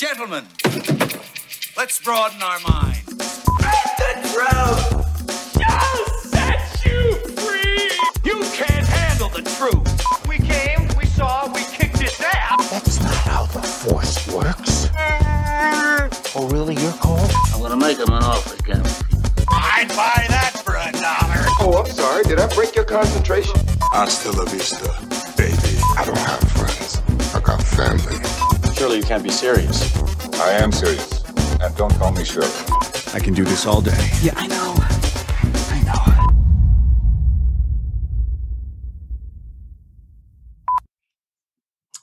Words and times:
Gentlemen, 0.00 0.46
let's 1.76 2.00
broaden 2.00 2.40
our 2.40 2.58
minds. 2.60 3.04
The 3.04 4.14
truth 4.32 5.60
shall 5.60 6.06
set 6.22 6.86
you 6.86 7.18
free. 7.36 7.90
You 8.24 8.40
can't 8.54 8.86
handle 8.86 9.28
the 9.28 9.42
truth. 9.58 10.26
We 10.26 10.38
came, 10.38 10.88
we 10.96 11.04
saw, 11.04 11.52
we 11.52 11.60
kicked 11.64 12.00
its 12.00 12.18
ass. 12.18 12.70
That's 12.70 12.98
not 13.02 13.12
how 13.12 13.44
the 13.44 13.60
Force 13.60 14.26
works. 14.32 14.88
Oh, 16.34 16.48
really? 16.50 16.76
You're 16.76 16.92
cold? 16.92 17.30
I'm 17.52 17.60
gonna 17.60 17.76
make 17.76 17.98
him 17.98 18.08
an 18.08 18.22
offer 18.22 18.54
again. 18.54 18.82
I'd 19.50 19.88
buy 19.88 20.24
that 20.30 20.62
for 20.64 20.76
a 20.76 20.90
dollar. 20.92 21.44
Oh, 21.60 21.84
I'm 21.84 21.90
sorry. 21.90 22.24
Did 22.24 22.40
I 22.40 22.46
break 22.54 22.74
your 22.74 22.86
concentration? 22.86 23.60
Hasta 23.82 24.32
la 24.32 24.44
vista, 24.46 24.80
baby. 25.36 25.78
I 25.98 26.06
don't 26.06 26.16
have 26.16 26.40
friends. 26.52 27.02
I 27.34 27.40
got 27.40 27.62
family. 27.62 28.19
Surely 28.80 28.96
you 28.96 29.02
can't 29.02 29.22
be 29.22 29.28
serious. 29.28 29.94
I 30.40 30.52
am 30.52 30.72
serious. 30.72 31.22
And 31.60 31.76
don't 31.76 31.92
call 31.96 32.12
me 32.12 32.24
Shirley. 32.24 32.48
I 33.12 33.20
can 33.20 33.34
do 33.34 33.44
this 33.44 33.66
all 33.66 33.82
day. 33.82 34.08
Yeah, 34.22 34.32
I 34.36 34.46
know. 34.46 34.74
I 35.68 35.82
know. 35.84 36.30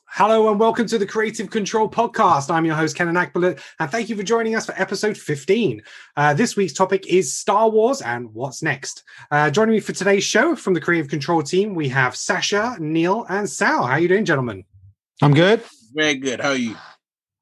Hello 0.06 0.52
and 0.52 0.60
welcome 0.60 0.86
to 0.86 1.00
the 1.00 1.08
Creative 1.08 1.50
Control 1.50 1.90
Podcast. 1.90 2.52
I'm 2.52 2.64
your 2.64 2.76
host, 2.76 2.96
Kenan 2.96 3.16
Akbulut, 3.16 3.60
and 3.80 3.90
thank 3.90 4.08
you 4.08 4.16
for 4.16 4.22
joining 4.22 4.54
us 4.56 4.68
for 4.68 4.80
episode 4.80 5.18
15. 5.18 5.82
Uh, 6.16 6.36
this 6.36 6.56
week's 6.56 6.74
topic 6.74 7.08
is 7.08 7.34
Star 7.34 7.72
Wars 7.72 8.04
and 8.04 8.32
what's 8.36 8.62
next. 8.62 9.02
Uh, 9.32 9.50
joining 9.50 9.74
me 9.74 9.80
for 9.80 9.94
today's 9.94 10.24
show 10.24 10.56
from 10.56 10.76
the 10.76 10.82
Creative 10.82 11.10
Control 11.10 11.42
team, 11.42 11.74
we 11.74 11.90
have 11.90 12.16
Sasha, 12.16 12.76
Neil, 12.80 13.26
and 13.30 13.50
Sal. 13.50 13.84
How 13.84 13.94
are 13.94 14.00
you 14.00 14.08
doing, 14.08 14.26
gentlemen? 14.26 14.64
I'm 15.24 15.34
good. 15.34 15.64
Very 15.94 16.16
good. 16.16 16.42
How 16.42 16.50
are 16.50 16.56
you? 16.56 16.76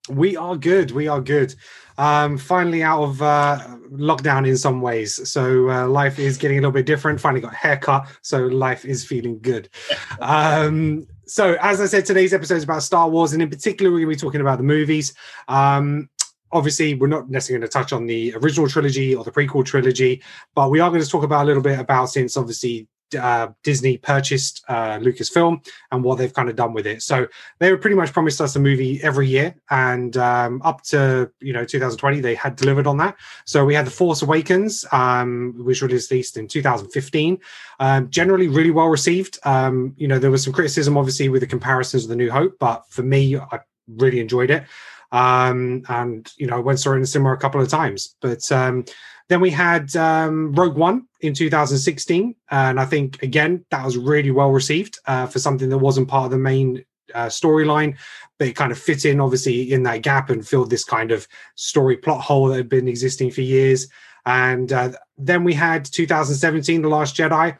We 0.10 0.38
are 0.38 0.56
good. 0.56 0.92
We 0.92 1.08
are 1.08 1.22
good. 1.22 1.56
Um, 1.98 2.38
finally 2.38 2.84
out 2.84 3.04
of 3.04 3.22
uh, 3.22 3.60
lockdown 3.92 4.48
in 4.48 4.58
some 4.58 4.82
ways. 4.82 5.30
So 5.30 5.70
uh, 5.70 5.88
life 5.88 6.20
is 6.20 6.38
getting 6.38 6.58
a 6.58 6.62
little 6.62 6.72
bit 6.72 6.86
different. 6.86 7.20
Finally 7.20 7.42
got 7.42 7.54
a 7.54 7.56
haircut. 7.56 8.08
So 8.22 8.46
life 8.46 8.86
is 8.86 9.06
feeling 9.06 9.40
good. 9.40 9.70
Um, 10.20 11.08
so 11.28 11.58
as 11.60 11.82
I 11.82 11.88
said, 11.88 12.06
today's 12.06 12.34
episode 12.34 12.56
is 12.56 12.64
about 12.64 12.84
Star 12.84 13.10
Wars. 13.10 13.34
And 13.34 13.42
in 13.42 13.50
particular, 13.50 13.92
we're 13.92 14.00
going 14.00 14.10
to 14.12 14.16
be 14.16 14.28
talking 14.28 14.42
about 14.42 14.58
the 14.58 14.64
movies. 14.64 15.14
Um, 15.48 16.10
obviously, 16.52 16.94
we're 16.94 17.08
not 17.08 17.30
necessarily 17.30 17.62
going 17.62 17.70
to 17.70 17.74
touch 17.74 17.94
on 17.94 18.06
the 18.06 18.34
original 18.36 18.68
trilogy 18.68 19.14
or 19.14 19.24
the 19.24 19.32
prequel 19.32 19.66
trilogy, 19.66 20.24
but 20.56 20.70
we 20.70 20.80
are 20.80 20.90
going 20.90 21.02
to 21.02 21.10
talk 21.10 21.24
about 21.24 21.44
a 21.44 21.46
little 21.46 21.62
bit 21.62 21.80
about 21.80 22.08
since 22.08 22.38
obviously 22.38 22.88
uh, 23.20 23.50
Disney 23.64 23.98
purchased 23.98 24.64
uh, 24.68 24.98
Lucasfilm 25.00 25.66
and 25.92 26.04
what 26.04 26.18
they've 26.18 26.34
kind 26.34 26.50
of 26.50 26.56
done 26.56 26.74
with 26.74 26.88
it. 26.88 27.02
So 27.02 27.28
they 27.60 27.72
were 27.72 27.78
pretty 27.78 27.96
much 27.96 28.14
promised 28.14 28.42
us 28.42 28.56
a 28.56 28.60
movie 28.60 29.02
every 29.04 29.28
year, 29.28 29.56
and 29.70 30.16
um, 30.18 30.62
up 30.64 30.82
to 30.84 31.32
you 31.40 31.54
know 31.54 31.66
2020, 31.66 32.20
they 32.22 32.36
had 32.36 32.56
delivered 32.56 32.88
on 32.88 32.98
that. 32.98 33.16
So 33.46 33.66
we 33.66 33.76
had 33.76 33.86
the 33.86 33.92
Force 33.92 34.22
Awakens, 34.22 34.86
um, 34.92 35.54
which 35.58 35.82
was 35.82 36.10
released 36.12 36.38
in 36.38 36.48
2015. 36.48 37.38
Um, 37.80 38.10
generally, 38.10 38.48
really 38.48 38.72
well 38.72 38.88
received. 38.88 39.40
Um, 39.44 39.94
you 39.98 40.08
know, 40.08 40.20
there 40.20 40.32
was 40.32 40.44
some 40.44 40.54
criticism, 40.54 40.98
obviously, 40.98 41.30
with 41.30 41.42
the 41.42 41.48
comparisons 41.48 42.04
of 42.04 42.10
the 42.10 42.16
New 42.16 42.32
Hope, 42.32 42.56
but 42.60 42.86
for 42.90 43.04
me, 43.04 43.38
I 43.38 43.60
really 43.88 44.20
enjoyed 44.20 44.50
it. 44.50 44.64
Um, 45.12 45.84
and 45.88 46.32
you 46.38 46.48
know, 46.48 46.58
I 46.58 46.60
went 46.60 46.80
saw 46.80 46.92
it 46.92 46.96
in 46.96 47.02
the 47.02 47.08
cinema 47.08 47.34
a 47.34 47.38
couple 47.38 47.62
of 47.62 47.70
times, 47.70 48.16
but 48.22 48.52
um, 48.52 48.86
then 49.28 49.42
we 49.42 49.50
had 49.50 49.96
um, 49.96 50.54
Rogue 50.54 50.78
One 50.78 51.08
in 51.22 51.34
2016, 51.34 52.36
and 52.52 52.80
I 52.80 52.86
think 52.86 53.22
again 53.24 53.66
that 53.72 53.84
was 53.84 53.98
really 53.98 54.32
well 54.32 54.52
received 54.52 55.00
uh, 55.06 55.26
for 55.26 55.40
something 55.40 55.70
that 55.70 55.78
wasn't 55.78 56.08
part 56.08 56.26
of 56.26 56.32
the 56.32 56.38
main 56.38 56.86
uh, 57.14 57.28
storyline, 57.28 57.98
but 58.38 58.48
it 58.48 58.56
kind 58.56 58.72
of 58.72 58.78
fit 58.78 59.06
in 59.06 59.20
obviously 59.20 59.72
in 59.72 59.84
that 59.84 60.02
gap 60.02 60.30
and 60.30 60.48
filled 60.48 60.70
this 60.70 60.84
kind 60.84 61.12
of 61.12 61.28
story 61.56 61.98
plot 61.98 62.22
hole 62.22 62.48
that 62.48 62.58
had 62.58 62.70
been 62.70 62.88
existing 62.88 63.32
for 63.32 63.42
years. 63.42 63.88
And 64.26 64.72
uh, 64.74 64.92
then 65.18 65.44
we 65.44 65.54
had 65.54 65.86
2017, 65.86 66.82
The 66.82 66.90
Last 66.90 67.16
Jedi. 67.16 67.58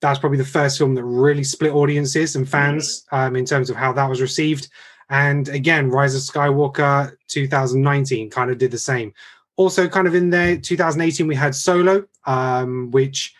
That's 0.00 0.18
probably 0.18 0.38
the 0.38 0.44
first 0.44 0.78
film 0.78 0.94
that 0.94 1.04
really 1.04 1.44
split 1.44 1.72
audiences 1.72 2.36
and 2.36 2.48
fans 2.48 3.06
um, 3.12 3.36
in 3.36 3.44
terms 3.44 3.70
of 3.70 3.76
how 3.76 3.92
that 3.92 4.08
was 4.08 4.20
received. 4.20 4.68
And 5.08 5.48
again, 5.48 5.90
Rise 5.90 6.14
of 6.14 6.22
Skywalker 6.22 7.12
2019 7.28 8.30
kind 8.30 8.50
of 8.50 8.58
did 8.58 8.70
the 8.70 8.78
same 8.78 9.12
also 9.56 9.88
kind 9.88 10.06
of 10.06 10.14
in 10.14 10.30
there 10.30 10.56
2018 10.56 11.26
we 11.26 11.34
had 11.34 11.54
solo 11.54 12.04
um, 12.26 12.90
which 12.90 13.34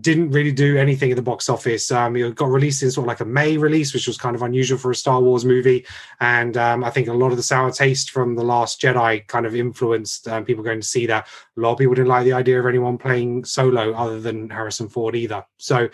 didn't 0.00 0.30
really 0.30 0.52
do 0.52 0.76
anything 0.76 1.10
at 1.10 1.16
the 1.16 1.22
box 1.22 1.48
office. 1.48 1.90
Um, 1.90 2.14
it 2.14 2.36
got 2.36 2.48
released 2.48 2.82
in 2.82 2.92
sort 2.92 3.04
of 3.04 3.08
like 3.08 3.20
a 3.20 3.24
may 3.24 3.56
release 3.56 3.92
which 3.92 4.06
was 4.06 4.16
kind 4.16 4.36
of 4.36 4.42
unusual 4.42 4.78
for 4.78 4.92
a 4.92 4.94
star 4.94 5.20
wars 5.20 5.44
movie. 5.44 5.84
And 6.20 6.56
um, 6.56 6.84
i 6.84 6.90
think 6.90 7.08
a 7.08 7.12
lot 7.12 7.32
of 7.32 7.36
the 7.36 7.42
sour 7.42 7.72
taste 7.72 8.10
from 8.10 8.36
the 8.36 8.44
last 8.44 8.80
jedi 8.80 9.26
kind 9.26 9.46
of 9.46 9.56
influenced 9.56 10.28
um, 10.28 10.44
people 10.44 10.62
going 10.62 10.80
to 10.80 10.86
see 10.86 11.06
that. 11.06 11.26
A 11.56 11.60
lot 11.60 11.72
of 11.72 11.78
people 11.78 11.94
didn't 11.94 12.08
like 12.08 12.24
the 12.24 12.32
idea 12.32 12.60
of 12.60 12.66
anyone 12.66 12.98
playing 12.98 13.44
solo 13.44 13.92
other 13.92 14.20
than 14.20 14.48
harrison 14.48 14.88
ford 14.88 15.16
either. 15.16 15.44
So 15.58 15.88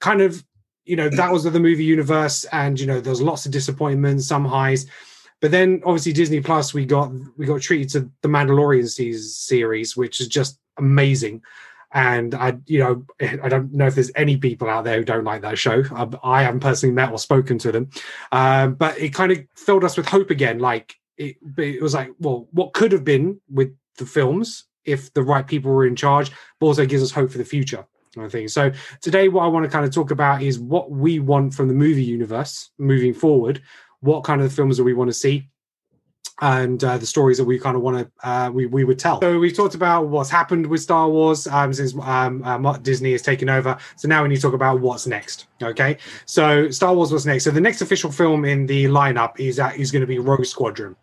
kind 0.00 0.22
of 0.22 0.44
you 0.84 0.96
know 0.96 1.08
that 1.08 1.32
was 1.32 1.44
the 1.44 1.60
movie 1.60 1.84
universe 1.84 2.44
and 2.50 2.80
you 2.80 2.86
know 2.86 3.00
there's 3.00 3.22
lots 3.22 3.46
of 3.46 3.52
disappointments 3.52 4.26
some 4.26 4.44
highs 4.44 4.86
but 5.40 5.50
then 5.50 5.82
obviously 5.84 6.12
Disney 6.12 6.40
Plus, 6.40 6.72
we 6.72 6.86
got 6.86 7.12
we 7.36 7.46
got 7.46 7.60
treated 7.60 7.90
to 7.90 8.10
the 8.22 8.28
Mandalorian 8.28 8.88
series, 8.88 9.96
which 9.96 10.20
is 10.20 10.28
just 10.28 10.58
amazing. 10.78 11.42
And 11.92 12.34
I, 12.34 12.58
you 12.66 12.80
know, 12.80 13.06
I 13.42 13.48
don't 13.48 13.72
know 13.72 13.86
if 13.86 13.94
there's 13.94 14.10
any 14.16 14.36
people 14.36 14.68
out 14.68 14.84
there 14.84 14.98
who 14.98 15.04
don't 15.04 15.24
like 15.24 15.42
that 15.42 15.56
show. 15.58 15.82
I, 15.94 16.08
I 16.22 16.42
haven't 16.42 16.60
personally 16.60 16.94
met 16.94 17.12
or 17.12 17.18
spoken 17.18 17.58
to 17.58 17.72
them, 17.72 17.90
um, 18.32 18.74
but 18.74 18.98
it 18.98 19.14
kind 19.14 19.32
of 19.32 19.38
filled 19.54 19.84
us 19.84 19.96
with 19.96 20.06
hope 20.06 20.30
again. 20.30 20.58
Like 20.58 20.96
it, 21.16 21.36
it 21.56 21.82
was 21.82 21.94
like, 21.94 22.10
well, 22.18 22.48
what 22.52 22.72
could 22.72 22.92
have 22.92 23.04
been 23.04 23.40
with 23.50 23.74
the 23.98 24.06
films 24.06 24.64
if 24.84 25.12
the 25.14 25.22
right 25.22 25.46
people 25.46 25.72
were 25.72 25.86
in 25.86 25.96
charge, 25.96 26.30
but 26.60 26.66
also 26.66 26.86
gives 26.86 27.02
us 27.02 27.10
hope 27.10 27.30
for 27.30 27.38
the 27.38 27.44
future. 27.44 27.86
I 28.18 28.28
think 28.28 28.48
so. 28.48 28.72
Today, 29.02 29.28
what 29.28 29.44
I 29.44 29.48
want 29.48 29.64
to 29.64 29.70
kind 29.70 29.84
of 29.84 29.92
talk 29.92 30.10
about 30.10 30.42
is 30.42 30.58
what 30.58 30.90
we 30.90 31.18
want 31.18 31.52
from 31.52 31.68
the 31.68 31.74
movie 31.74 32.04
universe 32.04 32.70
moving 32.78 33.12
forward 33.12 33.60
what 34.00 34.24
kind 34.24 34.40
of 34.40 34.52
films 34.52 34.76
do 34.76 34.84
we 34.84 34.94
want 34.94 35.08
to 35.08 35.14
see 35.14 35.48
and 36.42 36.84
uh, 36.84 36.98
the 36.98 37.06
stories 37.06 37.38
that 37.38 37.44
we 37.44 37.58
kind 37.58 37.76
of 37.76 37.82
want 37.82 37.98
to 37.98 38.28
uh, 38.28 38.50
we 38.50 38.66
we 38.66 38.84
would 38.84 38.98
tell. 38.98 39.20
So 39.20 39.38
we've 39.38 39.56
talked 39.56 39.74
about 39.74 40.08
what's 40.08 40.28
happened 40.28 40.66
with 40.66 40.82
Star 40.82 41.08
Wars 41.08 41.46
um, 41.46 41.72
since 41.72 41.94
um, 42.02 42.42
uh, 42.44 42.76
Disney 42.78 43.12
has 43.12 43.22
taken 43.22 43.48
over. 43.48 43.76
So 43.96 44.06
now 44.08 44.22
we 44.22 44.28
need 44.28 44.36
to 44.36 44.42
talk 44.42 44.54
about 44.54 44.80
what's 44.80 45.06
next. 45.06 45.46
Okay, 45.62 45.96
so 46.26 46.70
Star 46.70 46.94
Wars 46.94 47.10
what's 47.10 47.24
next. 47.24 47.44
So 47.44 47.50
the 47.50 47.60
next 47.60 47.80
official 47.80 48.12
film 48.12 48.44
in 48.44 48.66
the 48.66 48.84
lineup 48.84 49.38
is 49.38 49.58
uh, 49.58 49.72
is 49.76 49.90
going 49.90 50.02
to 50.02 50.06
be 50.06 50.18
Rogue 50.18 50.44
Squadron. 50.44 50.94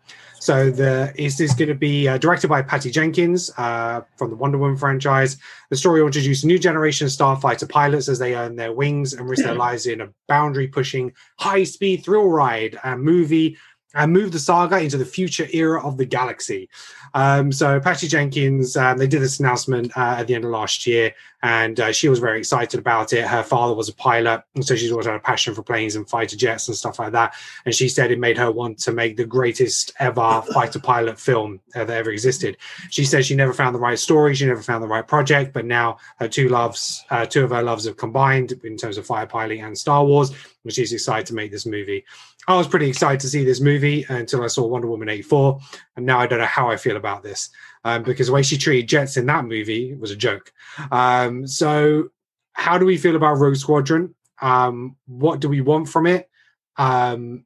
So 0.44 0.70
the 0.70 1.10
is 1.16 1.38
this 1.38 1.54
going 1.54 1.70
to 1.70 1.74
be 1.74 2.06
uh, 2.06 2.18
directed 2.18 2.48
by 2.48 2.60
Patty 2.60 2.90
Jenkins 2.90 3.50
uh, 3.56 4.02
from 4.18 4.28
the 4.28 4.36
Wonder 4.36 4.58
Woman 4.58 4.76
franchise? 4.76 5.38
The 5.70 5.76
story 5.76 6.02
will 6.02 6.08
introduce 6.08 6.44
a 6.44 6.46
new 6.46 6.58
generation 6.58 7.06
of 7.06 7.12
starfighter 7.12 7.66
pilots 7.66 8.10
as 8.10 8.18
they 8.18 8.34
earn 8.34 8.54
their 8.54 8.74
wings 8.74 9.14
and 9.14 9.26
risk 9.26 9.42
their 9.42 9.54
lives 9.54 9.86
in 9.86 10.02
a 10.02 10.10
boundary-pushing, 10.28 11.14
high-speed 11.38 12.04
thrill 12.04 12.28
ride 12.28 12.78
and 12.84 13.02
movie 13.02 13.56
and 13.94 14.12
move 14.12 14.32
the 14.32 14.38
saga 14.38 14.80
into 14.80 14.98
the 14.98 15.06
future 15.06 15.48
era 15.54 15.82
of 15.82 15.96
the 15.96 16.04
galaxy. 16.04 16.68
Um, 17.14 17.50
so 17.50 17.80
Patty 17.80 18.08
Jenkins, 18.08 18.76
um, 18.76 18.98
they 18.98 19.06
did 19.06 19.22
this 19.22 19.40
announcement 19.40 19.96
uh, 19.96 20.16
at 20.18 20.26
the 20.26 20.34
end 20.34 20.44
of 20.44 20.50
last 20.50 20.86
year, 20.86 21.14
and 21.44 21.78
uh, 21.78 21.92
she 21.92 22.08
was 22.08 22.20
very 22.20 22.38
excited 22.38 22.80
about 22.80 23.12
it. 23.12 23.26
Her 23.26 23.42
father 23.42 23.74
was 23.74 23.90
a 23.90 23.94
pilot, 23.94 24.42
so 24.62 24.74
she's 24.74 24.90
always 24.90 25.04
had 25.04 25.14
a 25.14 25.20
passion 25.20 25.54
for 25.54 25.62
planes 25.62 25.94
and 25.94 26.08
fighter 26.08 26.38
jets 26.38 26.68
and 26.68 26.76
stuff 26.76 26.98
like 26.98 27.12
that. 27.12 27.34
And 27.66 27.74
she 27.74 27.86
said 27.86 28.10
it 28.10 28.18
made 28.18 28.38
her 28.38 28.50
want 28.50 28.78
to 28.78 28.92
make 28.92 29.18
the 29.18 29.26
greatest 29.26 29.92
ever 30.00 30.42
fighter 30.54 30.80
pilot 30.80 31.20
film 31.20 31.60
that 31.74 31.90
ever 31.90 32.10
existed. 32.10 32.56
She 32.88 33.04
said 33.04 33.26
she 33.26 33.36
never 33.36 33.52
found 33.52 33.74
the 33.74 33.78
right 33.78 33.98
story, 33.98 34.34
she 34.34 34.46
never 34.46 34.62
found 34.62 34.82
the 34.82 34.88
right 34.88 35.06
project, 35.06 35.52
but 35.52 35.66
now 35.66 35.98
her 36.18 36.28
two 36.28 36.48
loves, 36.48 37.04
uh, 37.10 37.26
two 37.26 37.44
of 37.44 37.50
her 37.50 37.62
loves 37.62 37.84
have 37.84 37.98
combined 37.98 38.52
in 38.64 38.78
terms 38.78 38.96
of 38.96 39.04
fighter 39.04 39.26
piloting 39.26 39.62
and 39.64 39.76
Star 39.76 40.02
Wars, 40.02 40.30
and 40.64 40.72
she's 40.72 40.94
excited 40.94 41.26
to 41.26 41.34
make 41.34 41.50
this 41.50 41.66
movie. 41.66 42.06
I 42.46 42.56
was 42.56 42.68
pretty 42.68 42.88
excited 42.88 43.20
to 43.20 43.28
see 43.28 43.44
this 43.44 43.60
movie 43.60 44.04
until 44.08 44.44
I 44.44 44.48
saw 44.48 44.66
Wonder 44.66 44.86
Woman 44.86 45.08
84. 45.08 45.60
And 45.96 46.06
now 46.06 46.18
I 46.18 46.26
don't 46.26 46.40
know 46.40 46.46
how 46.46 46.70
I 46.70 46.76
feel 46.76 46.96
about 46.96 47.22
this 47.22 47.50
um, 47.84 48.02
because 48.02 48.26
the 48.26 48.32
way 48.32 48.42
she 48.42 48.58
treated 48.58 48.88
Jets 48.88 49.16
in 49.16 49.26
that 49.26 49.44
movie 49.44 49.94
was 49.94 50.10
a 50.10 50.16
joke. 50.16 50.52
Um, 50.90 51.46
so, 51.46 52.08
how 52.52 52.78
do 52.78 52.86
we 52.86 52.96
feel 52.96 53.16
about 53.16 53.34
Rogue 53.38 53.56
Squadron? 53.56 54.14
Um, 54.40 54.96
what 55.06 55.40
do 55.40 55.48
we 55.48 55.60
want 55.60 55.88
from 55.88 56.06
it? 56.06 56.28
Um, 56.76 57.44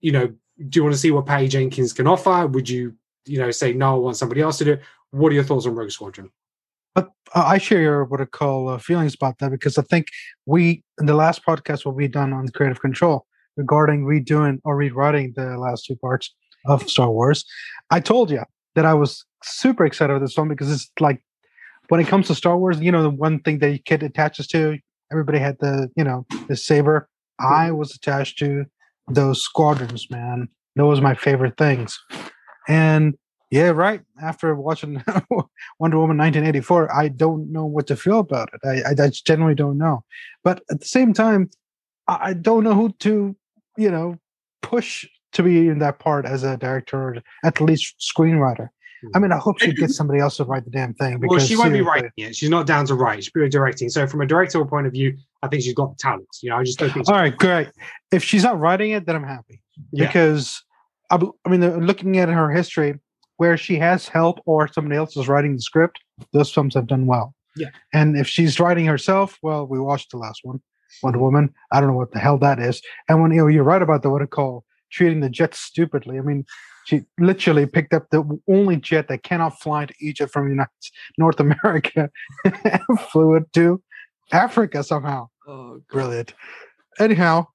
you 0.00 0.12
know, 0.12 0.32
do 0.68 0.78
you 0.78 0.82
want 0.82 0.94
to 0.94 1.00
see 1.00 1.10
what 1.10 1.26
Patty 1.26 1.48
Jenkins 1.48 1.92
can 1.92 2.06
offer? 2.06 2.46
Would 2.46 2.68
you, 2.68 2.94
you 3.26 3.38
know, 3.38 3.50
say 3.50 3.72
no, 3.72 3.94
I 3.94 3.98
want 3.98 4.16
somebody 4.16 4.40
else 4.40 4.58
to 4.58 4.64
do 4.64 4.72
it? 4.72 4.82
What 5.10 5.32
are 5.32 5.34
your 5.34 5.44
thoughts 5.44 5.66
on 5.66 5.74
Rogue 5.74 5.90
Squadron? 5.90 6.30
But 6.94 7.10
I 7.34 7.58
share 7.58 8.04
what 8.04 8.20
I 8.20 8.26
call 8.26 8.68
uh, 8.68 8.78
feelings 8.78 9.14
about 9.14 9.38
that 9.38 9.50
because 9.50 9.78
I 9.78 9.82
think 9.82 10.08
we 10.44 10.82
in 11.00 11.06
the 11.06 11.14
last 11.14 11.44
podcast 11.44 11.86
what 11.86 11.94
we 11.94 12.08
done 12.08 12.32
on 12.32 12.48
creative 12.48 12.80
control 12.80 13.26
regarding 13.56 14.04
redoing 14.04 14.58
or 14.64 14.76
rewriting 14.76 15.32
the 15.36 15.58
last 15.58 15.86
two 15.86 15.96
parts 15.96 16.34
of 16.66 16.88
Star 16.88 17.10
Wars. 17.10 17.44
I 17.90 18.00
told 18.00 18.30
you 18.30 18.42
that 18.74 18.86
I 18.86 18.94
was 18.94 19.24
super 19.42 19.84
excited 19.84 20.12
about 20.12 20.24
this 20.24 20.34
film 20.34 20.48
because 20.48 20.70
it's 20.70 20.90
like 21.00 21.22
when 21.88 22.00
it 22.00 22.06
comes 22.06 22.26
to 22.28 22.34
Star 22.34 22.56
Wars, 22.56 22.80
you 22.80 22.92
know, 22.92 23.02
the 23.02 23.10
one 23.10 23.40
thing 23.40 23.58
that 23.58 23.68
your 23.68 23.78
kid 23.78 24.02
attaches 24.02 24.46
to, 24.48 24.78
everybody 25.10 25.38
had 25.38 25.58
the, 25.60 25.90
you 25.96 26.04
know, 26.04 26.26
the 26.48 26.56
saber. 26.56 27.08
I 27.38 27.70
was 27.70 27.94
attached 27.94 28.38
to 28.38 28.64
those 29.08 29.42
squadrons, 29.42 30.10
man. 30.10 30.48
Those 30.76 31.00
my 31.00 31.14
favorite 31.14 31.56
things. 31.58 31.98
And 32.68 33.14
yeah, 33.50 33.68
right. 33.68 34.00
After 34.22 34.54
watching 34.54 35.04
Wonder 35.78 35.98
Woman 35.98 36.16
1984, 36.16 36.94
I 36.94 37.08
don't 37.08 37.52
know 37.52 37.66
what 37.66 37.86
to 37.88 37.96
feel 37.96 38.20
about 38.20 38.48
it. 38.54 38.60
I, 38.66 38.90
I, 38.90 39.06
I 39.06 39.10
generally 39.10 39.54
don't 39.54 39.76
know. 39.76 40.04
But 40.42 40.62
at 40.70 40.80
the 40.80 40.86
same 40.86 41.12
time, 41.12 41.50
I 42.08 42.32
don't 42.32 42.64
know 42.64 42.74
who 42.74 42.92
to, 43.00 43.36
you 43.76 43.90
know, 43.90 44.18
push 44.62 45.06
to 45.32 45.42
be 45.42 45.68
in 45.68 45.78
that 45.80 45.98
part 45.98 46.26
as 46.26 46.42
a 46.42 46.56
director 46.56 46.96
or 47.02 47.22
at 47.44 47.60
least 47.60 47.96
screenwriter. 47.98 48.68
I 49.14 49.18
mean, 49.18 49.32
I 49.32 49.38
hope 49.38 49.58
she 49.58 49.72
gets 49.72 49.96
somebody 49.96 50.20
else 50.20 50.36
to 50.36 50.44
write 50.44 50.64
the 50.64 50.70
damn 50.70 50.94
thing. 50.94 51.18
Well, 51.20 51.40
she 51.40 51.56
won't 51.56 51.72
be 51.72 51.80
writing 51.80 52.12
it. 52.16 52.36
She's 52.36 52.50
not 52.50 52.66
down 52.66 52.86
to 52.86 52.94
write. 52.94 53.24
She's 53.24 53.32
purely 53.32 53.50
directing. 53.50 53.88
So, 53.88 54.06
from 54.06 54.20
a 54.20 54.26
directorial 54.26 54.68
point 54.68 54.86
of 54.86 54.92
view, 54.92 55.16
I 55.42 55.48
think 55.48 55.62
she's 55.64 55.74
got 55.74 55.90
the 55.90 55.96
talent. 55.98 56.28
You 56.40 56.50
know, 56.50 56.58
I 56.58 56.62
just 56.62 56.78
don't 56.78 56.90
think. 56.92 57.08
All 57.08 57.16
right, 57.16 57.36
great. 57.36 57.68
If 58.12 58.22
she's 58.22 58.44
not 58.44 58.60
writing 58.60 58.92
it, 58.92 59.06
then 59.06 59.16
I'm 59.16 59.24
happy 59.24 59.60
Yeah. 59.90 60.06
because 60.06 60.62
I, 61.10 61.18
I 61.44 61.48
mean, 61.48 61.64
uh, 61.64 61.76
looking 61.76 62.18
at 62.18 62.28
her 62.28 62.50
history, 62.50 63.00
where 63.38 63.56
she 63.56 63.76
has 63.76 64.06
help 64.06 64.38
or 64.46 64.68
somebody 64.72 64.96
else 64.96 65.16
is 65.16 65.26
writing 65.26 65.56
the 65.56 65.62
script, 65.62 65.98
those 66.32 66.52
films 66.52 66.74
have 66.74 66.86
done 66.86 67.06
well. 67.06 67.34
Yeah. 67.56 67.68
And 67.92 68.16
if 68.16 68.28
she's 68.28 68.60
writing 68.60 68.86
herself, 68.86 69.36
well, 69.42 69.66
we 69.66 69.80
watched 69.80 70.12
the 70.12 70.16
last 70.16 70.40
one, 70.44 70.62
Wonder 71.02 71.18
Woman. 71.18 71.52
I 71.72 71.80
don't 71.80 71.90
know 71.90 71.96
what 71.96 72.12
the 72.12 72.20
hell 72.20 72.38
that 72.38 72.60
is. 72.60 72.80
And 73.08 73.20
when 73.20 73.32
you 73.32 73.38
know, 73.38 73.46
you're 73.48 73.64
right 73.64 73.82
about 73.82 74.02
the 74.02 74.10
what 74.10 74.22
it 74.22 74.30
call 74.30 74.64
treating 74.92 75.20
the 75.20 75.30
jets 75.30 75.58
stupidly. 75.58 76.18
I 76.18 76.22
mean, 76.22 76.44
she 76.84 77.02
literally 77.18 77.66
picked 77.66 77.94
up 77.94 78.10
the 78.10 78.22
only 78.48 78.76
jet 78.76 79.08
that 79.08 79.22
cannot 79.22 79.60
fly 79.60 79.86
to 79.86 79.94
Egypt 80.00 80.32
from 80.32 80.48
United 80.48 80.70
North 81.18 81.40
America 81.40 82.10
and 82.44 83.00
flew 83.10 83.34
it 83.36 83.52
to 83.54 83.82
Africa 84.32 84.82
somehow. 84.82 85.28
Oh, 85.46 85.80
Brilliant. 85.90 86.34
Anyhow, 86.98 87.46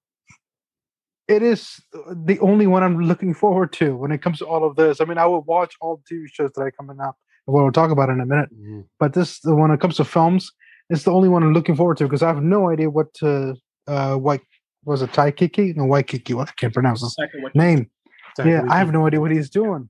it 1.27 1.41
is 1.43 1.79
the 1.93 2.39
only 2.39 2.67
one 2.67 2.83
I'm 2.83 2.99
looking 3.01 3.33
forward 3.33 3.73
to 3.73 3.95
when 3.95 4.11
it 4.11 4.21
comes 4.21 4.39
to 4.39 4.45
all 4.45 4.65
of 4.65 4.75
this. 4.77 5.01
I 5.01 5.05
mean, 5.05 5.17
I 5.17 5.25
will 5.25 5.43
watch 5.43 5.75
all 5.81 6.01
the 6.09 6.15
TV 6.15 6.25
shows 6.31 6.51
that 6.55 6.61
are 6.61 6.71
coming 6.71 6.99
up. 6.99 7.17
What 7.45 7.63
we'll 7.63 7.71
talk 7.71 7.91
about 7.91 8.09
in 8.09 8.19
a 8.19 8.25
minute. 8.25 8.49
Mhm. 8.53 8.85
But 8.99 9.13
this, 9.13 9.39
the 9.41 9.53
when 9.55 9.71
it 9.71 9.79
comes 9.79 9.97
to 9.97 10.05
films, 10.05 10.51
it's 10.89 11.03
the 11.03 11.11
only 11.11 11.29
one 11.29 11.43
I'm 11.43 11.53
looking 11.53 11.75
forward 11.75 11.97
to 11.97 12.05
because 12.05 12.21
I 12.23 12.27
have 12.27 12.41
no 12.41 12.69
idea 12.69 12.89
what 12.89 13.13
to, 13.15 13.55
uh 13.87 14.15
white 14.15 14.41
was 14.87 15.01
it 15.01 15.11
Taikiki? 15.11 15.75
No, 15.75 15.85
Waikiki. 15.85 16.33
What 16.33 16.47
I 16.49 16.53
can't 16.53 16.73
pronounce 16.73 17.01
his 17.01 17.15
Exactly 17.19 17.51
name. 17.53 17.89
So 18.35 18.43
Yeah, 18.45 18.63
I 18.69 18.77
have 18.77 18.91
no 18.91 19.05
idea 19.05 19.19
what 19.19 19.31
he's 19.31 19.49
doing. 19.49 19.89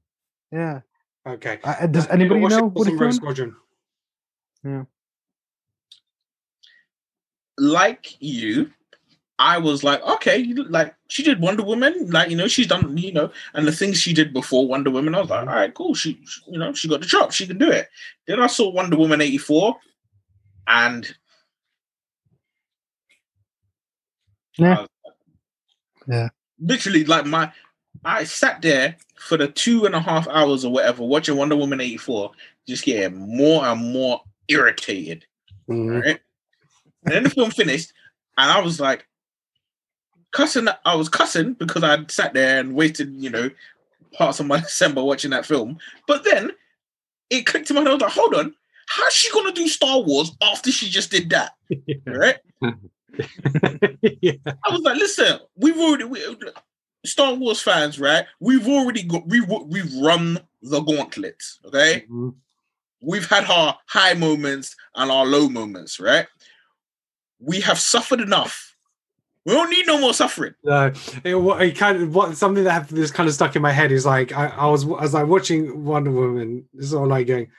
Yeah. 0.51 0.81
Okay. 1.25 1.59
Uh, 1.63 1.85
does 1.87 2.07
anybody 2.07 2.41
know 2.47 2.67
what 2.69 2.87
he's 2.87 2.93
Rogue 2.93 2.99
doing? 2.99 3.11
Squadron? 3.11 3.55
Yeah. 4.63 4.83
Like 7.57 8.15
you, 8.21 8.71
I 9.39 9.57
was 9.57 9.83
like, 9.83 10.01
okay, 10.03 10.37
you- 10.37 10.63
like 10.63 10.95
she 11.09 11.23
did 11.23 11.41
Wonder 11.41 11.63
Woman, 11.63 12.09
like 12.11 12.29
you 12.29 12.35
know, 12.37 12.47
she's 12.47 12.67
done, 12.67 12.97
you 12.97 13.11
know, 13.11 13.31
and 13.53 13.67
the 13.67 13.71
things 13.71 13.97
she 13.99 14.13
did 14.13 14.33
before 14.33 14.67
Wonder 14.67 14.89
Woman, 14.89 15.15
I 15.15 15.21
was 15.21 15.29
like, 15.29 15.41
all 15.47 15.53
right, 15.53 15.73
cool. 15.73 15.93
She, 15.93 16.19
she- 16.25 16.41
you 16.51 16.59
know, 16.59 16.73
she 16.73 16.87
got 16.87 17.01
the 17.01 17.07
job, 17.07 17.33
she 17.33 17.45
can 17.47 17.57
do 17.57 17.69
it. 17.69 17.87
Then 18.27 18.39
I 18.39 18.47
saw 18.47 18.69
Wonder 18.69 18.97
Woman 18.97 19.21
eighty 19.21 19.37
four, 19.37 19.75
and 20.67 21.07
Yeah. 24.57 24.79
Was- 24.81 24.89
Yeah. 26.07 26.29
literally 26.59 27.03
like 27.05 27.25
my, 27.25 27.51
I 28.05 28.23
sat 28.23 28.61
there 28.61 28.97
for 29.15 29.37
the 29.37 29.47
two 29.47 29.85
and 29.85 29.95
a 29.95 29.99
half 29.99 30.27
hours 30.27 30.63
or 30.63 30.71
whatever 30.71 31.03
watching 31.03 31.35
Wonder 31.35 31.55
Woman 31.55 31.81
eighty 31.81 31.97
four, 31.97 32.31
just 32.67 32.85
getting 32.85 33.17
more 33.37 33.65
and 33.65 33.91
more 33.93 34.21
irritated 34.47 35.25
Mhm. 35.69 36.01
right? 36.03 36.19
And 37.03 37.13
then 37.15 37.23
the 37.23 37.29
film 37.29 37.51
finished, 37.51 37.91
and 38.37 38.49
I 38.51 38.59
was 38.61 38.79
like, 38.79 39.07
cussing. 40.31 40.67
I 40.85 40.95
was 40.95 41.09
cussing 41.09 41.53
because 41.53 41.83
I 41.83 41.95
would 41.95 42.11
sat 42.11 42.33
there 42.33 42.59
and 42.59 42.73
wasted, 42.75 43.13
you 43.15 43.29
know, 43.29 43.49
parts 44.13 44.39
of 44.39 44.45
my 44.45 44.59
December 44.61 45.03
watching 45.03 45.31
that 45.31 45.45
film. 45.45 45.77
But 46.07 46.23
then 46.23 46.51
it 47.29 47.45
clicked 47.45 47.69
in 47.69 47.75
my 47.75 47.81
head. 47.81 47.89
I 47.89 47.93
was 47.93 48.01
like, 48.01 48.11
hold 48.11 48.35
on, 48.35 48.53
how's 48.87 49.13
she 49.13 49.31
gonna 49.31 49.51
do 49.51 49.67
Star 49.67 49.99
Wars 50.01 50.31
after 50.41 50.71
she 50.71 50.89
just 50.89 51.11
did 51.11 51.29
that? 51.31 51.53
Right? 52.05 52.37
yeah. 54.21 54.33
I 54.45 54.71
was 54.71 54.81
like, 54.81 54.97
listen, 54.97 55.39
we've 55.55 55.77
already 55.77 56.03
we, 56.05 56.21
Star 57.05 57.33
Wars 57.33 57.61
fans, 57.61 57.99
right? 57.99 58.25
We've 58.39 58.67
already 58.67 59.03
got 59.03 59.27
we 59.27 59.41
we've 59.41 59.93
run 60.01 60.39
the 60.61 60.81
gauntlet. 60.81 61.41
Okay, 61.65 62.05
Mhm. 62.09 62.35
we've 63.01 63.27
had 63.29 63.45
our 63.45 63.77
high 63.87 64.13
moments 64.13 64.75
and 64.95 65.11
our 65.11 65.25
low 65.25 65.49
moments, 65.49 65.99
right? 65.99 66.27
We 67.39 67.61
have 67.61 67.79
suffered 67.79 68.19
enough. 68.21 68.75
We 69.45 69.53
don't 69.53 69.69
need 69.69 69.87
no 69.87 69.99
more 69.99 70.13
suffering. 70.13 70.53
No, 70.63 70.91
it, 71.23 71.35
what 71.35 71.61
it 71.61 71.77
kind 71.77 72.01
of 72.03 72.13
what 72.13 72.35
something 72.35 72.65
that 72.65 72.89
this 72.89 73.11
kind 73.11 73.29
of 73.29 73.35
stuck 73.35 73.55
in 73.55 73.61
my 73.61 73.71
head 73.71 73.91
is 73.93 74.05
like 74.05 74.33
I, 74.33 74.47
I 74.47 74.65
was 74.67 74.83
I 74.83 74.87
was 75.03 75.13
like 75.13 75.27
watching 75.27 75.85
Wonder 75.85 76.11
Woman, 76.11 76.67
sort 76.81 77.03
of 77.03 77.09
like 77.09 77.27
going, 77.27 77.49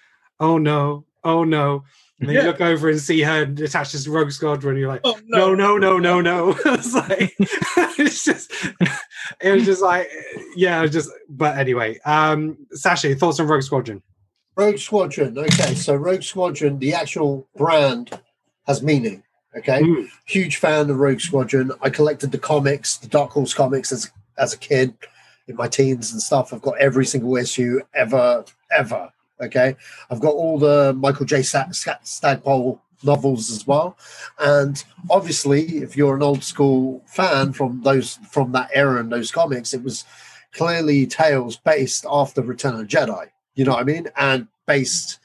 oh 0.41 0.59
no, 0.59 1.07
oh 1.25 1.45
no. 1.45 1.85
And 2.21 2.29
then 2.29 2.35
Yeah. 2.37 2.43
you 2.43 2.47
look 2.49 2.61
over 2.61 2.89
and 2.91 3.01
see 3.01 3.21
her 3.23 3.43
attached 3.43 3.93
to 4.03 4.11
Rogue 4.11 4.33
Squadron, 4.33 4.73
and 4.73 4.81
you're 4.81 4.89
like, 4.89 5.03
Oh 5.05 5.19
no, 5.27 5.55
no, 5.55 5.77
no, 5.79 5.99
no, 5.99 6.21
no. 6.21 6.57
it's 6.65 6.95
like 6.95 7.35
it's 7.99 8.25
just 8.25 8.53
it 9.41 9.53
was 9.53 9.65
just 9.65 9.83
like 9.83 10.11
yeah, 10.57 10.85
just 10.87 11.11
but 11.29 11.57
anyway. 11.57 11.99
Um 12.05 12.57
Sasha, 12.73 13.15
thoughts 13.15 13.39
on 13.41 13.47
Rogue 13.47 13.63
Squadron? 13.63 14.03
Rogue 14.57 14.79
Squadron. 14.79 15.39
Okay, 15.39 15.75
so 15.77 15.95
Rogue 15.95 16.23
Squadron, 16.25 16.81
the 16.81 16.93
actual 16.95 17.49
brand 17.57 18.19
has 18.67 18.83
meaning. 18.83 19.23
Okay, 19.57 19.81
Mm. 19.83 20.09
huge 20.27 20.57
fan 20.57 20.91
of 20.91 20.99
Rogue 20.99 21.21
Squadron. 21.21 21.71
I 21.83 21.89
collected 21.91 22.33
the 22.33 22.39
comics, 22.39 22.97
the 22.97 23.09
Dark 23.09 23.31
Horse 23.31 23.55
comics, 23.55 23.93
as 23.93 24.11
as 24.37 24.53
a 24.53 24.59
kid 24.59 24.95
in 25.47 25.55
my 25.57 25.69
teens 25.69 26.13
and 26.13 26.21
stuff. 26.21 26.53
I've 26.53 26.63
got 26.63 26.79
every 26.79 27.07
single 27.07 27.37
issue 27.37 27.81
ever, 27.95 28.45
ever. 28.77 29.11
Okay, 29.41 29.77
I've 30.11 30.21
got 30.21 30.35
all 30.35 30.59
the 30.59 30.95
Michael 30.95 31.27
J. 31.27 31.43
Sta- 31.43 31.71
Sta- 31.71 32.01
Stackpole 32.03 32.81
novels 33.05 33.51
as 33.51 33.67
well, 33.67 33.97
and 34.39 34.83
obviously, 35.11 35.79
if 35.79 35.97
you're 35.97 36.17
an 36.17 36.23
old 36.23 36.43
school 36.43 37.03
fan 37.07 37.53
from 37.53 37.83
those 37.83 38.19
from 38.31 38.53
that 38.53 38.71
era 38.75 39.01
and 39.01 39.13
those 39.13 39.31
comics, 39.31 39.73
it 39.75 39.83
was 39.83 40.05
clearly 40.53 41.07
tales 41.07 41.57
based 41.57 42.05
after 42.11 42.43
Return 42.43 42.81
of 42.81 42.89
Jedi. 42.89 43.29
You 43.55 43.65
know 43.65 43.73
what 43.73 43.81
I 43.81 43.85
mean? 43.85 44.09
And 44.17 44.49
based 44.67 45.19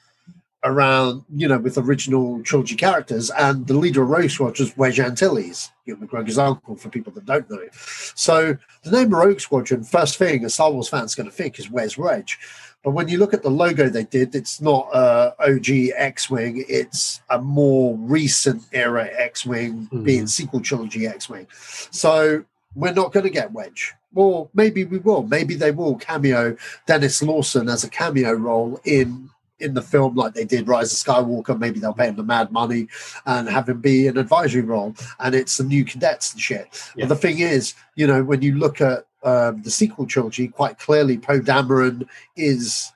around, 0.63 1.24
you 1.36 1.48
know, 1.48 1.57
with 1.57 1.77
original 1.77 2.42
trilogy 2.44 2.75
characters. 2.75 3.30
And 3.31 3.68
the 3.68 3.74
leader 3.74 4.04
of 4.04 4.10
Rogue 4.10 4.30
Squadron 4.30 4.68
was 4.68 4.77
Wedge 4.77 5.00
Antilles, 5.00 5.71
Ewan 5.86 6.07
McGregor's 6.07 6.38
uncle, 6.38 6.75
for 6.75 6.89
people 6.89 7.12
that 7.13 7.25
don't 7.25 7.50
know. 7.50 7.68
So 8.15 8.57
the 8.83 8.92
name 8.92 9.10
Rogue 9.10 9.39
Squadron, 9.39 9.83
first 9.83 10.18
thing 10.18 10.45
a 10.45 10.50
Star 10.50 10.71
Wars 10.71 10.89
fan's 10.89 11.15
going 11.15 11.30
to 11.30 11.36
think 11.36 11.60
is 11.60 11.69
where's 11.69 11.98
Wedge? 11.98 12.39
But 12.83 12.91
when 12.91 13.07
you 13.07 13.18
look 13.18 13.33
at 13.33 13.44
the 13.44 13.50
logo 13.50 13.88
they 13.89 14.03
did, 14.03 14.36
it's 14.36 14.60
not 14.60 14.89
a 14.93 15.34
OG 15.39 15.91
X-wing. 15.96 16.65
It's 16.67 17.22
a 17.29 17.39
more 17.41 17.96
recent 17.98 18.63
era 18.74 19.10
X-wing, 19.17 19.88
Mhm. 19.91 20.03
being 20.03 20.27
sequel 20.27 20.60
trilogy 20.60 21.08
X-wing. 21.08 21.48
So 21.91 22.43
we're 22.75 22.93
not 22.93 23.13
going 23.13 23.24
to 23.25 23.29
get 23.29 23.53
Wedge. 23.53 23.93
Or 24.15 24.50
maybe 24.53 24.84
we 24.84 24.98
will. 25.00 25.24
Maybe 25.24 25.55
they 25.55 25.72
will 25.72 25.96
cameo 25.96 26.55
Denis 26.86 27.24
Lawson 27.24 27.69
as 27.69 27.84
a 27.84 27.89
cameo 27.89 28.34
role 28.34 28.79
in 28.84 29.29
in 29.60 29.75
the 29.75 29.81
film, 29.81 30.13
like 30.15 30.34
they 30.34 30.43
did 30.43 30.67
Rise 30.67 30.91
of 30.91 31.00
Skywalker. 31.00 31.58
Maybe 31.58 31.79
they'll 31.79 31.93
pay 31.93 32.08
him 32.10 32.17
the 32.17 32.24
mad 32.24 32.51
money 32.51 32.89
and 33.25 33.48
have 33.48 33.69
him 33.69 33.79
be 33.79 34.08
an 34.08 34.17
advisory 34.17 34.62
role. 34.62 34.93
And 35.22 35.34
it's 35.34 35.55
the 35.55 35.63
new 35.63 35.86
cadets 35.86 36.34
and 36.34 36.41
shit. 36.41 36.67
Yeah. 36.98 37.05
But 37.05 37.10
the 37.15 37.22
thing 37.22 37.39
is, 37.39 37.74
you 37.96 38.05
know, 38.05 38.24
when 38.25 38.41
you 38.41 38.58
look 38.58 38.81
at 38.81 39.05
um, 39.24 39.62
the 39.62 39.72
sequel 39.72 40.06
trilogy, 40.06 40.48
quite 40.48 40.77
clearly, 40.80 41.18
Poe 41.18 41.39
Dameron 41.39 42.08
is, 42.36 42.92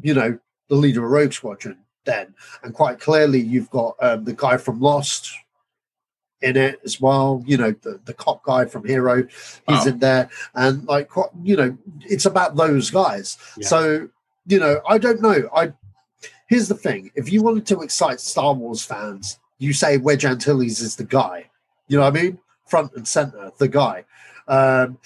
you 0.00 0.14
know, 0.14 0.38
the 0.68 0.74
leader 0.76 1.04
of 1.04 1.10
Rogue 1.10 1.32
Squadron. 1.32 1.78
Then, 2.04 2.34
and 2.64 2.74
quite 2.74 2.98
clearly, 2.98 3.40
you've 3.40 3.70
got 3.70 3.94
um, 4.00 4.24
the 4.24 4.32
guy 4.32 4.56
from 4.56 4.80
Lost 4.80 5.30
in 6.40 6.56
it 6.56 6.80
as 6.84 7.00
well. 7.00 7.44
You 7.46 7.56
know, 7.56 7.70
the, 7.82 8.00
the 8.04 8.14
cop 8.14 8.42
guy 8.42 8.64
from 8.64 8.84
Hero, 8.84 9.22
he's 9.22 9.86
Oh. 9.86 9.88
in 9.88 9.98
there, 10.00 10.28
and 10.54 10.84
like, 10.86 11.08
quite- 11.08 11.30
you 11.44 11.54
know, 11.56 11.78
it's 12.00 12.26
about 12.26 12.56
those 12.56 12.90
guys. 12.90 13.38
Yeah. 13.56 13.68
So, 13.68 14.08
you 14.46 14.58
know, 14.58 14.80
I 14.88 14.98
don't 14.98 15.22
know. 15.22 15.48
I 15.54 15.72
here's 16.48 16.66
the 16.66 16.74
thing: 16.74 17.12
if 17.14 17.30
you 17.32 17.40
wanted 17.42 17.66
to 17.66 17.82
excite 17.82 18.18
Star 18.20 18.52
Wars 18.52 18.84
fans, 18.84 19.38
you 19.58 19.72
say 19.72 19.96
Wedge 19.98 20.24
Antilles 20.24 20.80
is 20.80 20.96
the 20.96 21.04
guy. 21.04 21.48
You 21.86 21.98
know 21.98 22.02
what 22.04 22.16
I 22.16 22.20
mean? 22.22 22.38
Front 22.66 22.94
and 22.94 23.06
center, 23.06 23.52
the 23.58 23.68
guy. 23.68 24.04
Um, 24.48 24.98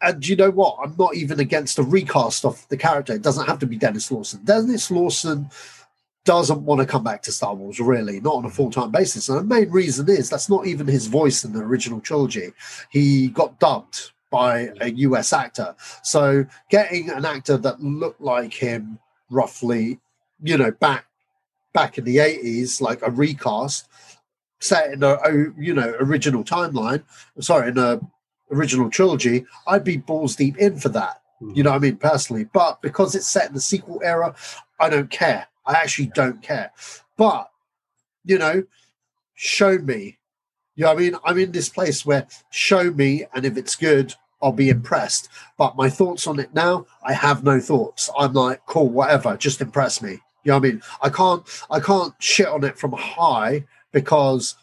and 0.00 0.26
you 0.26 0.36
know 0.36 0.50
what? 0.50 0.78
I'm 0.82 0.94
not 0.98 1.14
even 1.14 1.40
against 1.40 1.78
a 1.78 1.82
recast 1.82 2.44
of 2.44 2.66
the 2.68 2.76
character. 2.76 3.12
It 3.12 3.22
doesn't 3.22 3.46
have 3.46 3.58
to 3.60 3.66
be 3.66 3.76
Denis 3.76 4.10
Lawson. 4.10 4.40
Denis 4.44 4.90
Lawson 4.90 5.50
doesn't 6.24 6.62
want 6.62 6.80
to 6.80 6.86
come 6.86 7.02
back 7.02 7.22
to 7.22 7.32
Star 7.32 7.54
Wars, 7.54 7.80
really, 7.80 8.20
not 8.20 8.36
on 8.36 8.44
a 8.44 8.50
full 8.50 8.70
time 8.70 8.90
basis. 8.90 9.28
And 9.28 9.38
the 9.38 9.44
main 9.44 9.70
reason 9.70 10.08
is 10.08 10.30
that's 10.30 10.48
not 10.48 10.66
even 10.66 10.86
his 10.86 11.06
voice 11.06 11.44
in 11.44 11.52
the 11.52 11.60
original 11.60 12.00
trilogy. 12.00 12.52
He 12.90 13.28
got 13.28 13.58
dubbed 13.58 14.12
by 14.30 14.70
a 14.80 14.90
US 14.90 15.32
actor. 15.32 15.74
So 16.02 16.46
getting 16.70 17.10
an 17.10 17.24
actor 17.24 17.56
that 17.58 17.80
looked 17.82 18.20
like 18.20 18.54
him 18.54 18.98
roughly, 19.30 20.00
you 20.42 20.56
know, 20.56 20.70
back 20.70 21.06
back 21.72 21.98
in 21.98 22.04
the 22.04 22.16
80s, 22.16 22.80
like 22.80 23.00
a 23.02 23.10
recast, 23.10 23.88
set 24.60 24.92
in 24.92 25.02
a, 25.02 25.16
you 25.58 25.74
know, 25.74 25.94
original 26.00 26.44
timeline, 26.44 27.02
sorry, 27.40 27.68
in 27.68 27.78
a 27.78 28.00
original 28.52 28.90
trilogy, 28.90 29.44
I'd 29.66 29.84
be 29.84 29.96
balls 29.96 30.36
deep 30.36 30.58
in 30.58 30.78
for 30.78 30.88
that. 30.90 31.22
Hmm. 31.40 31.52
You 31.54 31.62
know 31.62 31.70
what 31.70 31.76
I 31.76 31.80
mean? 31.80 31.96
Personally, 31.96 32.44
but 32.52 32.80
because 32.82 33.14
it's 33.14 33.28
set 33.28 33.48
in 33.48 33.54
the 33.54 33.60
sequel 33.60 34.00
era, 34.04 34.34
I 34.78 34.88
don't 34.88 35.10
care. 35.10 35.46
I 35.66 35.74
actually 35.74 36.06
don't 36.14 36.42
care. 36.42 36.72
But 37.16 37.50
you 38.24 38.38
know, 38.38 38.64
show 39.34 39.78
me. 39.78 40.18
You 40.74 40.84
know 40.84 40.94
what 40.94 40.98
I 40.98 41.02
mean? 41.02 41.16
I'm 41.24 41.38
in 41.38 41.52
this 41.52 41.68
place 41.68 42.06
where 42.06 42.26
show 42.50 42.90
me, 42.90 43.26
and 43.34 43.44
if 43.44 43.56
it's 43.56 43.76
good, 43.76 44.14
I'll 44.42 44.52
be 44.52 44.70
impressed. 44.70 45.28
But 45.56 45.76
my 45.76 45.88
thoughts 45.88 46.26
on 46.26 46.40
it 46.40 46.54
now, 46.54 46.86
I 47.02 47.12
have 47.12 47.44
no 47.44 47.60
thoughts. 47.60 48.10
I'm 48.18 48.32
like, 48.32 48.64
cool, 48.66 48.88
whatever, 48.88 49.36
just 49.36 49.60
impress 49.60 50.02
me. 50.02 50.18
You 50.44 50.50
know 50.50 50.58
what 50.58 50.66
I 50.66 50.70
mean? 50.70 50.82
I 51.02 51.08
can't 51.08 51.64
I 51.70 51.80
can't 51.80 52.14
shit 52.18 52.48
on 52.48 52.64
it 52.64 52.78
from 52.78 52.92
high 52.92 53.64
because 53.92 54.56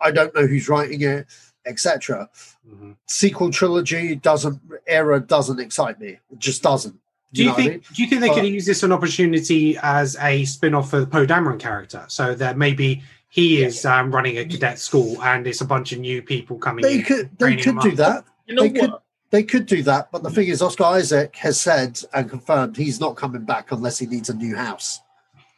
I 0.00 0.10
don't 0.10 0.34
know 0.34 0.46
who's 0.46 0.68
writing 0.68 1.02
it, 1.02 1.26
etc. 1.66 2.28
Mhm. 2.68 2.96
Sequel 3.06 3.50
trilogy 3.50 4.14
doesn't 4.14 4.60
era 4.86 5.20
doesn't 5.20 5.60
excite 5.60 6.00
me. 6.00 6.18
It 6.30 6.38
just 6.38 6.62
doesn't. 6.62 6.96
Do 7.32 7.42
you 7.42 7.48
know 7.48 7.52
what 7.54 7.60
I 7.60 7.62
think? 7.64 7.72
mean? 7.74 7.82
Do 7.94 8.02
you 8.02 8.08
think 8.08 8.20
they 8.22 8.28
But- 8.28 8.34
could 8.36 8.46
use 8.46 8.66
this 8.66 8.82
an 8.82 8.92
opportunity 8.92 9.76
as 9.82 10.16
a 10.20 10.44
spin-off 10.44 10.90
for 10.90 11.00
the 11.00 11.06
Poe 11.06 11.26
Dameron 11.26 11.58
character? 11.58 12.04
So 12.08 12.34
that 12.36 12.56
maybe 12.56 13.02
he 13.28 13.62
is 13.62 13.84
um, 13.84 14.10
running 14.14 14.38
a 14.38 14.44
cadet 14.44 14.78
school 14.78 15.20
and 15.22 15.46
it's 15.46 15.60
a 15.60 15.64
bunch 15.66 15.92
of 15.92 15.98
new 15.98 16.22
people 16.22 16.56
coming 16.58 16.82
They 16.82 16.94
in. 17.00 17.02
could 17.02 17.30
they 17.38 17.56
could 17.56 17.80
do 17.80 17.90
up. 17.90 17.96
that. 17.96 18.24
You 18.46 18.54
know 18.54 18.62
they 18.62 18.68
what? 18.70 18.80
could 18.80 18.92
they 19.30 19.42
could 19.42 19.66
do 19.66 19.82
that, 19.82 20.10
but 20.12 20.22
the 20.22 20.30
thing 20.30 20.46
is, 20.46 20.62
Oscar 20.62 20.84
Isaac 20.84 21.34
has 21.36 21.60
said 21.60 22.00
and 22.14 22.30
confirmed 22.30 22.76
he's 22.76 23.00
not 23.00 23.16
coming 23.16 23.42
back 23.42 23.72
unless 23.72 23.98
he 23.98 24.06
needs 24.06 24.30
a 24.30 24.34
new 24.34 24.54
house. 24.54 25.00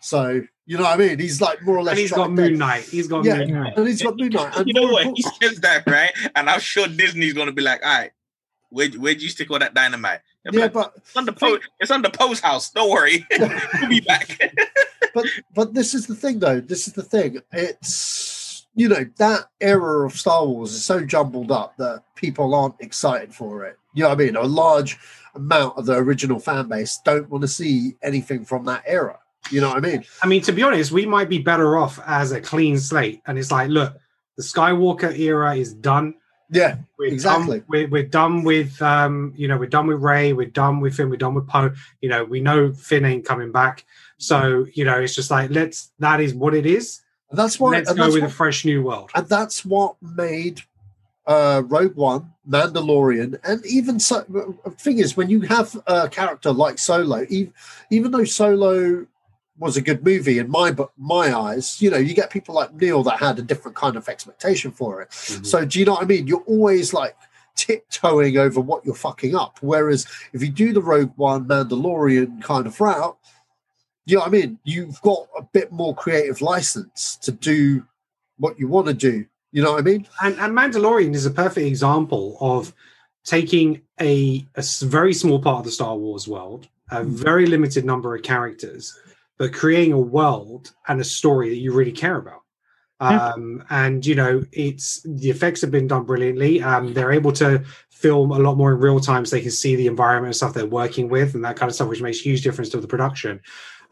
So 0.00 0.42
you 0.66 0.76
know 0.76 0.84
what 0.84 1.00
I 1.00 1.02
mean? 1.08 1.18
He's 1.18 1.40
like 1.40 1.62
more 1.62 1.78
or 1.78 1.82
less. 1.82 1.92
And 1.92 2.00
he's 2.00 2.12
got 2.12 2.30
Moon 2.30 2.58
Knight. 2.58 2.84
He's 2.84 3.08
got 3.08 3.24
Yeah, 3.24 3.38
Moon 3.38 3.52
Knight. 3.54 3.72
and 3.76 3.86
he's 3.88 4.02
got 4.02 4.16
Moon 4.18 4.28
Knight. 4.30 4.52
And 4.56 4.68
you 4.68 4.74
know 4.74 4.88
what? 4.92 5.06
impor- 5.06 5.12
He 5.16 5.22
says 5.22 5.60
that, 5.60 5.84
right? 5.86 6.12
And 6.34 6.48
I'm 6.50 6.60
sure 6.60 6.86
Disney's 6.86 7.32
gonna 7.32 7.52
be 7.52 7.62
like, 7.62 7.82
all 7.84 7.88
right, 7.98 8.10
where 8.70 8.88
where'd 8.90 9.20
you 9.22 9.28
stick 9.28 9.50
all 9.50 9.58
that 9.58 9.74
dynamite? 9.74 10.20
Yeah, 10.44 10.60
like, 10.62 10.72
but 10.72 10.92
it's 10.96 11.16
under 11.16 11.32
Poe, 11.32 11.58
it's 11.80 11.90
under 11.90 12.10
Poe's 12.10 12.40
house. 12.40 12.70
Don't 12.70 12.90
worry. 12.90 13.26
we'll 13.38 13.88
be 13.88 14.00
back. 14.00 14.40
but 15.14 15.26
but 15.54 15.74
this 15.74 15.94
is 15.94 16.06
the 16.06 16.14
thing 16.14 16.38
though 16.38 16.60
this 16.60 16.86
is 16.86 16.92
the 16.92 17.02
thing 17.02 17.38
it's 17.52 18.66
you 18.74 18.88
know 18.88 19.06
that 19.16 19.46
era 19.60 20.06
of 20.06 20.12
star 20.12 20.46
wars 20.46 20.72
is 20.74 20.84
so 20.84 21.02
jumbled 21.04 21.50
up 21.50 21.76
that 21.78 22.02
people 22.14 22.54
aren't 22.54 22.74
excited 22.80 23.34
for 23.34 23.64
it 23.64 23.78
you 23.94 24.02
know 24.02 24.10
what 24.10 24.20
i 24.20 24.24
mean 24.24 24.36
a 24.36 24.42
large 24.42 24.98
amount 25.34 25.76
of 25.78 25.86
the 25.86 25.94
original 25.94 26.38
fan 26.38 26.68
base 26.68 26.98
don't 27.06 27.28
want 27.30 27.40
to 27.40 27.48
see 27.48 27.94
anything 28.02 28.44
from 28.44 28.66
that 28.66 28.82
era 28.86 29.18
you 29.50 29.60
know 29.60 29.68
what 29.68 29.78
i 29.84 29.88
mean 29.88 30.04
I 30.22 30.26
mean, 30.26 30.42
to 30.42 30.52
be 30.52 30.62
honest, 30.62 30.90
we 30.92 31.06
might 31.06 31.28
be 31.28 31.38
better 31.38 31.76
off 31.78 31.98
as 32.06 32.32
a 32.32 32.40
clean 32.40 32.78
slate. 32.78 33.22
And 33.26 33.38
it's 33.38 33.50
like, 33.50 33.68
look, 33.70 33.96
the 34.36 34.42
Skywalker 34.42 35.16
era 35.18 35.54
is 35.56 35.72
done. 35.74 36.14
yeah 36.50 36.76
We're 36.98 37.12
Exactly. 37.12 37.58
Done, 37.60 37.66
we're, 37.68 37.88
we're 37.88 38.02
done 38.20 38.42
with, 38.42 38.80
um, 38.82 39.32
you 39.36 39.48
know, 39.48 39.56
we're 39.56 39.66
done 39.68 39.86
with 39.86 40.00
Rey. 40.02 40.32
We're 40.32 40.48
done 40.48 40.80
with 40.80 40.96
Finn. 40.96 41.08
We're 41.10 41.16
done 41.16 41.34
with 41.34 41.46
Poe. 41.46 41.72
You 42.02 42.08
know, 42.08 42.24
we 42.24 42.40
know 42.40 42.72
Finn 42.72 43.04
ain't 43.04 43.24
coming 43.24 43.52
back. 43.52 43.84
So 44.18 44.66
you 44.74 44.84
know, 44.84 44.98
it's 45.00 45.14
just 45.14 45.30
like 45.30 45.50
let's. 45.50 45.92
That 46.00 46.20
is 46.20 46.34
what 46.34 46.52
it 46.54 46.66
is. 46.66 47.00
and 47.30 47.38
that's 47.38 47.58
why 47.60 47.70
let's 47.70 47.92
go 47.92 48.06
with 48.12 48.22
what- 48.22 48.30
a 48.30 48.34
fresh 48.34 48.64
new 48.64 48.82
world. 48.82 49.10
and 49.14 49.26
that's 49.28 49.64
what 49.64 49.96
made 50.02 50.60
uh 51.26 51.60
rogue 51.66 51.94
one 51.94 52.32
mandalorian 52.48 53.38
and 53.44 53.64
even 53.66 54.00
so 54.00 54.24
the 54.30 54.70
thing 54.78 54.98
is 54.98 55.14
when 55.14 55.28
you 55.28 55.42
have 55.42 55.76
a 55.86 56.08
character 56.08 56.50
like 56.50 56.78
solo 56.78 57.26
even, 57.28 57.52
even 57.90 58.10
though 58.10 58.24
solo 58.24 59.06
was 59.58 59.76
a 59.76 59.82
good 59.82 60.04
movie 60.04 60.38
in 60.38 60.50
my 60.50 60.70
but 60.70 60.90
my 60.96 61.36
eyes. 61.36 61.80
You 61.82 61.90
know 61.90 61.96
you 61.98 62.14
get 62.14 62.30
people 62.30 62.54
like 62.54 62.74
neil 62.74 63.02
that 63.04 63.18
had 63.18 63.38
a 63.38 63.42
different 63.42 63.76
kind 63.76 63.96
of 63.96 64.08
expectation 64.08 64.70
for 64.70 65.02
it. 65.02 65.10
Mhm. 65.10 65.46
so 65.46 65.64
do 65.64 65.78
you 65.78 65.84
know 65.84 65.94
what 65.94 66.02
i 66.02 66.06
mean? 66.06 66.26
You're 66.26 66.44
always 66.46 66.92
like 66.92 67.16
tiptoeing 67.56 68.36
over 68.38 68.60
what 68.60 68.84
you're 68.84 68.94
fucking 68.94 69.34
up. 69.34 69.58
Whereas 69.60 70.06
if 70.32 70.42
you 70.42 70.48
do 70.48 70.72
the 70.72 70.82
rogue 70.82 71.12
one 71.16 71.46
mandalorian 71.46 72.42
kind 72.42 72.66
of 72.66 72.80
route 72.80 73.16
you 74.06 74.14
know 74.16 74.20
what 74.22 74.28
i 74.28 74.30
mean? 74.30 74.58
You've 74.64 75.00
got 75.02 75.26
a 75.36 75.42
bit 75.42 75.70
more 75.70 75.94
creative 75.94 76.40
license 76.40 77.16
to 77.22 77.30
do 77.32 77.84
what 78.38 78.58
you 78.58 78.66
want 78.66 78.86
to 78.86 78.94
do. 78.94 79.26
You 79.52 79.62
know 79.62 79.72
what 79.72 79.80
i 79.80 79.82
mean? 79.82 80.06
And, 80.22 80.38
and 80.38 80.56
Mandalorian 80.56 81.14
is 81.14 81.26
a 81.26 81.30
perfect 81.30 81.66
example 81.66 82.36
of 82.40 82.72
taking 83.24 83.82
a 84.00 84.46
very 84.82 85.12
small 85.12 85.40
part 85.40 85.58
of 85.58 85.64
the 85.64 85.70
Star 85.70 85.96
Wars 85.96 86.26
world, 86.26 86.68
a 86.90 87.04
very 87.04 87.46
limited 87.46 87.84
number 87.84 88.14
of 88.14 88.22
characters, 88.22 88.98
but 89.38 89.52
creating 89.52 89.92
a 89.92 89.98
world 89.98 90.72
and 90.88 91.00
a 91.00 91.04
story 91.04 91.48
that 91.48 91.56
you 91.56 91.72
really 91.72 91.92
care 91.92 92.16
about. 92.16 92.42
Yeah. 93.00 93.28
Um, 93.28 93.64
and 93.70 94.04
you 94.04 94.16
know, 94.16 94.42
it's 94.52 95.00
the 95.02 95.30
effects 95.30 95.60
have 95.60 95.70
been 95.70 95.86
done 95.86 96.04
brilliantly. 96.04 96.60
Um, 96.60 96.92
they're 96.92 97.12
able 97.12 97.32
to 97.32 97.64
film 97.90 98.32
a 98.32 98.38
lot 98.38 98.56
more 98.56 98.72
in 98.72 98.80
real 98.80 98.98
time, 98.98 99.24
so 99.24 99.36
they 99.36 99.42
can 99.42 99.52
see 99.52 99.76
the 99.76 99.86
environment 99.86 100.26
and 100.30 100.36
stuff 100.36 100.52
they're 100.52 100.66
working 100.66 101.08
with, 101.08 101.34
and 101.34 101.44
that 101.44 101.56
kind 101.56 101.70
of 101.70 101.76
stuff, 101.76 101.88
which 101.88 102.02
makes 102.02 102.18
huge 102.18 102.42
difference 102.42 102.70
to 102.70 102.80
the 102.80 102.88
production. 102.88 103.40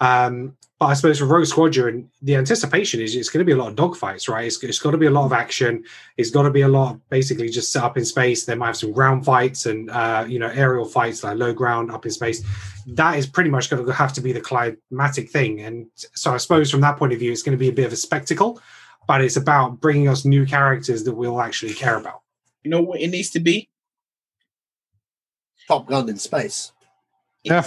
Um, 0.00 0.57
but 0.79 0.87
I 0.87 0.95
suppose 0.95 1.21
for 1.21 1.25
Rogue 1.25 1.47
Squadron, 1.47 2.11
the 2.21 2.37
anticipation 2.37 3.00
is 3.00 3.17
it's 3.17 3.31
going 3.31 3.38
to 3.38 3.47
be 3.47 3.53
a 3.53 3.57
lot 3.57 3.69
of 3.69 3.76
dogfights, 3.76 4.29
right? 4.29 4.47
It's, 4.47 4.62
it's 4.62 4.79
got 4.79 4.91
to 4.91 4.99
be 4.99 5.07
a 5.07 5.11
lot 5.11 5.25
of 5.25 5.33
action. 5.33 5.83
It's 6.19 6.31
got 6.31 6.43
to 6.43 6.50
be 6.50 6.61
a 6.61 6.69
lot 6.69 6.93
of 6.93 7.09
basically 7.09 7.49
just 7.49 7.73
set 7.73 7.83
up 7.83 7.97
in 7.97 8.05
space. 8.05 8.45
There 8.45 8.57
might 8.57 8.67
have 8.67 8.76
some 8.76 8.93
ground 8.93 9.25
fights 9.25 9.65
and 9.65 9.88
uh, 9.88 10.26
you 10.29 10.38
know 10.38 10.49
aerial 10.49 10.85
fights 10.85 11.25
like 11.25 11.38
low 11.38 11.55
ground 11.55 11.91
up 11.91 12.05
in 12.05 12.11
space. 12.11 12.45
That 12.88 13.17
is 13.17 13.26
pretty 13.26 13.49
much 13.49 13.71
going 13.71 13.87
to 13.87 13.93
have 13.93 14.12
to 14.15 14.21
be 14.21 14.33
the 14.33 14.41
climatic 14.43 15.31
thing. 15.31 15.62
And 15.62 15.87
so 15.95 16.35
I 16.35 16.37
suppose 16.37 16.71
from 16.71 16.83
that 16.83 16.99
point 16.99 17.15
of 17.15 17.21
view, 17.21 17.33
it's 17.33 17.43
going 17.43 17.57
to 17.57 17.61
be 17.61 17.71
a 17.71 17.73
bit 17.73 17.87
of 17.87 17.93
a 17.95 17.97
spectacle, 17.97 18.61
but 19.09 19.23
it's 19.23 19.37
about 19.37 19.81
bringing 19.81 20.09
us 20.09 20.26
new 20.26 20.45
characters 20.45 21.05
that 21.05 21.15
we'll 21.15 21.41
actually 21.41 21.73
care 21.73 21.97
about. 21.97 22.21
You 22.65 22.71
know 22.71 22.83
what 22.83 23.00
it 23.00 23.09
needs 23.09 23.31
to 23.31 23.41
be? 23.41 23.71
Top 25.69 25.87
Gun 25.87 26.11
in 26.11 26.19
space. 26.19 26.73
Yeah. 27.45 27.62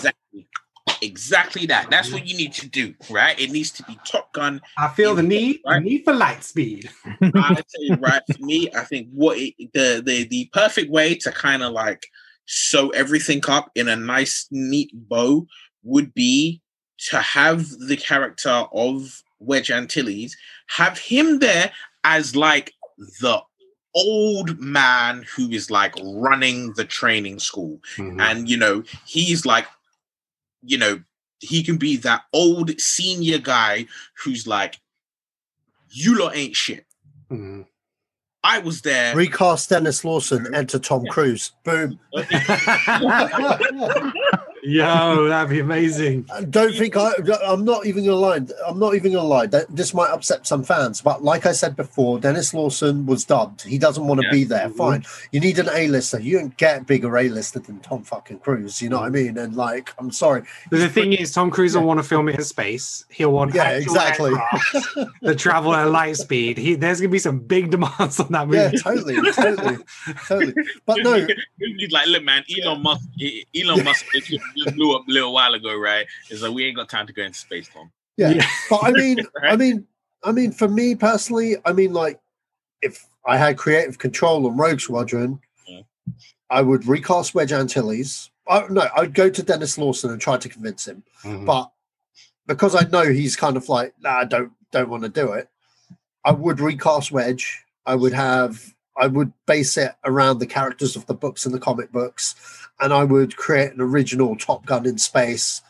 Exactly. 1.02 1.66
That. 1.66 1.90
That's 1.90 2.12
what 2.12 2.28
you 2.28 2.36
need 2.36 2.54
to 2.54 2.68
do, 2.68 2.94
right? 3.10 3.40
It 3.40 3.52
needs 3.52 3.72
to 3.72 3.84
be 3.84 3.98
Top 4.06 4.32
Gun. 4.34 4.62
I 4.78 4.90
feel 4.90 5.16
the 5.16 5.24
need, 5.24 5.62
the 5.64 5.72
Right. 5.72 5.84
need 5.84 6.04
for 6.04 6.14
light 6.14 6.44
speed. 6.44 6.90
I 7.06 7.56
tell 7.56 7.84
you, 7.84 7.96
right? 7.96 8.22
For 8.32 8.44
me, 8.44 8.70
I 8.76 8.84
think 8.84 9.10
what 9.12 9.38
it, 9.38 9.56
the 9.74 10.02
the 10.06 10.26
the 10.26 10.50
perfect 10.54 10.92
way 10.92 11.16
to 11.16 11.32
kind 11.32 11.64
of 11.64 11.74
like 11.74 12.08
sew 12.46 12.90
everything 12.90 13.42
up 13.48 13.72
in 13.76 13.88
a 13.88 13.96
nice, 13.96 14.48
neat 14.52 14.92
bow 14.94 15.46
would 15.84 16.14
be 16.14 16.62
to 17.10 17.18
have 17.20 17.70
the 17.88 17.96
character 17.96 18.66
of 18.74 19.24
Wedge 19.40 19.72
Antilles, 19.72 20.36
have 20.68 20.98
him 20.98 21.40
there 21.40 21.72
as 22.04 22.36
like 22.36 22.74
the 23.22 23.42
old 23.96 24.60
man 24.60 25.26
who 25.36 25.50
is 25.50 25.72
like 25.72 25.96
running 26.04 26.74
the 26.74 26.86
training 26.86 27.40
school 27.40 27.80
mm-hmm. 27.96 28.20
and 28.20 28.48
you 28.48 28.56
know 28.56 28.84
he's 29.06 29.48
like 29.48 29.66
you 30.64 30.78
know 30.78 31.02
he 31.40 31.64
can 31.64 31.78
be 31.78 31.96
that 31.98 32.24
old 32.34 32.80
senior 32.80 33.38
guy 33.38 33.86
who's 34.24 34.46
like 34.48 34.80
you 35.90 36.18
lot 36.20 36.36
ain't 36.36 36.56
shit 36.56 36.86
Mhm. 37.32 37.66
i 38.44 38.60
was 38.60 38.82
there 38.82 39.16
Recast 39.16 39.70
Denis 39.70 40.04
Lawson, 40.04 40.54
enter 40.54 40.80
Tom 40.80 41.06
Cruise. 41.08 41.52
Boom. 41.64 42.00
Yo, 44.70 45.28
that'd 45.28 45.50
be 45.50 45.60
amazing. 45.60 46.26
I 46.34 46.44
Don't 46.44 46.74
think 46.76 46.96
I. 46.96 47.12
I'm 47.46 47.66
not 47.66 47.86
even 47.86 48.06
gonna 48.06 48.18
lie. 48.18 48.40
I'm 48.68 48.78
not 48.78 48.94
even 48.96 49.14
gonna 49.14 49.28
lie. 49.28 49.48
That 49.48 49.66
this 49.76 49.94
might 49.94 50.10
upset 50.12 50.46
some 50.46 50.64
fans, 50.64 51.02
but 51.02 51.24
like 51.24 51.46
I 51.46 51.52
said 51.54 51.76
before, 51.76 52.20
Denis 52.20 52.54
Lawson 52.54 53.06
was 53.06 53.26
dubbed. 53.26 53.64
He 53.64 53.78
doesn't 53.78 54.06
want 54.06 54.22
to 54.22 54.28
Yeah. 54.28 54.32
be 54.34 54.44
there. 54.44 54.70
Mhm. 54.70 54.76
Fine. 54.76 55.06
You 55.32 55.40
need 55.40 55.58
an 55.60 55.70
A-lister. 55.74 56.20
You 56.20 56.38
don't 56.40 56.56
get 56.58 56.86
bigger 56.86 57.18
A-lister 57.18 57.60
than 57.60 57.80
Tom 57.80 58.04
fucking 58.04 58.40
Cruise. 58.40 58.82
You 58.82 58.90
know 58.90 59.00
what 59.00 59.08
I 59.08 59.10
mean? 59.10 59.38
And 59.38 59.56
like, 59.56 59.94
I'm 59.98 60.12
sorry. 60.12 60.44
But 60.70 60.80
the 60.80 60.90
thing 60.90 61.14
is, 61.14 61.32
Tom 61.32 61.50
Cruise 61.52 61.76
will 61.76 61.84
want 61.84 62.00
to 62.00 62.04
film 62.04 62.30
it 62.30 62.36
in 62.36 62.44
space. 62.44 63.06
He'll 63.10 63.32
want 63.32 63.56
Yeah, 63.56 63.72
exactly. 63.72 64.32
the 65.22 65.36
travel 65.38 65.74
at 65.74 65.90
light 65.90 66.18
speed. 66.18 66.58
He, 66.58 66.76
there's 66.76 67.00
gonna 67.02 67.10
be 67.10 67.20
some 67.20 67.40
big 67.40 67.72
demands 67.72 68.20
on 68.20 68.32
that 68.34 68.48
movie. 68.48 68.58
Yeah, 68.58 68.72
totally, 68.82 69.16
totally, 69.32 69.78
totally. 70.28 70.54
But 70.86 71.00
no, 71.04 71.26
he's 71.58 71.92
like 71.92 72.08
look 72.08 72.24
man 72.24 72.44
elon 72.58 72.84
musk 72.84 73.08
elon 73.56 73.84
musk 73.84 74.06
just 74.64 74.76
blew 74.76 74.96
up 74.96 75.08
a 75.08 75.12
little 75.12 75.34
while 75.34 75.54
ago 75.54 75.78
right 75.78 76.06
it's 76.30 76.42
like 76.42 76.54
we 76.54 76.66
ain't 76.66 76.76
got 76.76 76.90
time 76.90 77.08
to 77.08 77.14
go 77.14 77.24
into 77.24 77.38
space 77.38 77.70
tom 77.74 77.92
yeah. 78.20 78.32
Yeah. 78.32 78.48
But 78.70 78.84
I 78.84 78.92
mean, 78.92 79.18
I 79.44 79.56
mean, 79.56 79.88
I 80.26 80.34
mean, 80.34 80.52
for 80.52 80.68
me 80.68 80.94
personally, 80.94 81.56
I 81.64 81.72
mean, 81.72 81.94
like, 81.94 82.20
if 82.82 83.08
I 83.26 83.38
had 83.38 83.58
creative 83.58 83.98
control 83.98 84.46
on 84.46 84.58
Rogue 84.58 84.82
Squadron, 84.82 85.40
Yeah. 85.66 85.82
I 86.50 86.62
would 86.62 86.86
recast 86.86 87.34
Wedge 87.34 87.54
Antilles. 87.54 88.30
I, 88.46 88.66
no, 88.70 88.90
I'd 88.98 89.14
go 89.14 89.30
to 89.30 89.42
Denis 89.42 89.78
Lawson 89.78 90.12
and 90.12 90.20
try 90.20 90.36
to 90.36 90.50
convince 90.50 90.86
him. 90.86 91.02
Mhm. 91.24 91.46
But 91.46 91.72
because 92.46 92.76
I 92.76 92.84
know 92.90 93.10
he's 93.10 93.38
kind 93.38 93.56
of 93.56 93.70
like, 93.70 93.94
nah, 94.02 94.18
I 94.20 94.26
don't 94.26 94.52
don't 94.74 94.90
want 94.90 95.04
to 95.04 95.10
do 95.10 95.32
it. 95.32 95.48
I 96.26 96.32
would 96.34 96.60
recast 96.60 97.14
Wedge. 97.14 97.64
I 97.86 97.96
would 97.96 98.14
have. 98.14 98.74
I 99.00 99.08
would 99.08 99.32
base 99.46 99.78
it 99.78 99.94
around 100.04 100.40
the 100.40 100.46
characters 100.46 100.98
of 100.98 101.06
the 101.06 101.14
books 101.14 101.46
and 101.46 101.56
the 101.56 101.60
comic 101.60 101.90
books, 101.94 102.36
and 102.80 102.94
I 102.94 103.04
would 103.04 103.36
create 103.38 103.74
an 103.74 103.82
original 103.82 104.36
Top 104.36 104.66
Gun 104.66 104.86
in 104.86 104.98
space, 104.98 105.62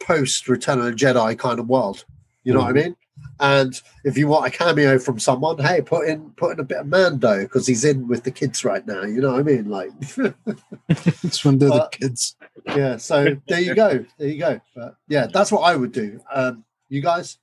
post 0.00 0.48
Return 0.48 0.78
of 0.78 0.84
the 0.84 0.92
Jedi 0.92 1.38
kind 1.38 1.58
of 1.58 1.68
world. 1.68 2.04
You 2.44 2.54
know 2.54 2.60
what 2.60 2.70
I 2.70 2.72
mean? 2.72 2.96
And 3.40 3.80
if 4.04 4.16
you 4.16 4.26
want 4.26 4.46
a 4.46 4.50
cameo 4.50 4.98
from 4.98 5.18
someone, 5.18 5.58
hey, 5.58 5.82
put 5.82 6.08
in 6.08 6.30
put 6.30 6.52
in 6.52 6.60
a 6.60 6.64
bit 6.64 6.78
of 6.78 6.86
Mando 6.86 7.42
because 7.42 7.66
he's 7.66 7.84
in 7.84 8.08
with 8.08 8.24
the 8.24 8.30
kids 8.30 8.64
right 8.64 8.86
now. 8.86 9.02
You 9.02 9.20
know 9.20 9.32
what 9.32 9.40
I 9.40 9.42
mean? 9.42 9.68
Like, 9.68 9.90
it's 10.88 11.44
when 11.44 11.58
they're 11.58 11.68
the 11.68 11.88
kids. 11.92 12.36
yeah. 12.66 12.96
So 12.96 13.36
there 13.46 13.60
you 13.60 13.74
go. 13.74 14.04
There 14.18 14.28
you 14.28 14.38
go. 14.38 14.60
But 14.74 14.96
yeah, 15.08 15.26
that's 15.26 15.52
what 15.52 15.60
I 15.60 15.76
would 15.76 15.92
do. 15.92 16.20
Um, 16.32 16.64
you 16.88 17.02
guys? 17.02 17.38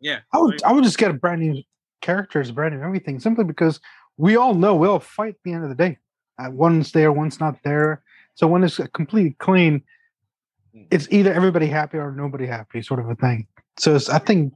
Yeah. 0.00 0.20
I 0.32 0.38
would 0.38 0.62
I 0.62 0.72
would 0.72 0.84
just 0.84 0.98
get 0.98 1.10
a 1.10 1.14
brand 1.14 1.40
new 1.40 1.62
characters, 2.00 2.50
brand 2.50 2.74
new 2.74 2.82
everything, 2.82 3.18
simply 3.18 3.44
because 3.44 3.80
we 4.16 4.36
all 4.36 4.54
know 4.54 4.76
we'll 4.76 5.00
fight 5.00 5.34
at 5.34 5.42
the 5.44 5.52
end 5.52 5.64
of 5.64 5.70
the 5.70 5.76
day. 5.76 5.98
Uh, 6.38 6.50
one's 6.50 6.92
there, 6.92 7.12
one's 7.12 7.40
not 7.40 7.62
there. 7.64 8.02
So 8.34 8.46
when 8.46 8.64
it's 8.64 8.80
completely 8.92 9.36
clean, 9.38 9.82
it's 10.90 11.06
either 11.10 11.32
everybody 11.32 11.66
happy 11.66 11.98
or 11.98 12.12
nobody 12.12 12.46
happy, 12.46 12.82
sort 12.82 13.00
of 13.00 13.08
a 13.08 13.14
thing. 13.14 13.46
So 13.78 13.94
it's, 13.94 14.08
I 14.08 14.18
think, 14.18 14.54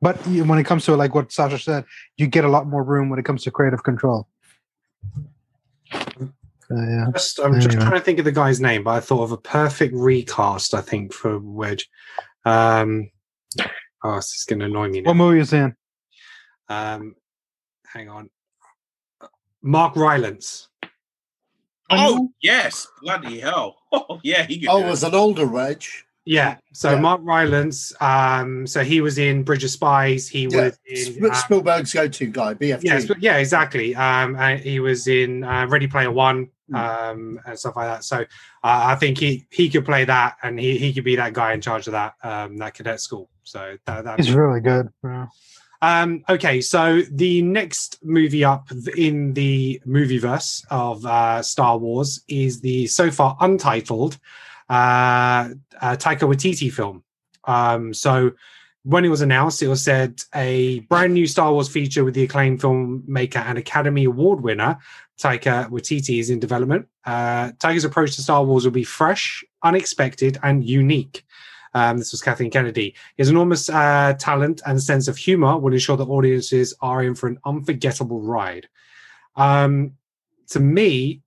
but 0.00 0.16
when 0.26 0.58
it 0.58 0.64
comes 0.64 0.84
to 0.86 0.96
like 0.96 1.14
what 1.14 1.32
Sasha 1.32 1.58
said, 1.58 1.84
you 2.16 2.26
get 2.26 2.44
a 2.44 2.48
lot 2.48 2.66
more 2.66 2.82
room 2.82 3.08
when 3.08 3.18
it 3.18 3.24
comes 3.24 3.44
to 3.44 3.50
creative 3.50 3.82
control. 3.82 4.28
So, 5.92 6.74
yeah. 6.74 7.06
Just, 7.12 7.38
I'm 7.38 7.60
just 7.60 7.70
trying 7.70 7.92
to 7.92 8.00
think 8.00 8.18
of 8.18 8.24
the 8.24 8.32
guy's 8.32 8.60
name, 8.60 8.82
but 8.82 8.90
I 8.90 9.00
thought 9.00 9.22
of 9.22 9.30
a 9.30 9.36
perfect 9.36 9.94
recast. 9.94 10.74
I 10.74 10.80
think 10.80 11.12
for 11.12 11.38
Wedge. 11.38 11.88
Um, 12.44 13.10
oh, 14.02 14.16
this 14.16 14.34
is 14.34 14.44
going 14.44 14.58
to 14.58 14.64
annoy 14.66 14.88
me 14.88 15.00
now. 15.00 15.10
What 15.10 15.16
movie 15.16 15.38
is 15.38 15.52
in? 15.52 15.76
Um, 16.68 17.14
hang 17.86 18.08
on, 18.08 18.30
Mark 19.62 19.94
Rylance. 19.94 20.68
Oh 21.90 22.30
yes, 22.42 22.86
bloody 23.02 23.40
hell! 23.40 23.76
Oh 23.92 24.20
yeah, 24.22 24.42
he 24.44 24.60
could. 24.60 24.68
Oh, 24.68 24.80
do 24.82 24.88
it. 24.88 24.90
as 24.90 25.04
an 25.04 25.14
older 25.14 25.46
Reg. 25.46 25.82
Yeah, 26.24 26.56
so 26.72 26.90
Yeah. 26.94 27.00
Mark 27.00 27.20
Rylance. 27.22 27.94
Um, 28.00 28.66
so 28.66 28.82
he 28.82 29.00
was 29.00 29.16
in 29.16 29.44
Bridge 29.44 29.62
of 29.62 29.70
Spies. 29.70 30.28
He 30.28 30.48
Yeah. 30.50 30.64
was 30.64 30.78
in. 30.84 30.96
Sp- 31.14 31.22
uh, 31.30 31.34
Spielberg's 31.34 31.92
go-to 31.94 32.26
guy, 32.26 32.54
BFG. 32.54 32.82
yeah, 32.82 32.98
sp- 32.98 33.20
yeah, 33.20 33.36
exactly. 33.36 33.94
Um, 33.94 34.34
and 34.36 34.58
he 34.60 34.80
was 34.80 35.06
in 35.06 35.44
uh, 35.44 35.66
Ready 35.68 35.86
Player 35.86 36.10
One, 36.10 36.48
Hmm. 36.68 36.74
um, 36.74 37.40
and 37.46 37.56
stuff 37.58 37.76
like 37.76 37.86
that. 37.88 38.02
So 38.04 38.16
uh, 38.18 38.24
I 38.64 38.96
think 38.96 39.18
he 39.18 39.46
he 39.50 39.70
could 39.70 39.84
play 39.84 40.04
that, 40.04 40.36
and 40.42 40.58
he 40.58 40.76
he 40.78 40.92
could 40.92 41.04
be 41.04 41.14
that 41.16 41.32
guy 41.32 41.52
in 41.52 41.60
charge 41.60 41.86
of 41.86 41.92
that 41.92 42.14
um, 42.24 42.56
that 42.56 42.74
cadet 42.74 43.00
school. 43.00 43.30
So 43.44 43.76
that, 43.86 44.02
that 44.04 44.18
He's 44.18 44.32
really 44.32 44.60
good. 44.60 44.88
Yeah. 45.04 45.26
Um, 45.82 46.24
okay, 46.28 46.60
so 46.60 47.02
the 47.10 47.42
next 47.42 47.98
movie 48.02 48.44
up 48.44 48.68
in 48.96 49.34
the 49.34 49.80
movieverse 49.86 50.64
of 50.70 51.04
uh, 51.04 51.42
Star 51.42 51.78
Wars 51.78 52.22
is 52.28 52.60
the 52.60 52.86
so 52.86 53.10
far 53.10 53.36
untitled 53.40 54.18
uh, 54.68 55.50
uh, 55.80 55.96
Taika 55.96 56.20
Waititi 56.20 56.72
film. 56.72 57.04
Um, 57.44 57.94
so 57.94 58.32
when 58.82 59.04
it 59.04 59.08
was 59.08 59.20
announced, 59.20 59.62
it 59.62 59.68
was 59.68 59.82
said 59.82 60.22
a 60.34 60.80
brand 60.80 61.12
new 61.12 61.26
Star 61.26 61.52
Wars 61.52 61.68
feature 61.68 62.04
with 62.04 62.14
the 62.14 62.22
acclaimed 62.22 62.60
filmmaker 62.60 63.44
and 63.44 63.58
Academy 63.58 64.04
Award 64.04 64.40
winner 64.42 64.78
Taika 65.18 65.68
Waititi 65.70 66.20
is 66.20 66.30
in 66.30 66.38
development. 66.38 66.86
Uh, 67.04 67.52
Taika's 67.52 67.84
approach 67.84 68.14
to 68.16 68.22
Star 68.22 68.44
Wars 68.44 68.64
will 68.64 68.72
be 68.72 68.84
fresh, 68.84 69.44
unexpected, 69.62 70.38
and 70.42 70.64
unique. 70.64 71.24
Um, 71.76 71.98
this 71.98 72.12
was 72.12 72.22
Kathleen 72.22 72.50
Kennedy. 72.50 72.88
His 73.18 73.28
enormous 73.28 73.68
uh, 73.68 74.14
talent 74.18 74.62
and 74.66 74.82
sense 74.82 75.08
of 75.08 75.16
humor 75.16 75.58
will 75.58 75.72
ensure 75.74 75.96
that 75.98 76.08
audiences 76.16 76.74
are 76.80 77.02
in 77.04 77.14
for 77.14 77.26
an 77.28 77.38
unforgettable 77.44 78.20
ride. 78.36 78.66
Um, 79.36 79.92
to 80.52 80.60
me, 80.60 81.20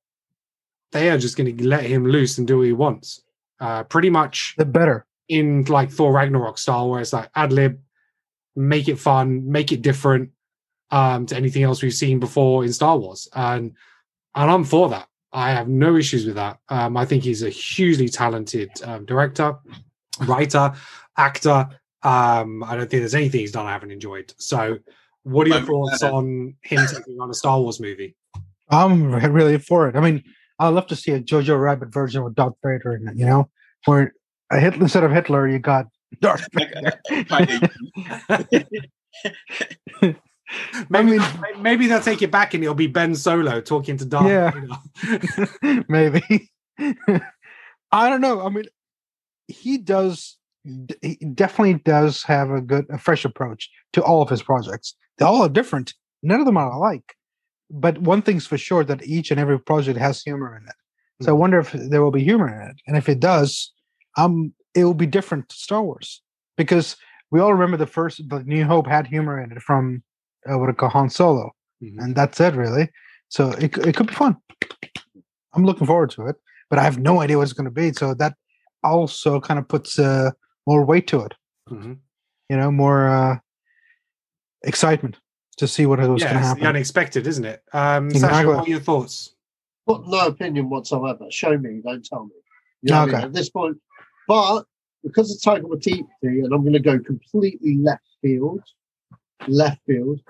they 0.92 1.10
are 1.12 1.20
just 1.20 1.38
going 1.38 1.56
to 1.56 1.68
let 1.68 1.84
him 1.84 2.04
loose 2.16 2.38
and 2.40 2.48
do 2.48 2.58
what 2.58 2.66
he 2.68 2.74
wants. 2.74 3.22
Uh, 3.60 3.84
pretty 3.84 4.10
much 4.10 4.56
The 4.58 4.66
better. 4.66 5.06
in 5.28 5.66
like 5.66 5.92
Thor 5.92 6.12
Ragnarok 6.12 6.58
style, 6.58 6.90
where 6.90 7.02
it's 7.02 7.14
like 7.14 7.30
ad 7.36 7.52
lib, 7.54 7.80
make 8.56 8.88
it 8.88 8.98
fun, 8.98 9.26
make 9.52 9.72
it 9.72 9.82
different 9.84 10.32
um, 10.90 11.26
to 11.28 11.36
anything 11.36 11.62
else 11.64 11.84
we've 11.84 11.94
seen 11.94 12.20
before 12.20 12.64
in 12.66 12.74
Star 12.74 12.98
Wars, 12.98 13.28
and 13.36 13.74
and 14.34 14.50
I'm 14.50 14.64
for 14.64 14.90
that. 14.90 15.08
I 15.32 15.52
have 15.52 15.68
no 15.68 15.96
issues 15.96 16.26
with 16.26 16.36
that. 16.44 16.58
Um, 16.70 16.98
I 16.98 17.06
think 17.06 17.24
he's 17.24 17.44
a 17.44 17.50
hugely 17.52 18.10
talented 18.10 18.70
um, 18.84 19.06
director, 19.06 19.50
writer, 20.22 20.74
actor. 21.18 21.70
Um, 22.02 22.64
I 22.64 22.76
don't 22.76 22.90
think 22.90 23.02
there's 23.02 23.16
anything 23.16 23.42
he's 23.42 23.52
done 23.52 23.66
I 23.66 23.72
haven't 23.72 23.92
enjoyed. 23.92 24.34
So, 24.38 24.80
what 25.24 25.48
are 25.48 25.50
your 25.50 25.62
thoughts 25.62 26.04
uh, 26.04 26.14
on 26.14 26.56
him 26.64 26.86
taking 26.88 27.20
on 27.20 27.30
a 27.30 27.34
Star 27.34 27.60
Wars 27.60 27.80
movie? 27.80 28.16
I'm 28.70 29.14
really 29.14 29.58
for 29.58 29.90
it. 29.90 29.96
I 29.96 30.00
mean, 30.00 30.24
I'd 30.60 30.70
love 30.70 30.88
to 30.88 30.96
see 30.96 31.12
a 31.12 31.20
Jojo 31.20 31.60
Rabbit 31.60 31.92
version 31.92 32.24
with 32.24 32.36
Darth 32.36 32.54
Vader 32.64 32.96
in 32.96 33.08
it. 33.08 33.18
You 33.18 33.26
know, 33.26 33.50
where 33.86 34.14
a 34.52 34.60
Hitler 34.60 34.84
instead 34.84 35.04
of 35.04 35.12
Hitler, 35.12 35.48
you 35.48 35.60
got 35.60 35.88
Darth 36.22 36.48
Vader. 36.54 36.94
Maybe, 40.90 41.12
mean- 41.12 41.22
maybe 41.62 41.88
they'll 41.88 42.02
take 42.02 42.22
it 42.22 42.32
back 42.32 42.54
and 42.54 42.64
it'll 42.64 42.76
be 42.76 42.88
Ben 42.88 43.16
Solo 43.16 43.62
talking 43.62 43.98
to 43.98 44.06
Darth. 44.06 44.28
Yeah. 44.28 45.82
Maybe. 45.88 46.52
I 47.92 48.10
don't 48.10 48.22
know. 48.22 48.46
I 48.46 48.50
mean, 48.50 48.66
he 49.50 49.78
does. 49.78 50.38
He 51.02 51.16
definitely 51.34 51.82
does 51.86 52.24
have 52.24 52.52
a 52.52 52.62
good, 52.62 52.86
a 52.90 52.98
fresh 52.98 53.24
approach 53.26 53.70
to 53.94 54.04
all 54.04 54.22
of 54.22 54.30
his 54.30 54.44
projects. 54.44 54.96
They 55.18 55.26
all 55.26 55.42
are 55.42 55.50
different. 55.50 55.94
None 56.22 56.40
of 56.40 56.46
them 56.46 56.58
are 56.58 56.72
alike. 56.72 57.16
But 57.72 57.98
one 58.00 58.22
thing's 58.22 58.46
for 58.46 58.58
sure 58.58 58.84
that 58.84 59.06
each 59.06 59.32
and 59.32 59.40
every 59.40 59.60
project 59.60 59.98
has 60.00 60.22
humor 60.22 60.58
in 60.58 60.68
it. 60.68 60.76
So 61.22 61.32
I 61.32 61.34
wonder 61.34 61.60
if 61.60 61.72
there 61.74 62.02
will 62.02 62.12
be 62.12 62.24
humor 62.24 62.48
in 62.48 62.70
it, 62.70 62.78
and 62.88 62.96
if 62.96 63.10
it 63.10 63.20
does, 63.20 63.74
um, 64.18 64.54
it 64.74 64.86
will 64.86 64.94
be 64.94 65.06
different 65.06 65.50
to 65.50 65.56
Star 65.56 65.82
Wars 65.84 66.22
because 66.56 66.96
we 67.32 67.42
all 67.42 67.54
remember 67.54 67.78
the 67.78 67.86
first, 67.88 68.22
the 68.30 68.44
New 68.44 68.64
Hope 68.66 68.88
had 68.88 69.06
humor 69.06 69.42
in 69.42 69.52
it 69.52 69.62
from 69.62 70.02
uh, 70.50 70.58
what 70.58 70.70
it 70.70 70.78
called 70.78 70.94
Han 70.94 71.10
Solo, 71.10 71.52
Mhm. 71.84 71.96
and 72.00 72.16
that's 72.16 72.40
it 72.40 72.54
really. 72.56 72.90
So 73.28 73.50
it 73.52 73.78
it 73.78 73.96
could 73.96 74.08
be 74.08 74.14
fun. 74.14 74.38
I'm 75.54 75.66
looking 75.66 75.88
forward 75.88 76.12
to 76.12 76.28
it, 76.28 76.38
but 76.70 76.80
I 76.80 76.84
have 76.84 77.00
no 77.00 77.22
idea 77.22 77.38
what 77.38 77.44
it's 77.44 77.54
going 77.54 77.66
to 77.66 77.72
be. 77.72 77.92
So 77.92 78.14
that 78.16 78.36
also 78.84 79.40
kind 79.40 79.60
of 79.60 79.68
puts 79.68 80.00
uh, 80.00 80.32
more 80.68 80.86
weight 80.86 81.08
to 81.08 81.22
it. 81.22 81.34
Mhm. 81.70 81.98
You 82.50 82.58
know, 82.58 82.72
more 82.72 83.08
uh, 83.08 83.38
excitement 84.64 85.18
to 85.58 85.68
see 85.68 85.86
what 85.86 86.00
was 86.00 86.08
going 86.08 86.18
to 86.20 86.26
Yeah, 86.26 86.38
it's 86.40 86.48
happen. 86.48 86.64
the 86.64 86.70
unexpected, 86.70 87.28
isn't 87.28 87.46
it? 87.46 87.62
Um, 87.74 88.10
Sasha, 88.12 88.48
what 88.48 88.68
are 88.68 88.70
your 88.70 88.80
thoughts? 88.80 89.36
Got 89.88 90.08
no 90.08 90.28
opinion 90.28 90.70
whatsoever. 90.70 91.26
Show 91.30 91.58
me, 91.58 91.82
don't 91.84 92.06
tell 92.06 92.26
me. 92.26 92.32
You 92.82 92.92
know 92.92 93.00
what 93.02 93.02
I 93.02 93.06
mean? 93.08 93.16
Okay. 93.16 93.24
At 93.26 93.34
this 93.34 93.50
point, 93.50 93.78
but 94.28 94.64
because 95.04 95.32
of 95.32 95.40
Taika 95.42 95.64
Waititi, 95.64 96.06
and 96.22 96.54
I'm 96.54 96.62
going 96.62 96.74
to 96.74 96.80
go 96.80 97.00
completely 97.00 97.78
left 97.78 98.04
field, 98.22 98.62
left 99.48 99.82
field. 99.86 100.22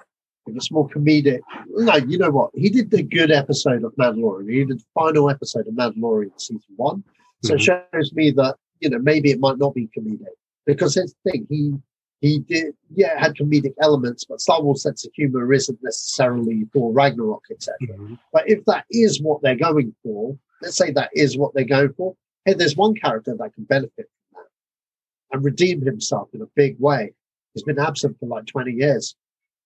If 0.48 0.56
it's 0.56 0.72
more 0.72 0.90
comedic, 0.90 1.42
no, 1.68 1.96
you 1.98 2.18
know 2.18 2.32
what? 2.32 2.50
He 2.56 2.70
did 2.70 2.90
the 2.90 3.04
good 3.04 3.30
episode 3.30 3.84
of 3.84 3.94
Mandalorian. 3.98 4.50
He 4.52 4.66
did 4.66 4.80
the 4.80 4.84
final 4.96 5.30
episode 5.30 5.68
of 5.68 5.74
Mandalorian 5.76 6.32
season 6.38 6.62
one. 6.76 7.04
So 7.44 7.54
it 7.54 7.62
mm-hmm. 7.62 7.98
shows 7.98 8.14
me 8.14 8.32
that 8.32 8.56
you 8.80 8.90
know 8.90 9.00
maybe 9.00 9.32
it 9.32 9.40
might 9.40 9.58
not 9.58 9.74
be 9.74 9.90
comedic 9.98 10.26
because 10.66 10.96
here's 10.96 11.16
the 11.24 11.32
thing. 11.32 11.48
He 11.50 11.76
he 12.22 12.40
did 12.40 12.76
yeah 12.94 13.14
it 13.14 13.20
had 13.20 13.36
comedic 13.36 13.74
elements, 13.82 14.26
but 14.26 14.42
Star 14.42 14.62
Wars 14.62 14.84
sense 14.84 15.06
of 15.06 15.12
humor 15.14 15.52
isn't 15.54 15.80
necessarily 15.82 16.66
for 16.74 16.92
Ragnarok, 16.92 17.44
etc. 17.52 17.78
Mm-hmm. 17.84 18.16
But 18.34 18.50
if 18.50 18.64
that 18.66 18.86
is 18.92 19.22
what 19.22 19.42
they're 19.42 19.56
going 19.56 19.96
for, 20.04 20.38
let's 20.62 20.78
say 20.78 20.92
that 20.92 21.10
is 21.14 21.38
what 21.38 21.54
they're 21.54 21.64
going 21.64 21.94
for, 21.94 22.16
hey, 22.46 22.54
there's 22.54 22.76
one 22.76 22.96
character 22.96 23.36
that 23.38 23.54
can 23.54 23.64
benefit 23.64 24.10
from 24.32 24.44
that 24.44 25.36
and 25.36 25.46
redeem 25.46 25.82
himself 25.82 26.30
in 26.34 26.42
a 26.42 26.48
big 26.56 26.80
way. 26.80 27.14
He's 27.54 27.64
been 27.64 27.80
absent 27.80 28.18
for 28.20 28.28
like 28.28 28.46
20 28.46 28.72
years. 28.72 29.16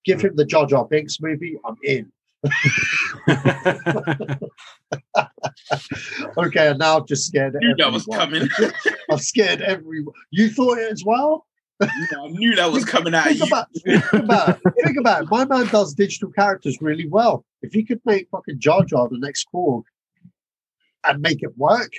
Give 0.06 0.20
mm-hmm. 0.20 0.28
him 0.28 0.36
the 0.36 0.46
Jar 0.46 0.66
Jar 0.66 0.86
Binks 0.86 1.20
movie, 1.22 1.58
I'm 1.66 1.78
in. 1.84 2.12
okay, 6.38 6.68
and 6.70 6.80
now 6.80 6.98
I've 6.98 7.08
just 7.08 7.26
scared 7.28 7.56
knew 7.60 7.76
that 7.78 7.92
was 7.92 8.06
coming. 8.06 8.48
I've 9.12 9.22
scared 9.22 9.62
everyone. 9.62 10.14
You 10.32 10.50
thought 10.50 10.78
it 10.78 10.92
as 10.92 11.04
well? 11.06 11.46
Yeah, 11.82 11.88
I 12.24 12.28
knew 12.30 12.56
that 12.56 12.72
was 12.72 12.86
coming 12.86 13.14
out 13.14 13.30
of 13.32 13.38
Think 13.38 13.42
you. 13.42 13.48
about, 13.48 13.68
think 13.84 14.24
about 14.24 14.50
it. 14.50 14.74
Think 14.84 14.98
about 15.00 15.24
it. 15.24 15.30
My 15.32 15.46
man 15.46 15.68
does 15.68 15.94
digital 15.94 16.32
characters 16.32 16.78
really 16.82 17.08
well. 17.08 17.46
If 17.62 17.74
he 17.74 17.84
could 17.84 18.00
make 18.06 18.30
fucking 18.30 18.60
Jar 18.60 18.84
Jar 18.86 19.10
the 19.10 19.18
next 19.18 19.48
Korg 19.54 19.84
and 21.06 21.22
make 21.22 21.44
it 21.44 21.58
work, 21.58 21.92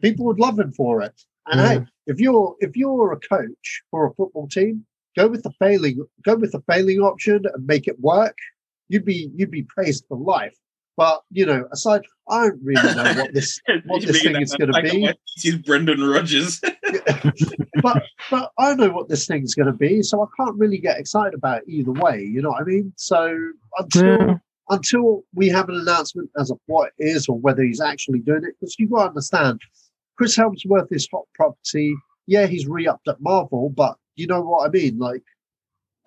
people 0.00 0.26
would 0.26 0.38
love 0.38 0.58
him 0.58 0.72
for 0.72 1.02
it. 1.02 1.20
And 1.46 1.60
Yeah. 1.60 1.68
hey, 1.80 1.84
if 2.06 2.20
you're 2.20 2.54
if 2.60 2.76
you're 2.76 3.12
a 3.12 3.18
coach 3.18 3.82
for 3.90 4.06
a 4.06 4.14
football 4.14 4.46
team, 4.46 4.86
go 5.16 5.26
with 5.26 5.42
the 5.42 5.50
failing 5.58 6.04
go 6.24 6.36
with 6.36 6.52
the 6.52 6.62
failing 6.68 7.00
option 7.00 7.44
and 7.52 7.66
make 7.66 7.88
it 7.88 7.98
work. 7.98 8.36
You'd 8.92 9.06
be 9.06 9.30
you'd 9.34 9.50
be 9.50 9.62
praised 9.62 10.04
for 10.06 10.18
life. 10.18 10.54
But 10.98 11.22
you 11.30 11.46
know, 11.46 11.66
aside, 11.72 12.02
I 12.28 12.48
don't 12.48 12.60
really 12.62 12.94
know 12.94 13.14
what 13.22 13.32
this 13.32 13.58
what 13.86 14.02
this 14.02 14.22
thing 14.22 14.40
is 14.42 14.54
going 14.54 14.70
to 14.70 14.82
be. 14.82 15.10
He's 15.36 15.56
Brendan 15.56 16.02
Rodgers. 16.04 16.60
but 17.82 18.02
but 18.30 18.52
I 18.58 18.74
know 18.74 18.90
what 18.90 19.08
this 19.08 19.26
thing's 19.26 19.54
going 19.54 19.72
to 19.72 19.72
be, 19.72 20.02
so 20.02 20.22
I 20.22 20.26
can't 20.36 20.56
really 20.58 20.76
get 20.76 20.98
excited 20.98 21.32
about 21.32 21.62
it 21.62 21.68
either 21.68 21.92
way. 21.92 22.20
You 22.20 22.42
know 22.42 22.50
what 22.50 22.60
I 22.60 22.64
mean? 22.66 22.92
So 22.96 23.34
until 23.78 24.18
Yeah. 24.18 24.34
until 24.68 25.24
we 25.34 25.48
have 25.48 25.70
an 25.70 25.76
announcement 25.76 26.28
as 26.38 26.50
of 26.50 26.58
what 26.66 26.92
it 26.98 27.04
is 27.06 27.26
or 27.28 27.38
whether 27.38 27.62
he's 27.62 27.80
actually 27.80 28.18
doing 28.20 28.44
it, 28.44 28.54
because 28.60 28.76
you've 28.78 28.90
got 28.90 29.04
to 29.04 29.08
understand, 29.08 29.58
Chris 30.18 30.36
Hemsworth 30.36 30.88
is 30.90 31.08
hot 31.10 31.24
property. 31.34 31.94
Yeah, 32.26 32.46
he's 32.46 32.66
re-upped 32.68 33.08
at 33.08 33.20
Marvel, 33.20 33.70
but 33.70 33.96
you 34.16 34.26
know 34.26 34.42
what 34.42 34.66
I 34.66 34.70
mean? 34.70 34.98
Like, 34.98 35.22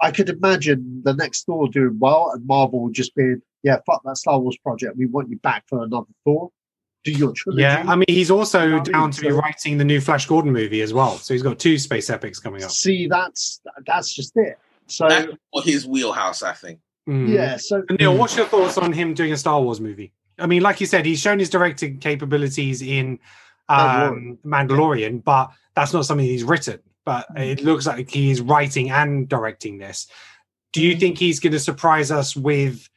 I 0.02 0.12
could 0.12 0.30
imagine 0.30 1.02
the 1.04 1.14
next 1.14 1.46
Thor 1.46 1.68
doing 1.70 1.98
well, 2.00 2.32
and 2.34 2.46
Marvel 2.46 2.82
would 2.82 2.94
just 2.94 3.16
be, 3.16 3.36
yeah, 3.64 3.78
fuck 3.86 4.02
that 4.04 4.18
Star 4.18 4.40
Wars 4.40 4.58
project. 4.58 4.98
We 4.98 5.06
want 5.06 5.30
you 5.30 5.38
back 5.38 5.64
for 5.68 5.84
another 5.84 6.08
Thor. 6.26 6.52
do 7.06 7.12
your 7.12 7.32
trilogy. 7.34 7.62
Yeah, 7.62 7.84
I 7.88 7.96
mean, 7.96 8.06
he's 8.08 8.30
also 8.32 8.68
Not 8.68 8.86
down 8.86 9.12
to 9.12 9.22
be 9.22 9.30
so- 9.30 9.36
writing 9.38 9.78
the 9.78 9.86
new 9.86 10.02
Flash 10.02 10.26
Gordon 10.26 10.52
movie 10.52 10.82
as 10.82 10.94
well. 10.94 11.18
So 11.18 11.34
he's 11.34 11.44
got 11.44 11.60
two 11.60 11.78
space 11.78 12.10
epics 12.10 12.40
coming 12.40 12.64
up. 12.64 12.72
See, 12.72 13.08
that's 13.08 13.62
that's 13.86 14.14
just 14.14 14.34
it. 14.36 14.58
So 14.88 15.08
That's 15.08 15.28
his 15.64 15.88
wheelhouse, 15.88 16.44
I 16.44 16.54
think. 16.54 16.80
Mm. 17.08 17.30
yeah, 17.30 17.58
so 17.58 17.84
Neil, 18.00 18.18
what's 18.18 18.36
your 18.36 18.48
thoughts 18.48 18.78
on 18.80 18.92
him 18.92 19.14
doing 19.14 19.32
a 19.32 19.38
Star 19.38 19.62
Wars 19.62 19.80
movie? 19.80 20.12
I 20.40 20.48
mean, 20.48 20.62
like 20.64 20.82
you 20.82 20.88
said, 20.88 21.06
he's 21.06 21.20
shown 21.20 21.40
his 21.40 21.50
directing 21.50 22.00
capabilities 22.00 22.82
in 22.82 23.20
um, 23.70 24.38
Mandalorian, 24.46 25.24
but 25.24 25.52
that's 25.76 25.94
not 25.94 26.06
something 26.06 26.26
he's 26.26 26.44
written. 26.44 26.80
But 27.06 27.28
it 27.36 27.64
looks 27.64 27.86
like 27.86 28.10
he's 28.10 28.42
writing 28.42 28.90
and 28.90 29.30
directing 29.30 29.78
this. 29.78 30.08
Do 30.74 30.82
you 30.82 30.98
think 30.98 31.18
he's 31.18 31.40
going 31.40 31.54
to 31.54 31.60
surprise 31.60 32.12
us 32.12 32.36
with, 32.36 32.90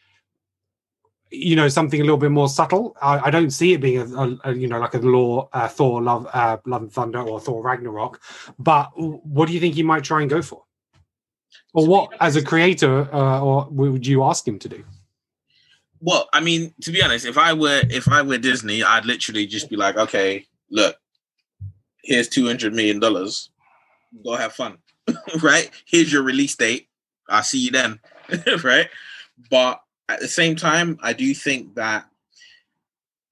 you 1.30 1.54
know, 1.54 1.68
something 1.68 2.00
a 2.00 2.04
little 2.04 2.16
bit 2.16 2.30
more 2.30 2.48
subtle? 2.48 2.96
I, 3.00 3.26
I 3.26 3.30
don't 3.30 3.50
see 3.50 3.74
it 3.74 3.80
being 3.80 3.98
a, 3.98 4.06
a, 4.06 4.38
a, 4.44 4.54
you 4.54 4.66
know 4.66 4.80
like 4.80 4.94
a 4.94 4.98
law 4.98 5.48
uh, 5.52 5.68
Thor 5.68 6.02
Love 6.02 6.26
uh, 6.32 6.56
Love 6.64 6.82
and 6.82 6.92
Thunder 6.92 7.20
or 7.20 7.38
Thor 7.38 7.62
Ragnarok. 7.62 8.20
But 8.58 8.90
what 8.96 9.46
do 9.46 9.54
you 9.54 9.60
think 9.60 9.74
he 9.74 9.82
might 9.82 10.04
try 10.04 10.22
and 10.22 10.30
go 10.30 10.42
for? 10.42 10.64
Or 11.74 11.86
what, 11.86 12.14
as 12.20 12.36
a 12.36 12.42
creator, 12.42 13.08
uh, 13.14 13.40
or 13.40 13.68
would 13.70 14.06
you 14.06 14.24
ask 14.24 14.48
him 14.48 14.58
to 14.58 14.68
do? 14.68 14.84
Well, 16.00 16.28
I 16.32 16.40
mean, 16.40 16.72
to 16.82 16.90
be 16.90 17.02
honest, 17.02 17.26
if 17.26 17.36
I 17.36 17.52
were 17.52 17.82
if 17.90 18.08
I 18.08 18.22
were 18.22 18.38
Disney, 18.38 18.82
I'd 18.82 19.04
literally 19.04 19.46
just 19.46 19.68
be 19.68 19.76
like, 19.76 19.96
okay, 19.96 20.46
look, 20.70 20.96
here's 22.02 22.28
two 22.28 22.46
hundred 22.46 22.72
million 22.72 23.00
dollars. 23.00 23.50
Go 24.24 24.36
have 24.36 24.52
fun, 24.52 24.78
right? 25.42 25.70
Here's 25.86 26.12
your 26.12 26.22
release 26.22 26.56
date. 26.56 26.88
I'll 27.28 27.42
see 27.42 27.58
you 27.58 27.70
then, 27.70 28.00
right? 28.64 28.88
But 29.50 29.80
at 30.08 30.20
the 30.20 30.28
same 30.28 30.56
time, 30.56 30.98
I 31.02 31.12
do 31.12 31.34
think 31.34 31.74
that 31.74 32.06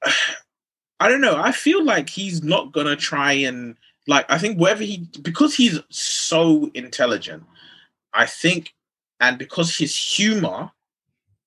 I 1.00 1.08
don't 1.08 1.20
know. 1.20 1.36
I 1.36 1.52
feel 1.52 1.84
like 1.84 2.08
he's 2.08 2.42
not 2.42 2.72
gonna 2.72 2.96
try 2.96 3.32
and 3.32 3.76
like. 4.06 4.24
I 4.30 4.38
think 4.38 4.58
wherever 4.58 4.82
he 4.82 5.06
because 5.22 5.54
he's 5.54 5.80
so 5.90 6.70
intelligent. 6.74 7.44
I 8.14 8.24
think, 8.24 8.74
and 9.20 9.36
because 9.36 9.76
his 9.76 9.94
humor 9.94 10.70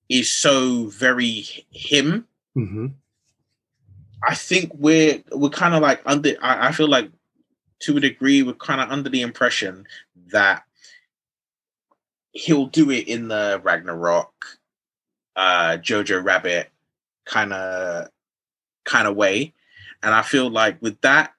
is 0.08 0.30
so 0.30 0.86
very 0.86 1.66
him. 1.70 2.28
Mm-hmm. 2.56 2.86
I 4.28 4.34
think 4.34 4.72
we're 4.74 5.22
we're 5.32 5.50
kind 5.50 5.74
of 5.74 5.82
like 5.82 6.00
under. 6.06 6.36
I, 6.40 6.68
I 6.68 6.72
feel 6.72 6.88
like 6.88 7.10
to 7.80 7.96
a 7.96 8.00
degree 8.00 8.42
we're 8.42 8.52
kind 8.54 8.80
of 8.80 8.90
under 8.90 9.08
the 9.08 9.22
impression 9.22 9.86
that 10.28 10.64
he'll 12.32 12.66
do 12.66 12.90
it 12.90 13.08
in 13.08 13.28
the 13.28 13.60
Ragnarok, 13.62 14.32
uh, 15.36 15.78
Jojo 15.80 16.22
Rabbit 16.24 16.70
kind 17.24 17.52
of 17.52 18.08
kind 18.84 19.06
of 19.06 19.16
way, 19.16 19.52
and 20.02 20.14
I 20.14 20.22
feel 20.22 20.48
like 20.50 20.80
with 20.80 21.00
that, 21.00 21.32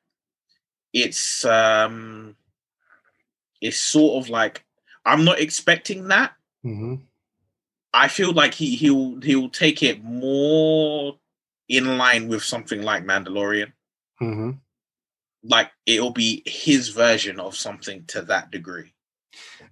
it's 0.93 1.45
um, 1.45 2.35
it's 3.61 3.77
sort 3.77 4.23
of 4.23 4.29
like 4.29 4.63
I'm 5.05 5.23
not 5.23 5.39
expecting 5.39 6.07
that. 6.09 6.33
Mm-hmm. 6.65 6.95
I 7.93 8.07
feel 8.07 8.31
like 8.31 8.53
he 8.53 8.75
he'll 8.75 9.19
he'll 9.21 9.49
take 9.49 9.83
it 9.83 10.03
more 10.03 11.17
in 11.67 11.97
line 11.97 12.27
with 12.27 12.43
something 12.43 12.81
like 12.81 13.05
Mandalorian. 13.05 13.71
Mm-hmm. 14.21 14.51
Like 15.43 15.71
it'll 15.85 16.11
be 16.11 16.43
his 16.45 16.89
version 16.89 17.39
of 17.39 17.55
something 17.55 18.05
to 18.07 18.21
that 18.23 18.51
degree. 18.51 18.93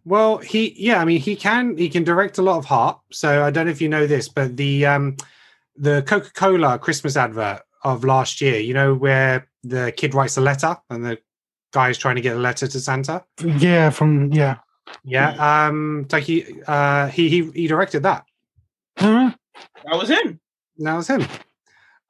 Well, 0.05 0.37
he 0.37 0.73
yeah, 0.77 1.01
I 1.01 1.05
mean 1.05 1.19
he 1.19 1.35
can 1.35 1.77
he 1.77 1.89
can 1.89 2.03
direct 2.03 2.37
a 2.37 2.41
lot 2.41 2.57
of 2.57 2.65
heart. 2.65 2.99
So 3.11 3.43
I 3.43 3.51
don't 3.51 3.65
know 3.65 3.71
if 3.71 3.81
you 3.81 3.89
know 3.89 4.07
this, 4.07 4.27
but 4.29 4.57
the 4.57 4.85
um 4.85 5.17
the 5.75 6.01
Coca-Cola 6.03 6.79
Christmas 6.79 7.15
advert 7.15 7.61
of 7.83 8.03
last 8.03 8.41
year, 8.41 8.59
you 8.59 8.73
know, 8.73 8.93
where 8.93 9.47
the 9.63 9.93
kid 9.95 10.13
writes 10.13 10.37
a 10.37 10.41
letter 10.41 10.75
and 10.89 11.05
the 11.05 11.17
guy's 11.71 11.97
trying 11.97 12.15
to 12.15 12.21
get 12.21 12.35
a 12.35 12.39
letter 12.39 12.67
to 12.67 12.79
Santa. 12.79 13.23
Yeah, 13.43 13.89
from 13.89 14.31
yeah. 14.33 14.57
Yeah. 15.03 15.31
Um 15.67 16.05
Taiki 16.07 16.63
uh 16.67 17.07
he 17.07 17.29
he 17.29 17.51
he 17.51 17.67
directed 17.67 18.03
that. 18.03 18.25
Uh-huh. 18.97 19.31
That 19.85 19.97
was 19.97 20.09
him. 20.09 20.39
That 20.79 20.95
was 20.95 21.07
him. 21.07 21.25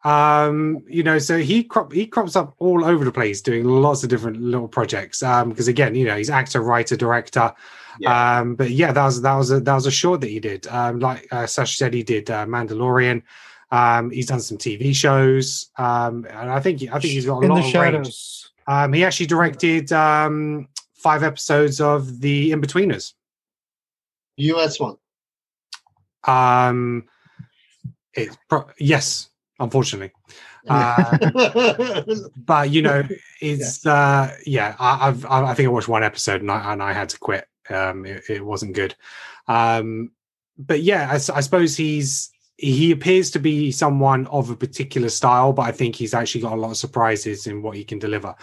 Um, 0.04 0.84
you 0.88 1.04
know, 1.04 1.20
so 1.20 1.38
he 1.40 1.64
crop 1.64 1.92
he 1.92 2.08
crops 2.08 2.36
up 2.36 2.56
all 2.60 2.86
over 2.86 3.04
the 3.04 3.12
place 3.12 3.42
doing 3.42 3.66
lots 3.66 4.04
of 4.04 4.10
different 4.10 4.42
little 4.42 4.68
projects. 4.68 5.22
Um, 5.22 5.50
because 5.50 5.68
again, 5.68 5.94
you 5.96 6.06
know, 6.06 6.16
he's 6.16 6.30
actor, 6.30 6.62
writer, 6.62 6.96
director. 6.96 7.54
Um, 8.06 8.56
but 8.56 8.70
yeah, 8.72 8.94
that 8.94 9.04
was 9.04 9.22
that 9.22 9.36
was 9.36 9.52
a 9.52 9.60
that 9.60 9.74
was 9.76 9.86
a 9.86 9.92
short 9.92 10.22
that 10.22 10.30
he 10.30 10.40
did. 10.40 10.68
Um, 10.68 11.00
like 11.00 11.28
uh, 11.32 11.46
Sash 11.46 11.78
said, 11.78 11.94
he 11.94 12.04
did 12.04 12.30
uh, 12.32 12.46
Mandalorian. 12.46 13.24
Um, 13.72 14.10
he's 14.10 14.26
done 14.28 14.40
some 14.40 14.58
TV 14.58 14.96
shows. 14.96 15.70
Um, 15.78 16.26
and 16.30 16.50
I 16.50 16.60
think 16.62 16.82
I 16.84 17.00
think 17.00 17.14
he's 17.14 17.26
got 17.26 17.40
a 17.40 17.42
In 17.44 17.50
lot 17.50 17.56
the 17.56 17.60
of 17.60 17.66
range. 17.66 17.72
shadows. 17.74 18.52
Um, 18.68 18.94
he 18.94 19.04
actually 19.04 19.26
directed 19.26 19.92
um 19.92 20.70
five 20.94 21.24
episodes 21.24 21.82
of 21.82 22.22
The 22.22 22.52
Inbetweeners. 22.52 23.14
US 24.38 24.80
one. 24.80 24.96
Um, 26.26 27.06
it's 28.14 28.38
pro- 28.50 28.70
yes, 28.80 29.29
unfortunately. 29.60 30.12
Uh, 30.68 32.04
but 32.36 32.70
you 32.70 32.82
know, 32.82 33.04
it's 33.42 33.86
uh, 33.86 34.36
yeah. 34.46 34.76
I, 34.80 35.08
I've 35.08 35.26
I 35.26 35.44
I 35.46 35.54
think 35.54 35.68
I 35.68 35.72
watched 35.72 35.88
one 35.88 36.04
episode 36.04 36.42
and 36.42 36.52
I 36.52 36.74
and 36.74 36.84
I 36.84 36.94
had 36.94 37.10
to 37.10 37.20
quit. 37.20 37.48
Um, 37.70 38.06
it, 38.06 38.24
it 38.30 38.46
wasn't 38.46 38.74
good. 38.74 38.96
Um, 39.48 40.12
but 40.58 40.82
yeah, 40.82 41.10
I 41.12 41.18
suppose 41.18 41.78
he's 41.78 42.32
he 42.60 42.92
appears 42.92 43.32
to 43.32 43.40
be 43.40 43.72
someone 43.72 44.28
of 44.28 44.50
a 44.50 44.56
particular 44.56 45.08
style, 45.08 45.54
but 45.54 45.62
I 45.62 45.72
think 45.72 45.96
he's 45.96 46.14
actually 46.14 46.42
got 46.42 46.54
a 46.54 46.58
lot 46.58 46.72
of 46.72 46.78
surprises 46.78 47.48
in 47.48 47.62
what 47.62 47.78
he 47.78 47.86
can 47.86 48.00
deliver. 48.00 48.36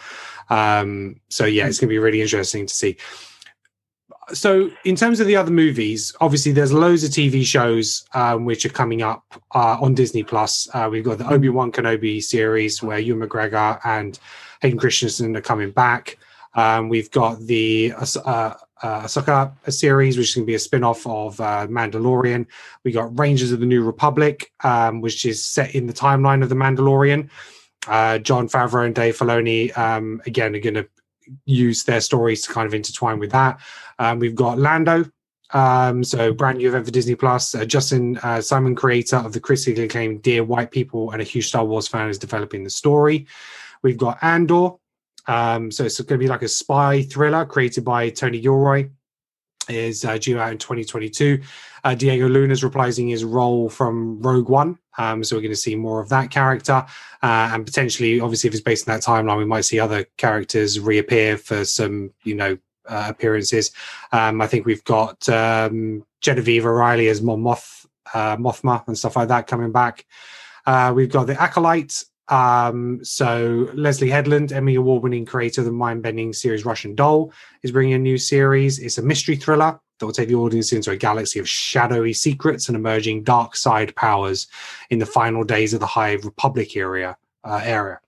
Um, 0.48 1.20
so 1.28 1.44
yeah, 1.44 1.66
it's 1.66 1.78
going 1.78 1.88
to 1.88 1.92
be 1.92 1.98
really 1.98 2.22
interesting 2.22 2.66
to 2.66 2.74
see. 2.74 2.96
So, 4.32 4.70
in 4.84 4.96
terms 4.96 5.20
of 5.20 5.28
the 5.28 5.36
other 5.36 5.52
movies, 5.52 6.12
obviously 6.20 6.50
there's 6.50 6.72
loads 6.72 7.04
of 7.04 7.10
TV 7.10 7.44
shows 7.44 8.04
um, 8.12 8.44
which 8.44 8.66
are 8.66 8.70
coming 8.70 9.02
up 9.02 9.40
uh, 9.54 9.78
on 9.80 9.94
Disney 9.94 10.24
Plus. 10.24 10.68
Uh, 10.74 10.88
we've 10.90 11.04
got 11.04 11.18
the 11.18 11.28
Obi 11.32 11.48
Wan 11.48 11.70
Kenobi 11.70 12.20
series 12.20 12.82
where 12.82 12.98
Ewan 12.98 13.28
McGregor 13.28 13.78
and 13.84 14.18
Hayden 14.62 14.78
Christensen 14.80 15.36
are 15.36 15.40
coming 15.40 15.70
back. 15.70 16.18
Um, 16.54 16.88
we've 16.88 17.10
got 17.10 17.38
the 17.40 17.92
uh, 17.96 18.54
uh, 18.82 19.02
Ahsoka 19.02 19.52
series, 19.72 20.18
which 20.18 20.30
is 20.30 20.34
going 20.34 20.44
to 20.44 20.50
be 20.50 20.54
a 20.54 20.58
spin 20.58 20.82
off 20.82 21.06
of 21.06 21.40
uh, 21.40 21.66
Mandalorian. 21.68 22.46
We 22.82 22.92
got 22.92 23.16
Rangers 23.18 23.52
of 23.52 23.60
the 23.60 23.66
New 23.66 23.84
Republic, 23.84 24.52
um, 24.64 25.00
which 25.00 25.24
is 25.24 25.44
set 25.44 25.74
in 25.74 25.86
the 25.86 25.92
timeline 25.92 26.42
of 26.42 26.48
the 26.48 26.54
Mandalorian. 26.54 27.30
Uh, 27.86 28.18
Jon 28.18 28.48
Favreau 28.48 28.84
and 28.84 28.94
Dave 28.94 29.16
Filoni, 29.16 29.76
um, 29.78 30.20
again, 30.26 30.56
are 30.56 30.60
going 30.60 30.74
to 30.74 30.88
use 31.44 31.84
their 31.84 32.00
stories 32.00 32.42
to 32.42 32.52
kind 32.52 32.66
of 32.66 32.74
intertwine 32.74 33.18
with 33.18 33.30
that. 33.32 33.60
Um, 33.98 34.18
we've 34.18 34.34
got 34.34 34.58
Lando, 34.58 35.04
um, 35.52 36.02
so 36.02 36.32
brand 36.32 36.58
new 36.58 36.68
event 36.68 36.84
for 36.84 36.90
Disney 36.90 37.14
Plus. 37.14 37.54
Uh, 37.54 37.64
Justin 37.64 38.16
uh, 38.18 38.38
Simien, 38.38 38.76
creator 38.76 39.16
of 39.16 39.32
the 39.32 39.40
critically 39.40 39.84
acclaimed 39.84 40.22
Dear 40.22 40.44
White 40.44 40.70
People 40.70 41.10
and 41.12 41.20
a 41.20 41.24
huge 41.24 41.48
Star 41.48 41.64
Wars 41.64 41.88
fan, 41.88 42.08
is 42.08 42.18
developing 42.18 42.64
the 42.64 42.70
story. 42.70 43.26
We've 43.82 43.98
got 43.98 44.18
Andor, 44.22 44.70
um, 45.26 45.70
so 45.70 45.84
it's 45.84 46.00
going 46.00 46.18
to 46.18 46.24
be 46.24 46.28
like 46.28 46.42
a 46.42 46.48
spy 46.48 47.02
thriller 47.02 47.44
created 47.44 47.84
by 47.84 48.10
Tony 48.10 48.40
Gilroy. 48.40 48.88
Is 49.68 50.04
uh, 50.04 50.18
due 50.18 50.38
out 50.38 50.52
in 50.52 50.58
2022. 50.58 51.40
Uh, 51.84 51.94
Diego 51.94 52.28
Luna 52.28 52.52
is 52.52 52.62
reprising 52.62 53.10
his 53.10 53.24
role 53.24 53.68
from 53.68 54.20
Rogue 54.20 54.48
One, 54.48 54.78
um, 54.98 55.22
so 55.22 55.36
we're 55.36 55.42
going 55.42 55.52
to 55.52 55.56
see 55.56 55.76
more 55.76 56.00
of 56.00 56.08
that 56.08 56.30
character, 56.30 56.84
uh, 57.22 57.50
and 57.52 57.64
potentially, 57.64 58.20
obviously, 58.20 58.48
if 58.48 58.54
it's 58.54 58.62
based 58.62 58.88
on 58.88 58.94
that 58.94 59.04
timeline, 59.04 59.38
we 59.38 59.44
might 59.44 59.64
see 59.64 59.78
other 59.78 60.04
characters 60.16 60.80
reappear 60.80 61.36
for 61.36 61.64
some, 61.64 62.12
you 62.24 62.34
know, 62.34 62.58
uh, 62.88 63.06
appearances. 63.08 63.72
Um, 64.12 64.40
I 64.40 64.46
think 64.46 64.66
we've 64.66 64.84
got 64.84 65.28
um, 65.28 66.04
Genevieve 66.20 66.66
O'Reilly 66.66 67.08
as 67.08 67.22
Mon 67.22 67.40
Moth, 67.40 67.86
uh, 68.14 68.36
Mothma 68.36 68.86
and 68.86 68.96
stuff 68.96 69.16
like 69.16 69.28
that 69.28 69.46
coming 69.46 69.72
back. 69.72 70.06
Uh, 70.66 70.92
we've 70.94 71.10
got 71.10 71.26
the 71.26 71.40
Acolyte. 71.40 72.04
Um, 72.28 73.04
so 73.04 73.68
Leslie 73.74 74.10
Headland, 74.10 74.52
Emmy 74.52 74.74
Award-winning 74.74 75.26
creator 75.26 75.60
of 75.60 75.66
the 75.66 75.72
mind-bending 75.72 76.32
series 76.32 76.64
Russian 76.64 76.94
Doll, 76.94 77.32
is 77.62 77.72
bringing 77.72 77.94
a 77.94 77.98
new 77.98 78.18
series. 78.18 78.78
It's 78.78 78.98
a 78.98 79.02
mystery 79.02 79.36
thriller 79.36 79.78
that 79.98 80.06
will 80.06 80.12
take 80.12 80.28
the 80.28 80.34
audience 80.34 80.72
into 80.72 80.90
a 80.90 80.96
galaxy 80.96 81.38
of 81.38 81.48
shadowy 81.48 82.12
secrets 82.12 82.68
and 82.68 82.76
emerging 82.76 83.22
dark 83.22 83.56
side 83.56 83.94
powers 83.96 84.46
in 84.90 84.98
the 84.98 85.06
final 85.06 85.44
days 85.44 85.72
of 85.72 85.80
the 85.80 85.86
High 85.86 86.14
Republic 86.14 86.76
area. 86.76 87.16
Uh, 87.44 87.60
area. 87.62 88.00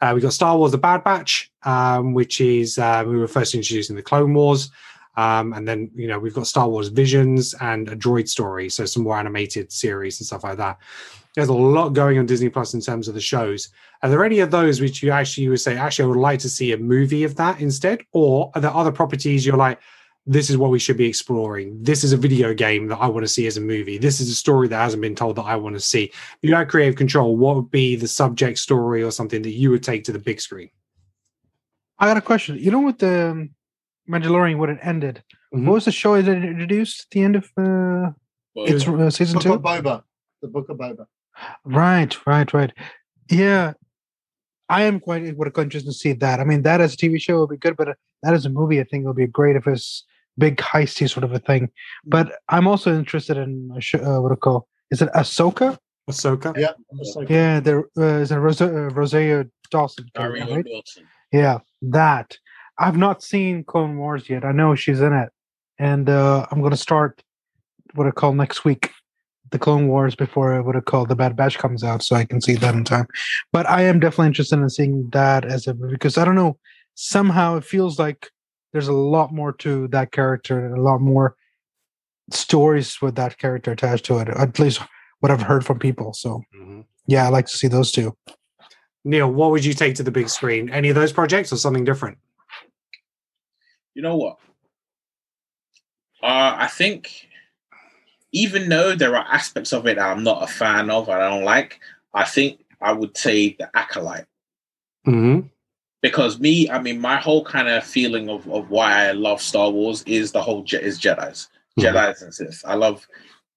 Uh, 0.00 0.12
we 0.14 0.22
got 0.22 0.32
Star 0.32 0.56
Wars: 0.56 0.72
The 0.72 0.78
Bad 0.78 1.04
Batch, 1.04 1.52
um, 1.64 2.14
which 2.14 2.40
is 2.40 2.78
uh, 2.78 3.04
we 3.06 3.18
were 3.18 3.28
first 3.28 3.54
introduced 3.54 3.90
in 3.90 3.96
the 3.96 4.02
Clone 4.02 4.32
Wars, 4.32 4.70
um, 5.18 5.52
and 5.52 5.68
then 5.68 5.90
you 5.94 6.08
know 6.08 6.18
we've 6.18 6.32
got 6.32 6.46
Star 6.46 6.66
Wars 6.66 6.88
Visions 6.88 7.54
and 7.60 7.90
a 7.90 7.94
Droid 7.94 8.26
Story, 8.26 8.70
so 8.70 8.86
some 8.86 9.02
more 9.02 9.18
animated 9.18 9.70
series 9.70 10.18
and 10.18 10.26
stuff 10.26 10.44
like 10.44 10.56
that. 10.56 10.78
There's 11.36 11.48
a 11.50 11.52
lot 11.52 11.90
going 11.90 12.18
on 12.18 12.24
Disney 12.24 12.48
Plus 12.48 12.72
in 12.72 12.80
terms 12.80 13.08
of 13.08 13.14
the 13.14 13.20
shows. 13.20 13.68
Are 14.02 14.08
there 14.08 14.24
any 14.24 14.40
of 14.40 14.50
those 14.50 14.80
which 14.80 15.02
you 15.02 15.10
actually 15.10 15.48
would 15.50 15.60
say, 15.60 15.76
actually, 15.76 16.04
I 16.04 16.08
would 16.08 16.16
like 16.16 16.40
to 16.40 16.48
see 16.48 16.72
a 16.72 16.78
movie 16.78 17.24
of 17.24 17.36
that 17.36 17.60
instead, 17.60 18.00
or 18.12 18.50
are 18.54 18.60
there 18.62 18.74
other 18.74 18.90
properties 18.90 19.44
you're 19.44 19.56
like, 19.56 19.78
this 20.24 20.48
is 20.48 20.56
what 20.56 20.70
we 20.70 20.78
should 20.78 20.96
be 20.96 21.06
exploring. 21.06 21.76
This 21.82 22.02
is 22.02 22.14
a 22.14 22.16
video 22.16 22.54
game 22.54 22.88
that 22.88 22.96
I 22.96 23.06
want 23.06 23.24
to 23.24 23.28
see 23.28 23.46
as 23.46 23.58
a 23.58 23.60
movie. 23.60 23.98
This 23.98 24.18
is 24.18 24.30
a 24.30 24.34
story 24.34 24.66
that 24.68 24.76
hasn't 24.76 25.02
been 25.02 25.14
told 25.14 25.36
that 25.36 25.42
I 25.42 25.56
want 25.56 25.76
to 25.76 25.80
see. 25.80 26.04
If 26.04 26.38
you 26.40 26.54
had 26.54 26.68
creative 26.68 26.96
control, 26.96 27.36
what 27.36 27.54
would 27.54 27.70
be 27.70 27.96
the 27.96 28.08
subject 28.08 28.58
story 28.58 29.02
or 29.02 29.12
something 29.12 29.42
that 29.42 29.52
you 29.52 29.70
would 29.70 29.82
take 29.82 30.04
to 30.04 30.12
the 30.12 30.18
big 30.18 30.40
screen? 30.40 30.70
I 31.98 32.06
got 32.06 32.16
a 32.16 32.22
question. 32.22 32.56
You 32.58 32.70
know 32.70 32.80
what 32.80 32.98
the 32.98 33.30
um, 33.30 33.50
Mandalorian 34.08 34.56
when 34.58 34.70
it 34.70 34.78
ended? 34.82 35.22
Mhm. 35.54 35.66
What 35.66 35.74
was 35.74 35.84
the 35.84 35.92
show 35.92 36.20
that 36.20 36.36
it 36.36 36.44
introduced 36.44 37.02
at 37.02 37.10
the 37.10 37.22
end 37.22 37.36
of 37.36 37.52
uh, 37.56 38.10
its 38.56 38.88
uh, 38.88 39.10
season 39.10 39.34
Book 39.34 39.42
two? 39.42 39.52
of 39.52 39.62
Boba. 39.62 40.02
The 40.40 40.48
Book 40.48 40.68
of 40.70 40.78
Boba. 40.78 41.06
Right, 41.64 42.26
right, 42.26 42.52
right. 42.52 42.72
Yeah, 43.30 43.72
I 44.68 44.82
am 44.82 45.00
quite 45.00 45.36
would 45.36 45.46
have 45.46 45.64
interested 45.64 45.88
to 45.88 45.92
see 45.94 46.12
that. 46.14 46.40
I 46.40 46.44
mean, 46.44 46.62
that 46.62 46.80
as 46.80 46.94
a 46.94 46.96
TV 46.96 47.20
show 47.20 47.40
would 47.40 47.50
be 47.50 47.56
good, 47.56 47.76
but 47.76 47.88
uh, 47.88 47.94
that 48.22 48.34
as 48.34 48.46
a 48.46 48.50
movie, 48.50 48.80
I 48.80 48.84
think 48.84 49.04
it 49.04 49.06
would 49.06 49.16
be 49.16 49.26
great 49.26 49.56
if 49.56 49.66
it's 49.66 50.04
big 50.38 50.56
heisty 50.58 51.08
sort 51.08 51.24
of 51.24 51.32
a 51.32 51.38
thing. 51.38 51.70
But 52.04 52.32
I'm 52.48 52.66
also 52.66 52.96
interested 52.96 53.36
in 53.36 53.70
a 53.76 53.80
sh- 53.80 53.94
uh, 53.94 54.20
what 54.20 54.28
do 54.28 54.32
you 54.32 54.36
call? 54.36 54.68
Is 54.90 55.02
it 55.02 55.08
Ahsoka? 55.14 55.78
Ahsoka. 56.08 56.56
Yeah. 56.56 56.72
that's 56.92 57.16
Yeah, 57.28 57.60
there 57.60 57.84
uh, 57.96 58.20
is 58.20 58.30
a 58.30 58.40
Ros- 58.40 58.60
uh, 58.60 58.70
Rosario 58.70 59.44
Dawson. 59.70 60.08
character, 60.14 60.54
right? 60.54 60.64
Wilson. 60.64 61.06
Yeah, 61.32 61.58
that. 61.82 62.38
I've 62.78 62.96
not 62.96 63.22
seen 63.22 63.64
Clone 63.64 63.96
Wars 63.96 64.28
yet. 64.28 64.44
I 64.44 64.52
know 64.52 64.74
she's 64.74 65.00
in 65.00 65.12
it, 65.12 65.30
and 65.78 66.08
uh, 66.10 66.46
I'm 66.50 66.60
gonna 66.62 66.76
start 66.76 67.22
what 67.94 68.06
I 68.06 68.10
call 68.10 68.34
next 68.34 68.64
week, 68.64 68.90
the 69.50 69.58
Clone 69.58 69.88
Wars 69.88 70.14
before 70.14 70.60
what 70.62 70.76
I 70.76 70.80
called 70.80 71.08
the 71.08 71.16
Bad 71.16 71.36
Batch 71.36 71.58
comes 71.58 71.84
out, 71.84 72.02
so 72.02 72.16
I 72.16 72.24
can 72.24 72.40
see 72.40 72.54
that 72.54 72.74
in 72.74 72.84
time. 72.84 73.06
But 73.52 73.68
I 73.68 73.82
am 73.82 74.00
definitely 74.00 74.28
interested 74.28 74.58
in 74.58 74.68
seeing 74.70 75.08
that 75.10 75.44
as 75.44 75.66
a 75.66 75.74
because 75.74 76.18
I 76.18 76.24
don't 76.24 76.34
know. 76.34 76.58
Somehow 76.94 77.56
it 77.56 77.64
feels 77.64 77.98
like 77.98 78.30
there's 78.72 78.88
a 78.88 78.92
lot 78.92 79.32
more 79.32 79.52
to 79.52 79.88
that 79.88 80.12
character 80.12 80.64
and 80.64 80.76
a 80.76 80.80
lot 80.80 81.00
more 81.00 81.36
stories 82.30 83.00
with 83.00 83.14
that 83.16 83.38
character 83.38 83.72
attached 83.72 84.06
to 84.06 84.18
it. 84.18 84.28
At 84.28 84.58
least 84.58 84.80
what 85.20 85.30
I've 85.30 85.42
heard 85.42 85.64
from 85.64 85.78
people. 85.78 86.12
So 86.12 86.42
yeah, 87.06 87.26
I 87.26 87.28
like 87.28 87.46
to 87.46 87.56
see 87.56 87.68
those 87.68 87.92
two. 87.92 88.16
Neil, 89.04 89.30
what 89.30 89.50
would 89.52 89.64
you 89.64 89.72
take 89.72 89.94
to 89.96 90.02
the 90.02 90.10
big 90.10 90.28
screen? 90.28 90.68
Any 90.70 90.88
of 90.88 90.94
those 90.96 91.12
projects 91.12 91.52
or 91.52 91.56
something 91.56 91.84
different? 91.84 92.18
You 93.94 94.02
know 94.02 94.16
what? 94.16 94.38
Uh, 96.22 96.56
I 96.58 96.66
think 96.66 97.28
even 98.36 98.68
though 98.68 98.94
there 98.94 99.16
are 99.16 99.26
aspects 99.30 99.72
of 99.72 99.86
it 99.86 99.96
that 99.96 100.06
I'm 100.10 100.22
not 100.22 100.42
a 100.42 100.46
fan 100.46 100.90
of 100.90 101.08
and 101.08 101.22
I 101.22 101.30
don't 101.30 101.44
like, 101.44 101.80
I 102.12 102.24
think 102.24 102.60
I 102.80 102.92
would 102.92 103.16
say 103.16 103.56
the 103.58 103.70
acolyte. 103.74 104.26
Mm-hmm. 105.06 105.46
Because 106.02 106.38
me, 106.38 106.68
I 106.70 106.78
mean, 106.80 107.00
my 107.00 107.16
whole 107.16 107.44
kind 107.44 107.68
of 107.68 107.82
feeling 107.84 108.28
of, 108.28 108.46
of 108.50 108.70
why 108.70 109.08
I 109.08 109.12
love 109.12 109.40
Star 109.40 109.70
Wars 109.70 110.02
is 110.06 110.32
the 110.32 110.42
whole 110.42 110.62
Je- 110.62 110.82
is 110.82 111.00
Jedi's, 111.00 111.48
Mhm. 111.78 111.84
Jedi's 111.84 112.22
and 112.22 112.32
Sith. 112.34 112.62
I 112.66 112.74
love, 112.74 113.06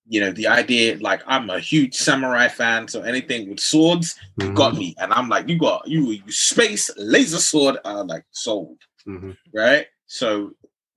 you 0.08 0.22
know, 0.22 0.32
the 0.32 0.48
idea. 0.48 0.98
Like 1.00 1.22
I'm 1.28 1.50
a 1.50 1.60
huge 1.60 1.96
samurai 1.96 2.48
fan, 2.48 2.88
so 2.88 3.02
anything 3.02 3.50
with 3.50 3.60
swords 3.60 4.16
Mm-hmm. 4.40 4.54
got 4.56 4.76
me. 4.76 4.96
And 4.98 5.12
I'm 5.14 5.28
like, 5.30 5.48
you 5.50 5.58
got 5.60 5.88
you, 5.88 6.12
you 6.12 6.32
space 6.32 6.90
laser 6.98 7.40
sword. 7.40 7.78
Like 7.84 8.24
sold 8.32 8.78
Mm-hmm. 9.08 9.32
right? 9.54 9.88
So, 10.08 10.52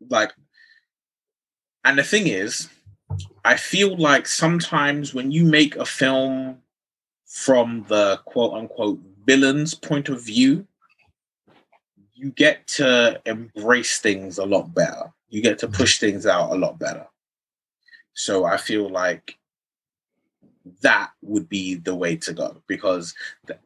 like, 0.08 0.32
and 1.84 1.98
the 1.98 2.04
thing 2.04 2.26
is, 2.28 2.68
I 3.44 3.56
feel 3.56 3.96
like 3.96 4.26
sometimes 4.26 5.14
when 5.14 5.30
you 5.32 5.44
make 5.44 5.76
a 5.76 5.84
film 5.84 6.58
from 7.26 7.84
the 7.88 8.20
quote 8.24 8.54
unquote 8.54 9.00
villain's 9.26 9.74
point 9.74 10.08
of 10.08 10.22
view, 10.24 10.66
you 12.14 12.30
get 12.30 12.66
to 12.66 13.20
embrace 13.26 13.98
things 13.98 14.38
a 14.38 14.46
lot 14.46 14.74
better. 14.74 15.12
You 15.28 15.42
get 15.42 15.58
to 15.60 15.68
push 15.68 15.98
things 15.98 16.26
out 16.26 16.52
a 16.52 16.54
lot 16.54 16.78
better. 16.78 17.06
So 18.14 18.44
I 18.44 18.58
feel 18.58 18.88
like 18.88 19.38
that 20.82 21.10
would 21.22 21.48
be 21.48 21.74
the 21.74 21.94
way 21.94 22.16
to 22.16 22.32
go 22.32 22.62
because 22.66 23.14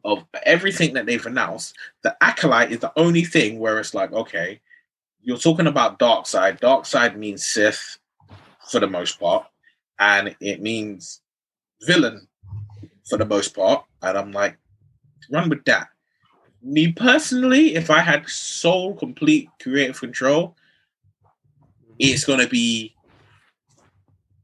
of 0.04 0.24
everything 0.44 0.94
that 0.94 1.06
they've 1.06 1.26
announced, 1.26 1.74
the 2.02 2.16
acolyte 2.22 2.72
is 2.72 2.78
the 2.78 2.92
only 2.96 3.24
thing 3.24 3.58
where 3.58 3.78
it's 3.78 3.94
like, 3.94 4.12
okay, 4.12 4.60
you're 5.20 5.36
talking 5.36 5.66
about 5.66 5.98
dark 5.98 6.26
side. 6.26 6.60
Dark 6.60 6.86
side 6.86 7.18
means 7.18 7.44
Sith 7.46 7.98
for 8.70 8.80
the 8.80 8.86
most 8.86 9.20
part, 9.20 9.46
and 9.98 10.34
it 10.40 10.60
means 10.60 11.22
villain 11.82 12.26
for 13.08 13.18
the 13.18 13.24
most 13.24 13.54
part. 13.54 13.84
And 14.02 14.16
I'm 14.16 14.32
like, 14.32 14.56
run 15.30 15.48
with 15.48 15.64
that. 15.64 15.88
Me 16.62 16.92
personally, 16.92 17.74
if 17.74 17.90
I 17.90 18.00
had 18.00 18.28
sole 18.28 18.94
complete 18.94 19.48
creative 19.62 20.00
control, 20.00 20.56
it's 21.98 22.24
gonna 22.24 22.48
be 22.48 22.94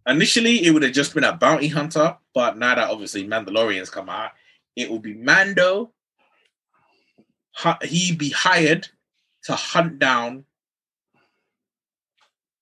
initially 0.06 0.64
it 0.64 0.70
would 0.72 0.82
have 0.82 0.92
just 0.92 1.14
been 1.14 1.24
a 1.24 1.32
bounty 1.32 1.68
hunter, 1.68 2.16
but 2.34 2.56
now 2.56 2.74
that 2.74 2.90
obviously 2.90 3.26
Mandalorians 3.26 3.90
come 3.90 4.08
out, 4.08 4.30
it 4.76 4.90
will 4.90 4.98
be 4.98 5.14
Mando. 5.14 5.92
He 7.82 8.14
be 8.14 8.30
hired 8.30 8.88
to 9.44 9.54
hunt 9.54 9.98
down 9.98 10.44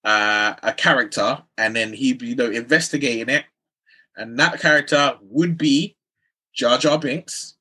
uh, 0.05 0.55
a 0.63 0.73
character, 0.73 1.43
and 1.59 1.75
then 1.77 1.93
he 1.93 2.13
be 2.13 2.29
you 2.29 2.37
know 2.37 2.51
investigating 2.51 3.29
it, 3.29 3.45
and 4.17 4.39
that 4.39 4.61
character 4.61 5.17
would 5.23 5.59
be 5.59 5.97
Jar 6.53 6.79
Jar 6.79 6.99
Binks, 6.99 7.55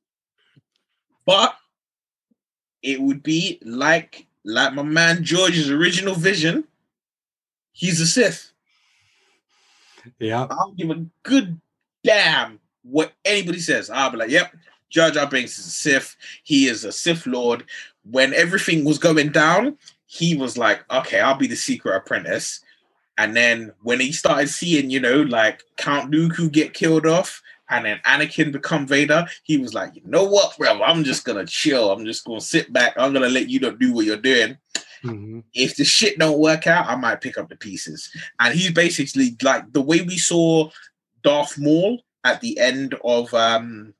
but 1.25 1.55
it 2.81 3.01
would 3.01 3.23
be 3.23 3.59
like 3.63 4.27
like 4.45 4.73
my 4.73 4.83
man 4.83 5.23
George's 5.23 5.69
original 5.69 6.15
vision. 6.15 6.65
He's 7.71 8.01
a 8.01 8.07
Sith. 8.07 8.51
Yeah. 10.17 10.45
I 10.45 10.47
don't 10.47 10.77
give 10.77 10.89
a 10.89 11.05
good 11.23 11.59
damn 12.03 12.59
what 12.83 13.13
anybody 13.25 13.59
says. 13.59 13.89
I'll 13.89 14.09
be 14.09 14.17
like, 14.17 14.29
yep, 14.29 14.55
Jar 14.89 15.11
Jar 15.11 15.27
Binks 15.27 15.59
is 15.59 15.67
a 15.67 15.71
Sith. 15.71 16.15
He 16.43 16.67
is 16.67 16.83
a 16.83 16.91
Sith 16.91 17.27
Lord. 17.27 17.65
When 18.09 18.33
everything 18.33 18.85
was 18.85 18.97
going 18.97 19.29
down, 19.29 19.77
he 20.11 20.35
was 20.35 20.57
like, 20.57 20.83
okay, 20.91 21.19
I'll 21.19 21.37
be 21.37 21.47
the 21.47 21.55
secret 21.55 21.95
apprentice. 21.95 22.61
And 23.19 23.35
then 23.35 23.73
when 23.83 23.99
he 23.99 24.11
started 24.11 24.49
seeing, 24.49 24.89
you 24.89 24.99
know, 24.99 25.21
like 25.21 25.61
Count 25.77 26.11
Dooku 26.11 26.51
get 26.51 26.73
killed 26.73 27.05
off 27.05 27.41
and 27.69 27.85
then 27.85 27.99
Anakin 28.07 28.51
become 28.51 28.87
Vader, 28.87 29.27
he 29.43 29.57
was 29.57 29.75
like, 29.75 29.95
you 29.95 30.01
know 30.05 30.23
what, 30.23 30.57
bro? 30.57 30.81
I'm 30.81 31.03
just 31.03 31.25
gonna 31.25 31.45
chill. 31.45 31.91
I'm 31.91 32.05
just 32.05 32.25
gonna 32.25 32.41
sit 32.41 32.73
back. 32.73 32.93
I'm 32.97 33.13
gonna 33.13 33.29
let 33.29 33.49
you 33.49 33.59
do 33.59 33.93
what 33.93 34.05
you're 34.05 34.17
doing 34.17 34.57
Mm-hmm. 35.03 35.39
if 35.53 35.77
the 35.77 35.85
shit 35.85 36.19
don't 36.19 36.39
work 36.39 36.67
out, 36.67 36.87
I 36.87 36.95
might 36.95 37.21
pick 37.21 37.37
up 37.37 37.47
the 37.47 37.55
pieces. 37.55 38.09
And 38.39 38.53
he's 38.53 38.71
basically 38.71 39.37
like 39.41 39.71
the 39.71 39.81
way 39.81 40.01
we 40.01 40.17
saw 40.17 40.69
Darth 41.23 41.57
Maul 41.57 42.01
at 42.25 42.41
the 42.41 42.59
end 42.59 42.95
of 43.05 43.33
um 43.33 43.93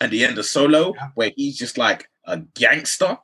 at 0.00 0.10
the 0.10 0.24
end 0.24 0.38
of 0.38 0.46
Solo, 0.46 0.94
where 1.14 1.30
he's 1.36 1.58
just 1.58 1.76
like 1.76 2.08
a 2.24 2.38
gangster. 2.38 3.18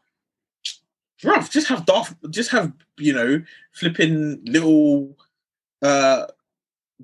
Bruv, 1.22 1.50
just 1.50 1.68
have 1.68 1.86
Darth, 1.86 2.14
just 2.30 2.50
have 2.50 2.72
you 2.98 3.12
know, 3.12 3.42
flipping 3.72 4.44
little 4.44 5.16
uh 5.82 6.26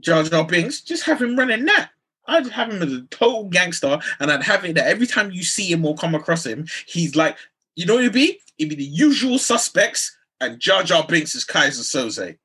Jar 0.00 0.22
Jar 0.22 0.46
Binks, 0.46 0.80
just 0.80 1.04
have 1.04 1.20
him 1.20 1.36
running 1.36 1.64
that. 1.66 1.90
I'd 2.26 2.48
have 2.48 2.70
him 2.70 2.82
as 2.82 2.92
a 2.92 3.02
total 3.10 3.44
gangster, 3.44 3.98
and 4.20 4.30
I'd 4.30 4.44
have 4.44 4.64
it 4.64 4.74
that 4.76 4.86
every 4.86 5.06
time 5.06 5.32
you 5.32 5.42
see 5.42 5.70
him 5.70 5.84
or 5.84 5.96
come 5.96 6.14
across 6.14 6.46
him, 6.46 6.66
he's 6.86 7.16
like, 7.16 7.36
you 7.74 7.84
know 7.86 7.98
it'd 7.98 8.12
be? 8.12 8.38
It'd 8.58 8.70
be 8.70 8.76
the 8.76 8.84
usual 8.84 9.38
suspects, 9.38 10.16
and 10.40 10.60
Jar 10.60 10.82
Jar 10.82 11.04
Binks 11.06 11.34
is 11.34 11.44
Keyser 11.44 11.80
Söze. 11.82 12.38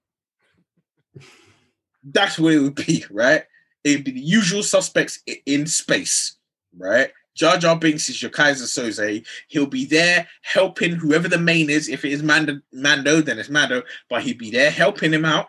That's 2.03 2.39
what 2.39 2.53
it 2.53 2.59
would 2.59 2.75
be, 2.75 3.05
right? 3.11 3.43
It'd 3.83 4.05
be 4.05 4.11
the 4.11 4.19
usual 4.19 4.63
suspects 4.63 5.19
in 5.45 5.67
space, 5.67 6.37
right? 6.77 7.11
Jar 7.37 7.57
Jar 7.57 7.77
Binks 7.77 8.09
is 8.09 8.21
your 8.21 8.31
Keyser 8.31 8.63
Söze. 8.65 9.25
He'll 9.47 9.67
be 9.67 9.85
there 9.85 10.27
helping 10.41 10.93
whoever 10.95 11.27
the 11.27 11.37
main 11.37 11.69
is. 11.69 11.87
If 11.87 12.03
it 12.03 12.11
is 12.11 12.23
Mando, 12.23 12.59
Mando 12.73 13.21
then 13.21 13.37
it's 13.37 13.49
Mando, 13.49 13.83
but 14.09 14.23
he'd 14.23 14.39
be 14.39 14.49
there 14.49 14.71
helping 14.71 15.13
him 15.13 15.23
out. 15.23 15.47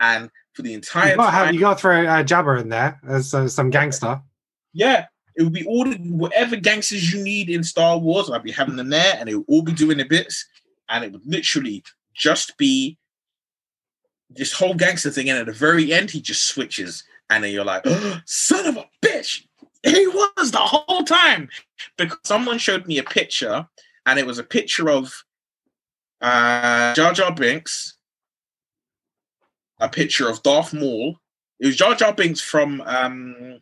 And 0.00 0.30
for 0.54 0.62
the 0.62 0.72
entire 0.74 1.10
You 1.10 1.16
to 1.16 1.22
have, 1.22 1.46
time, 1.46 1.54
you 1.54 1.60
got 1.60 1.74
to 1.74 1.80
throw 1.80 2.06
uh, 2.06 2.22
Jabba 2.24 2.60
in 2.62 2.70
there 2.70 2.98
as 3.06 3.34
uh, 3.34 3.46
some 3.46 3.70
gangster. 3.70 4.20
yeah, 4.72 5.06
it 5.36 5.42
would 5.42 5.52
be 5.52 5.66
all 5.66 5.84
the 5.84 5.96
whatever 5.96 6.56
gangsters 6.56 7.12
you 7.12 7.22
need 7.22 7.50
in 7.50 7.62
Star 7.62 7.98
Wars. 7.98 8.30
I'd 8.30 8.42
be 8.42 8.50
having 8.50 8.76
them 8.76 8.88
there, 8.88 9.16
and 9.18 9.28
they 9.28 9.34
would 9.34 9.44
all 9.48 9.62
be 9.62 9.72
doing 9.72 9.98
the 9.98 10.04
bits, 10.04 10.46
and 10.88 11.04
it 11.04 11.12
would 11.12 11.26
literally 11.26 11.84
just 12.14 12.56
be 12.56 12.98
this 14.30 14.52
whole 14.52 14.74
gangster 14.74 15.10
thing. 15.10 15.28
And 15.30 15.38
at 15.38 15.46
the 15.46 15.52
very 15.52 15.92
end, 15.92 16.10
he 16.10 16.20
just 16.20 16.48
switches, 16.48 17.04
and 17.30 17.44
then 17.44 17.52
you're 17.52 17.64
like, 17.64 17.84
"Son 18.24 18.66
of 18.66 18.78
a 18.78 18.88
bitch!" 19.04 19.44
He 19.94 20.06
was 20.06 20.50
the 20.50 20.58
whole 20.58 21.04
time 21.04 21.48
because 21.96 22.18
someone 22.24 22.58
showed 22.58 22.86
me 22.86 22.98
a 22.98 23.02
picture, 23.04 23.66
and 24.06 24.18
it 24.18 24.26
was 24.26 24.38
a 24.38 24.44
picture 24.44 24.88
of 24.90 25.24
uh, 26.20 26.94
Jar 26.94 27.12
Jar 27.12 27.32
Binks, 27.34 27.94
a 29.80 29.88
picture 29.88 30.28
of 30.28 30.42
Darth 30.42 30.72
Maul. 30.72 31.18
It 31.60 31.66
was 31.66 31.76
Jar 31.76 31.94
Jar 31.94 32.12
Binks 32.12 32.40
from 32.40 32.80
um, 32.82 33.60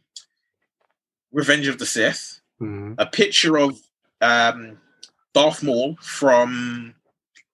Revenge 1.32 1.68
of 1.68 1.78
the 1.78 1.86
Sith, 1.86 2.40
Mhm. 2.60 2.94
a 2.98 3.04
picture 3.06 3.58
of 3.58 3.78
um, 4.22 4.78
Darth 5.34 5.62
Maul 5.62 5.96
from 6.00 6.94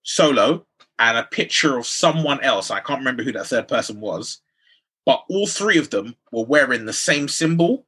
Solo, 0.03 0.65
and 0.99 1.17
a 1.17 1.23
picture 1.23 1.77
of 1.77 1.85
someone 1.85 2.39
else. 2.41 2.71
I 2.71 2.79
can't 2.79 2.99
remember 2.99 3.23
who 3.23 3.33
that 3.33 3.47
third 3.47 3.67
person 3.67 3.99
was, 3.99 4.39
but 5.05 5.23
all 5.29 5.47
three 5.47 5.77
of 5.77 5.89
them 5.89 6.15
were 6.31 6.45
wearing 6.45 6.85
the 6.85 6.93
same 6.93 7.27
symbol. 7.27 7.85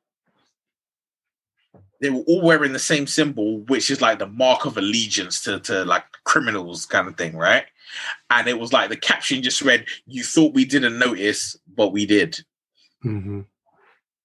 They 2.05 2.11
were 2.11 2.23
all 2.27 2.43
wearing 2.43 2.71
the 2.71 2.77
same 2.77 3.07
symbol, 3.07 3.61
which 3.61 3.89
is 3.89 3.99
like 3.99 4.19
the 4.19 4.27
mark 4.27 4.67
of 4.67 4.77
allegiance 4.77 5.41
to, 5.45 5.59
to 5.61 5.83
like 5.85 6.03
criminals 6.23 6.85
kind 6.85 7.07
of 7.07 7.17
thing, 7.17 7.35
right? 7.35 7.65
And 8.29 8.47
it 8.47 8.59
was 8.59 8.71
like 8.71 8.89
the 8.89 8.95
caption 8.95 9.41
just 9.41 9.63
read, 9.63 9.87
You 10.05 10.23
thought 10.23 10.53
we 10.53 10.65
didn't 10.65 10.99
notice, 10.99 11.57
but 11.75 11.93
we 11.93 12.05
did. 12.05 12.39
Mm-hmm. 13.03 13.41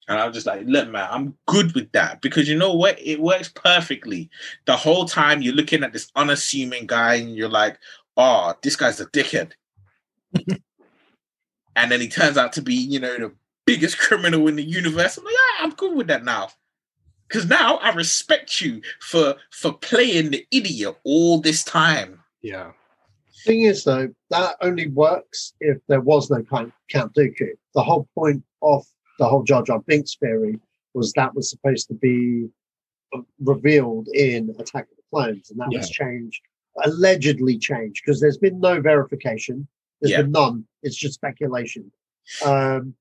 And 0.09 0.19
I 0.19 0.27
was 0.27 0.35
just 0.35 0.47
like, 0.47 0.65
look, 0.67 0.91
man, 0.91 1.09
I'm 1.11 1.39
good 1.47 1.75
with 1.75 1.91
that 1.93 2.21
because 2.21 2.51
you 2.51 2.59
know 2.59 2.75
what? 2.75 3.01
It 3.01 3.23
works 3.23 3.49
perfectly. 3.49 4.29
The 4.67 4.77
whole 4.77 5.07
time 5.07 5.41
you're 5.41 5.55
looking 5.55 5.83
at 5.83 5.95
this 5.95 6.13
unassuming 6.17 6.87
guy 6.87 7.15
and 7.15 7.35
you're 7.35 7.49
like, 7.49 7.79
oh, 8.19 8.53
this 8.63 8.77
guy's 8.77 9.01
a 9.01 9.07
dickhead. 9.07 9.53
and 11.77 11.91
then 11.91 12.01
he 12.03 12.09
turns 12.09 12.37
out 12.37 12.53
to 12.53 12.61
be, 12.61 12.75
you 12.75 13.01
know, 13.01 13.17
the 13.17 13.33
biggest 13.65 13.99
criminal 13.99 14.49
in 14.49 14.57
the 14.57 14.63
universe. 14.63 15.17
I'm 15.17 15.25
like, 15.25 15.33
yeah, 15.33 15.65
I'm 15.65 15.71
good 15.71 15.97
with 15.97 16.09
that 16.09 16.25
now. 16.25 16.51
Because 17.31 17.49
now 17.49 17.77
I 17.77 17.93
respect 17.95 18.61
you 18.61 18.83
for 19.01 19.37
for 19.53 19.73
playing 19.73 20.31
the 20.31 20.45
idiot 20.51 20.97
all 21.05 21.41
this 21.41 21.63
time. 21.63 22.21
Yeah. 22.43 22.73
Thing 23.45 23.63
is, 23.63 23.85
though, 23.85 24.09
that 24.31 24.57
only 24.61 24.89
works 24.89 25.55
if 25.61 25.79
there 25.89 26.01
was 26.01 26.29
no 26.29 26.43
Count, 26.43 26.73
Count 26.91 27.15
Dooku. 27.15 27.51
The 27.75 27.83
whole 27.83 28.09
point 28.15 28.43
of 28.63 28.85
the 29.19 29.27
whole 29.29 29.45
Jar 29.45 29.63
Jar 29.63 29.81
Binks 29.81 30.17
theory 30.17 30.59
was 30.93 31.13
that 31.13 31.35
was 31.35 31.49
supposed 31.49 31.87
to 31.89 31.95
be 31.95 32.49
uh, 33.15 33.21
revealed 33.39 34.09
in 34.09 34.55
Attack 34.59 34.85
of 34.91 34.97
the 34.97 35.03
Clones, 35.11 35.51
and 35.51 35.61
that 35.61 35.69
was 35.73 35.89
changed, 35.89 36.43
allegedly 36.85 37.57
changed, 37.59 38.03
because 38.05 38.21
there's 38.21 38.39
been 38.39 38.59
no 38.61 38.81
verification. 38.81 39.69
There's 40.01 40.13
Yeah. 40.13 40.23
been 40.23 40.33
none. 40.33 40.65
It's 40.83 40.97
just 40.97 41.15
speculation. 41.15 41.93
Um, 42.45 42.95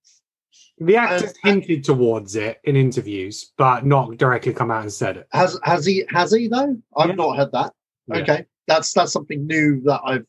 The 0.79 0.95
actors 0.95 1.33
hinted 1.43 1.83
towards 1.83 2.35
it 2.35 2.59
in 2.63 2.75
interviews, 2.75 3.51
but 3.57 3.85
not 3.85 4.17
directly 4.17 4.53
come 4.53 4.71
out 4.71 4.83
and 4.83 4.91
said 4.91 5.17
it. 5.17 5.27
has 5.33 5.59
has 5.63 5.85
he 5.85 6.05
has 6.09 6.31
he 6.31 6.47
though? 6.47 6.77
I've 6.95 7.09
Yeah. 7.09 7.15
not 7.15 7.37
heard 7.37 7.51
that. 7.51 7.73
Yeah. 8.07 8.17
Okay, 8.19 8.45
that's 8.67 8.93
that's 8.93 9.11
something 9.11 9.45
new 9.45 9.81
that 9.81 9.99
I've 10.05 10.25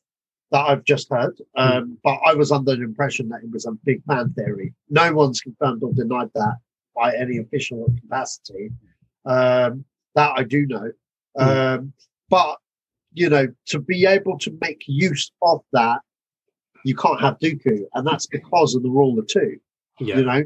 that 0.51 0.67
I've 0.67 0.83
just 0.85 1.09
heard. 1.11 1.41
Um, 1.57 1.99
But 2.03 2.19
I 2.27 2.35
was 2.35 2.51
under 2.51 2.75
the 2.75 2.83
impression 2.83 3.29
that 3.29 3.45
it 3.45 3.51
was 3.53 3.67
a 3.67 3.73
big 3.85 4.03
fan 4.05 4.33
theory. 4.33 4.75
No 4.89 5.13
one's 5.15 5.41
confirmed 5.41 5.85
or 5.85 5.93
denied 5.93 6.31
that 6.35 6.57
by 6.97 7.15
any 7.15 7.39
official 7.39 7.87
capacity. 8.03 8.73
Um, 9.25 9.85
that 10.17 10.33
I 10.37 10.43
do 10.43 10.67
know. 10.67 10.91
Um, 11.39 11.93
but 12.29 12.59
you 13.13 13.29
know, 13.29 13.47
to 13.67 13.79
be 13.79 14.07
able 14.07 14.39
to 14.39 14.57
make 14.61 14.83
use 14.89 15.31
of 15.43 15.61
that, 15.73 16.01
you 16.85 16.97
can't 16.97 17.21
have 17.21 17.39
Dooku, 17.39 17.85
and 17.95 18.05
that's 18.05 18.27
because 18.27 18.75
of 18.75 18.83
the 18.83 18.91
rule 18.91 19.17
of 19.19 19.29
two 19.29 19.61
Yeah. 20.01 20.17
you 20.17 20.25
know? 20.25 20.45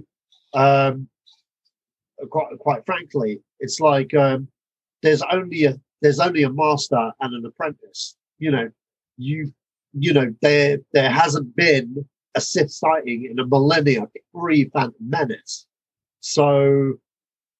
Um 0.54 1.08
quite 2.30 2.58
quite 2.58 2.86
frankly 2.86 3.40
it's 3.60 3.80
like 3.80 4.14
um 4.14 4.48
there's 5.02 5.22
only 5.30 5.64
a 5.64 5.78
there's 6.00 6.20
only 6.20 6.42
a 6.42 6.50
master 6.50 7.12
and 7.20 7.34
an 7.34 7.44
apprentice 7.46 8.16
you 8.38 8.50
know? 8.50 8.70
You 9.16 9.52
you 9.92 10.12
know 10.12 10.34
there 10.42 10.78
there 10.92 11.10
hasn't 11.10 11.54
been 11.56 12.06
a 12.34 12.40
Sith 12.40 12.72
sighting 12.72 13.28
in 13.30 13.38
a 13.38 13.46
millennia 13.46 14.08
pre 14.34 14.68
Phantom 14.70 14.94
Menace. 15.00 15.66
So 16.18 16.94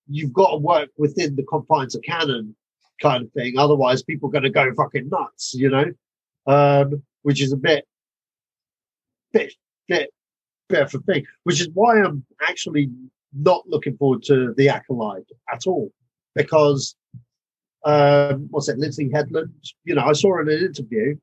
you've 0.09 0.33
got 0.33 0.50
to 0.50 0.57
work 0.57 0.90
within 0.98 1.37
the 1.37 1.44
confines 1.44 1.94
of 1.94 2.02
canon 2.02 2.57
kind 3.00 3.24
of 3.24 3.33
thing 3.33 3.59
otherwise 3.59 4.02
people 4.02 4.28
are 4.28 4.33
going 4.33 4.44
to 4.44 4.50
go 4.50 4.72
fucking 4.74 5.09
nuts 5.09 5.54
you 5.54 5.70
know? 5.70 5.92
Um 6.46 7.02
which 7.22 7.40
is 7.40 7.52
a 7.52 7.57
bit 7.57 7.87
bit 9.33 9.52
bit 9.88 10.12
a 10.70 10.87
thing, 10.87 11.24
which 11.44 11.61
is 11.61 11.68
why 11.74 12.00
I'm 12.00 12.24
actually 12.48 12.90
not 13.33 13.68
looking 13.68 13.96
forward 13.96 14.22
to 14.24 14.55
the 14.57 14.68
acolyte 14.68 15.29
at 15.53 15.66
all. 15.66 15.90
Because 16.35 16.96
um 17.85 18.48
what's 18.50 18.68
it, 18.68 18.79
Lindsay 18.79 19.11
Headland? 19.12 19.53
You 19.85 19.94
know, 19.94 20.05
I 20.05 20.12
saw 20.12 20.35
her 20.35 20.42
in 20.42 20.48
an 20.48 20.64
interview. 20.64 21.16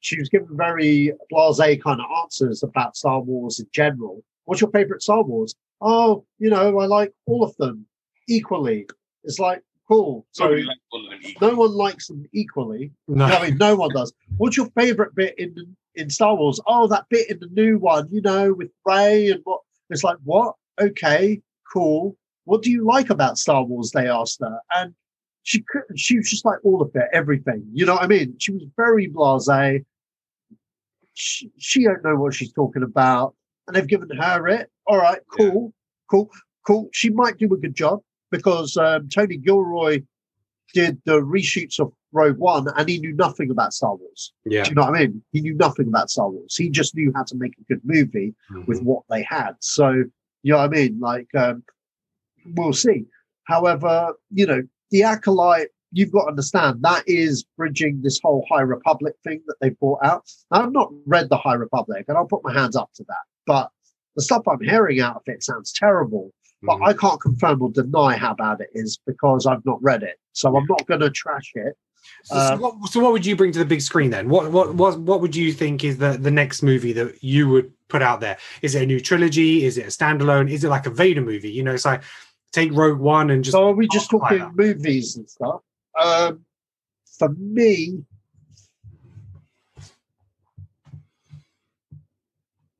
She 0.00 0.18
was 0.18 0.28
given 0.28 0.48
very 0.52 1.12
blase 1.28 1.58
kind 1.82 2.00
of 2.00 2.06
answers 2.22 2.62
about 2.62 2.96
Star 2.96 3.20
Wars 3.20 3.60
in 3.60 3.66
general. 3.72 4.22
What's 4.44 4.60
your 4.60 4.70
favorite 4.70 5.02
Star 5.02 5.22
Wars? 5.22 5.54
Oh, 5.80 6.24
you 6.38 6.50
know, 6.50 6.78
I 6.78 6.86
like 6.86 7.12
all 7.26 7.42
of 7.42 7.56
them 7.56 7.86
equally. 8.28 8.86
It's 9.24 9.38
like 9.38 9.62
cool. 9.90 10.26
So 10.32 10.44
Nobody 10.44 10.62
likes 10.62 10.80
all 10.92 11.04
of 11.04 11.10
them 11.10 11.20
equally. 11.22 11.50
no 11.50 11.58
one 11.58 11.72
likes 11.72 12.06
them 12.08 12.26
equally. 12.32 12.92
No. 13.08 13.24
I 13.24 13.48
mean, 13.48 13.58
no 13.58 13.74
one 13.76 13.90
does. 13.92 14.12
What's 14.36 14.56
your 14.56 14.70
favorite 14.76 15.14
bit 15.14 15.34
in 15.38 15.54
in 15.96 16.10
Star 16.10 16.34
Wars? 16.36 16.60
Oh, 16.66 16.86
that 16.88 17.06
bit 17.10 17.30
in 17.30 17.40
the 17.40 17.48
new 17.48 17.78
one, 17.78 18.08
you 18.10 18.20
know, 18.20 18.52
with 18.52 18.70
Rey 18.86 19.30
and 19.30 19.40
what? 19.44 19.60
It's 19.90 20.04
like, 20.04 20.18
what? 20.24 20.54
Okay, 20.80 21.40
cool. 21.72 22.16
What 22.44 22.62
do 22.62 22.70
you 22.70 22.84
like 22.84 23.10
about 23.10 23.38
Star 23.38 23.64
Wars? 23.64 23.90
They 23.90 24.08
asked 24.08 24.40
her, 24.40 24.58
and 24.74 24.94
she 25.42 25.62
could. 25.68 25.82
She 25.96 26.16
was 26.16 26.30
just 26.30 26.44
like 26.44 26.58
all 26.64 26.80
of 26.82 26.90
it, 26.94 27.08
everything. 27.12 27.66
You 27.72 27.86
know 27.86 27.94
what 27.94 28.04
I 28.04 28.06
mean? 28.06 28.36
She 28.38 28.52
was 28.52 28.62
very 28.76 29.08
blasé. 29.08 29.84
She, 31.14 31.50
she 31.58 31.84
don't 31.84 32.02
know 32.04 32.16
what 32.16 32.34
she's 32.34 32.52
talking 32.52 32.82
about, 32.82 33.34
and 33.66 33.76
they've 33.76 33.86
given 33.86 34.08
her 34.16 34.48
it. 34.48 34.70
All 34.86 34.98
right, 34.98 35.18
cool, 35.36 35.72
cool, 36.10 36.30
cool. 36.66 36.88
She 36.92 37.10
might 37.10 37.36
do 37.36 37.52
a 37.52 37.58
good 37.58 37.74
job 37.74 38.00
because 38.30 38.76
um, 38.76 39.08
Tony 39.08 39.36
Gilroy 39.36 40.02
did 40.72 41.00
the 41.04 41.20
reshoots 41.20 41.80
of 41.80 41.92
Rogue 42.12 42.38
One, 42.38 42.66
and 42.76 42.88
he 42.88 42.98
knew 42.98 43.12
nothing 43.12 43.50
about 43.50 43.72
Star 43.72 43.94
Wars. 43.94 44.32
Yeah. 44.44 44.64
Do 44.64 44.70
you 44.70 44.74
know 44.74 44.82
what 44.82 44.96
I 44.96 45.00
mean? 45.00 45.22
He 45.32 45.40
knew 45.40 45.54
nothing 45.54 45.88
about 45.88 46.10
Star 46.10 46.28
Wars. 46.28 46.56
He 46.56 46.68
just 46.68 46.94
knew 46.94 47.12
how 47.14 47.24
to 47.24 47.36
make 47.36 47.52
a 47.58 47.72
good 47.72 47.80
movie 47.84 48.34
with 48.66 48.82
what 48.82 49.02
they 49.08 49.22
had. 49.22 49.52
So, 49.60 49.90
you 50.42 50.52
know 50.52 50.58
what 50.58 50.64
I 50.64 50.68
mean? 50.68 50.98
Like, 51.00 51.28
um, 51.36 51.62
we'll 52.54 52.72
see. 52.72 53.04
However, 53.44 54.14
you 54.30 54.46
know, 54.46 54.62
the 54.90 55.02
acolyte, 55.04 55.68
you've 55.92 56.12
got 56.12 56.22
to 56.22 56.30
understand 56.30 56.82
that 56.82 57.04
is 57.06 57.44
bridging 57.56 58.00
this 58.02 58.20
whole 58.22 58.44
High 58.50 58.62
Republic 58.62 59.14
thing 59.24 59.42
that 59.46 59.56
they 59.60 59.70
brought 59.70 60.04
out. 60.04 60.24
I've 60.50 60.72
not 60.72 60.90
read 61.06 61.28
the 61.28 61.36
High 61.36 61.54
Republic, 61.54 62.04
and 62.08 62.16
I'll 62.16 62.26
put 62.26 62.44
my 62.44 62.52
hands 62.52 62.76
up 62.76 62.90
to 62.94 63.04
that. 63.08 63.24
But 63.46 63.70
the 64.16 64.22
stuff 64.22 64.42
I'm 64.48 64.60
hearing 64.60 65.00
out 65.00 65.16
of 65.16 65.22
it 65.26 65.42
sounds 65.42 65.72
terrible. 65.72 66.32
But 66.62 66.82
I 66.82 66.92
can't 66.92 67.20
confirm 67.20 67.62
or 67.62 67.70
deny 67.70 68.16
how 68.16 68.34
bad 68.34 68.60
it 68.60 68.70
is 68.74 68.98
because 69.06 69.46
I've 69.46 69.64
not 69.64 69.82
read 69.82 70.02
it. 70.02 70.18
So 70.32 70.56
I'm 70.56 70.66
not 70.68 70.86
going 70.86 71.00
to 71.00 71.10
trash 71.10 71.52
it. 71.54 71.74
So, 72.24 72.34
so 72.34 72.54
Um, 72.54 72.60
what, 72.60 72.90
so 72.90 73.00
what 73.00 73.12
would 73.12 73.26
you 73.26 73.36
bring 73.36 73.52
to 73.52 73.58
the 73.58 73.64
big 73.64 73.82
screen 73.82 74.10
then? 74.10 74.28
What 74.28 74.50
what 74.50 74.74
what 74.74 74.98
what 75.00 75.20
would 75.20 75.36
you 75.36 75.52
think 75.52 75.84
is 75.84 75.98
the 75.98 76.18
the 76.18 76.30
next 76.30 76.62
movie 76.62 76.92
that 76.94 77.22
you 77.22 77.48
would 77.48 77.72
put 77.88 78.02
out 78.02 78.20
there? 78.20 78.38
Is 78.62 78.74
it 78.74 78.82
a 78.82 78.86
new 78.86 79.00
trilogy? 79.00 79.64
Is 79.64 79.78
it 79.78 79.84
a 79.84 79.88
standalone? 79.88 80.50
Is 80.50 80.64
it 80.64 80.68
like 80.68 80.86
a 80.86 80.90
Vader 80.90 81.20
movie? 81.20 81.50
You 81.50 81.62
know, 81.62 81.72
it's 81.72 81.84
like 81.84 82.02
take 82.52 82.72
Rogue 82.72 82.98
One 82.98 83.30
and 83.30 83.44
just. 83.44 83.52
So 83.52 83.68
are 83.68 83.74
we 83.74 83.88
just 83.88 84.10
talking 84.10 84.50
movies 84.54 85.16
and 85.16 85.28
stuff? 85.28 85.60
Um, 86.00 86.44
for 87.18 87.28
me, 87.30 88.02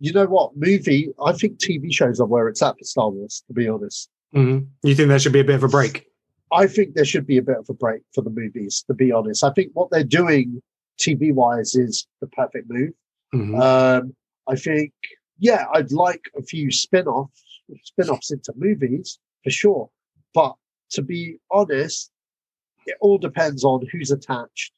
you 0.01 0.13
know 0.13 0.27
what? 0.27 0.57
Movie, 0.57 1.13
I 1.25 1.33
think 1.33 1.59
TV 1.59 1.93
shows 1.93 2.19
are 2.21 2.27
where 2.27 2.49
it's 2.49 2.63
at 2.63 2.77
for 2.79 2.85
Star 2.85 3.11
Wars, 3.11 3.45
to 3.47 3.53
be 3.53 3.69
honest. 3.69 4.09
Mhm. 4.35 4.67
You 4.83 4.95
think 4.95 5.09
there 5.09 5.19
should 5.19 5.33
be 5.33 5.41
a 5.41 5.45
bit 5.45 5.57
of 5.57 5.65
a 5.65 5.69
break? 5.69 6.07
I 6.53 6.67
think 6.67 6.95
there 6.95 7.05
should 7.05 7.27
be 7.27 7.37
a 7.37 7.43
bit 7.43 7.59
of 7.59 7.69
a 7.69 7.75
break 7.75 8.03
for 8.15 8.23
the 8.23 8.31
movies, 8.31 8.83
to 8.89 8.95
be 8.95 9.13
honest. 9.13 9.45
I 9.45 9.51
think 9.53 9.71
what 9.75 9.91
they're 9.91 10.03
doing 10.03 10.63
TV 10.99 11.33
wise 11.33 11.75
is 11.75 12.07
the 12.21 12.27
perfect 12.29 12.69
move. 12.69 12.93
Mhm. 13.35 13.61
Um, 13.61 14.17
I 14.49 14.57
think, 14.57 14.93
yeah, 15.39 15.67
I'd 15.73 15.93
like 15.93 16.23
a 16.37 16.43
few 16.43 16.71
spin 16.73 17.07
offs, 17.07 17.45
spin 17.85 18.09
offs 18.09 18.33
into 18.33 18.53
movies 18.57 19.19
for 19.45 19.51
sure. 19.51 19.91
But 20.35 20.57
to 20.91 21.03
be 21.03 21.39
honest, 21.51 22.11
it 22.87 22.97
all 23.01 23.19
depends 23.19 23.63
on 23.65 23.87
who's 23.93 24.11
attached, 24.11 24.73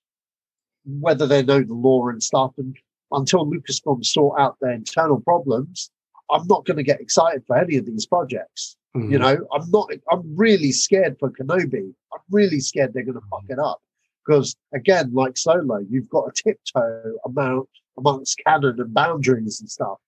whether 0.84 1.26
they 1.26 1.42
know 1.42 1.62
the 1.62 1.74
law 1.74 2.08
and 2.08 2.22
stuff. 2.22 2.52
And 2.58 2.76
until 3.12 3.46
Lucasfilm 3.46 4.04
sort 4.04 4.40
out 4.40 4.56
their 4.60 4.72
internal 4.72 5.20
problems, 5.20 5.90
I'm 6.30 6.46
not 6.46 6.64
going 6.64 6.78
to 6.78 6.82
get 6.82 7.00
excited 7.00 7.44
for 7.46 7.56
any 7.56 7.76
of 7.76 7.86
these 7.86 8.06
projects. 8.06 8.76
You 8.94 9.18
Mhm. 9.18 9.20
know, 9.20 9.48
I'm 9.54 9.70
not, 9.70 9.90
I'm 10.10 10.36
really 10.36 10.70
scared 10.72 11.16
for 11.18 11.30
Kenobi. 11.30 11.94
I'm 12.12 12.20
really 12.30 12.60
scared 12.60 12.92
they're 12.92 13.04
going 13.04 13.14
to 13.20 13.26
fuck 13.30 13.44
it 13.48 13.58
up. 13.58 13.80
Because 14.24 14.54
again, 14.74 15.12
like 15.14 15.36
Solo, 15.36 15.78
you've 15.90 16.08
got 16.10 16.28
a 16.28 16.32
tiptoe 16.32 17.18
amount 17.24 17.68
amongst 17.98 18.38
canon 18.46 18.80
and 18.80 18.94
boundaries 18.94 19.60
and 19.60 19.70
stuff. 19.70 19.98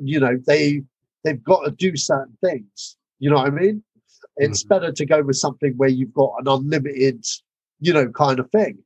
You 0.00 0.20
know, 0.20 0.36
they, 0.46 0.82
they've 1.24 1.42
got 1.42 1.64
to 1.64 1.70
do 1.70 1.96
certain 1.96 2.36
things. 2.42 2.96
You 3.18 3.30
know 3.30 3.36
what 3.36 3.46
I 3.46 3.50
mean? 3.50 3.82
It's 4.36 4.62
better 4.64 4.92
to 4.92 5.06
go 5.06 5.22
with 5.22 5.36
something 5.36 5.72
where 5.78 5.88
you've 5.88 6.12
got 6.12 6.34
an 6.38 6.46
unlimited, 6.48 7.24
you 7.80 7.92
know, 7.94 8.08
kind 8.10 8.38
of 8.38 8.50
thing. 8.50 8.78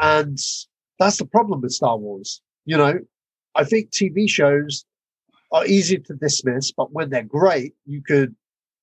And 0.00 0.38
that's 0.98 1.18
the 1.18 1.26
problem 1.26 1.60
with 1.60 1.72
Star 1.72 1.96
Wars. 1.96 2.42
You 2.68 2.76
know, 2.76 2.98
I 3.54 3.64
think 3.64 3.92
TV 3.92 4.28
shows 4.28 4.84
are 5.52 5.64
easy 5.64 5.96
to 6.00 6.14
dismiss, 6.14 6.70
but 6.70 6.92
when 6.92 7.08
they're 7.08 7.22
great, 7.22 7.72
you 7.86 8.02
could, 8.02 8.36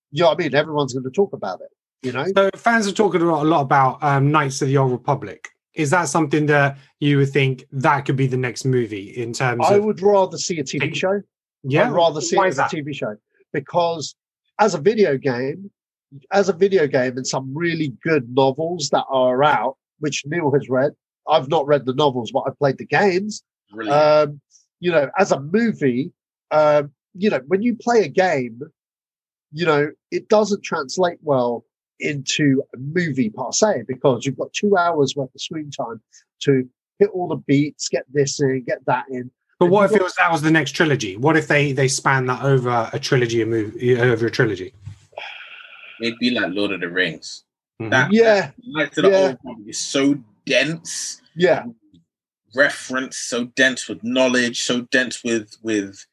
you 0.09 0.23
know 0.23 0.31
I 0.31 0.35
mean? 0.35 0.55
Everyone's 0.55 0.93
going 0.93 1.03
to 1.03 1.11
talk 1.11 1.33
about 1.33 1.61
it, 1.61 1.69
you 2.01 2.11
know? 2.11 2.25
So 2.35 2.49
fans 2.55 2.87
are 2.87 2.91
talking 2.91 3.21
a 3.21 3.25
lot, 3.25 3.61
about 3.61 4.01
um, 4.01 4.31
Knights 4.31 4.59
of 4.63 4.69
the 4.69 4.77
Old 4.77 4.91
Republic. 4.91 5.49
Is 5.75 5.91
that 5.91 6.05
something 6.05 6.47
that 6.47 6.79
you 6.99 7.19
would 7.19 7.29
think 7.29 7.67
that 7.73 8.05
could 8.05 8.15
be 8.15 8.25
the 8.25 8.37
next 8.37 8.65
movie 8.65 9.15
in 9.15 9.33
terms 9.33 9.63
of 9.63 9.71
I 9.71 9.75
of? 9.75 9.83
would 9.83 10.01
rather 10.01 10.39
see 10.39 10.57
a 10.57 10.63
TV 10.63 10.95
show. 10.95 11.21
yeah, 11.63 11.85
I'd 11.85 11.91
rather 11.91 12.21
see 12.21 12.37
why 12.37 12.47
it 12.47 12.57
as 12.57 12.57
a? 12.57 12.63
TV 12.63 12.91
show 12.95 13.15
because 13.53 14.15
as 14.59 14.73
a 14.73 14.79
video 14.79 15.15
game, 15.15 15.69
as 16.31 16.49
a 16.49 16.53
video 16.53 16.87
game, 16.87 17.17
and 17.17 17.27
some 17.27 17.55
really 17.55 17.93
good 18.03 18.27
novels 18.33 18.89
that 18.89 19.05
are 19.09 19.43
out, 19.43 19.77
which 19.99 20.23
Neil 20.25 20.49
has 20.53 20.69
read. 20.69 20.93
I've 21.27 21.49
not 21.49 21.67
read 21.67 21.85
the 21.85 21.93
novels, 21.93 22.31
but 22.31 22.45
I've 22.47 22.57
played 22.57 22.79
the 22.79 22.85
games. 22.85 23.43
Brilliant. 23.71 24.01
Um, 24.29 24.41
you 24.79 24.91
know, 24.91 25.09
as 25.17 25.31
a 25.31 25.39
movie, 25.39 26.11
um, 26.51 26.91
you 27.13 27.29
know, 27.29 27.41
when 27.47 27.61
you 27.61 27.75
play 27.75 28.03
a 28.03 28.07
game, 28.07 28.61
you 29.51 29.65
know, 29.65 29.91
it 30.11 30.27
doesn't 30.27 30.63
translate 30.63 31.17
well 31.21 31.65
into 31.99 32.61
a 32.73 32.77
movie 32.77 33.29
per 33.29 33.51
se 33.51 33.83
because 33.87 34.25
you've 34.25 34.37
got 34.37 34.51
two 34.53 34.75
hours 34.75 35.15
worth 35.15 35.33
of 35.33 35.41
screen 35.41 35.71
time 35.71 36.01
to 36.41 36.67
hit 36.99 37.09
all 37.13 37.27
the 37.27 37.37
beats, 37.37 37.87
get 37.87 38.03
this 38.11 38.39
in, 38.41 38.63
get 38.65 38.85
that 38.85 39.05
in. 39.09 39.31
But 39.59 39.65
And 39.65 39.73
what 39.73 39.89
if 39.89 39.95
it 39.95 40.03
was 40.03 40.13
that 40.15 40.31
was 40.31 40.41
the 40.41 40.51
next 40.51 40.71
trilogy? 40.71 41.15
What 41.15 41.37
if 41.37 41.47
they 41.47 41.71
they 41.71 41.87
span 41.87 42.25
that 42.25 42.43
over 42.43 42.89
a 42.91 42.99
trilogy, 42.99 43.41
a 43.41 43.45
movie 43.45 43.97
over 43.97 44.27
a 44.27 44.31
trilogy? 44.31 44.73
It'd 46.01 46.19
be 46.19 46.31
like 46.31 46.51
Lord 46.53 46.71
of 46.71 46.81
the 46.81 46.89
Rings. 46.89 47.45
Mhm. 47.81 47.91
That 47.91 48.11
Yeah, 48.11 48.51
Knights 48.65 48.97
of 48.97 49.05
the 49.05 49.09
Yeah. 49.11 49.17
Old 49.17 49.31
Republic 49.31 49.67
is 49.69 49.79
so 49.79 50.21
dense, 50.45 51.21
yeah, 51.35 51.65
reference, 52.55 53.17
so 53.17 53.45
dense 53.45 53.87
with 53.87 54.03
knowledge, 54.03 54.61
so 54.61 54.81
dense 54.81 55.23
with 55.23 55.55
with 55.61 56.05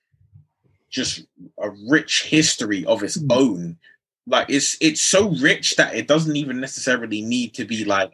just 0.91 1.25
a 1.59 1.71
rich 1.89 2.25
history 2.25 2.85
of 2.85 3.03
its 3.03 3.17
Mm. 3.19 3.33
own. 3.33 3.79
Like 4.27 4.49
it's 4.51 4.77
it's 4.81 5.01
so 5.03 5.31
rich 5.31 5.77
that 5.77 5.95
it 5.95 6.07
doesn't 6.07 6.37
even 6.37 6.61
necessarily 6.61 7.23
need 7.23 7.55
to 7.55 7.65
be 7.65 7.85
like, 7.85 8.13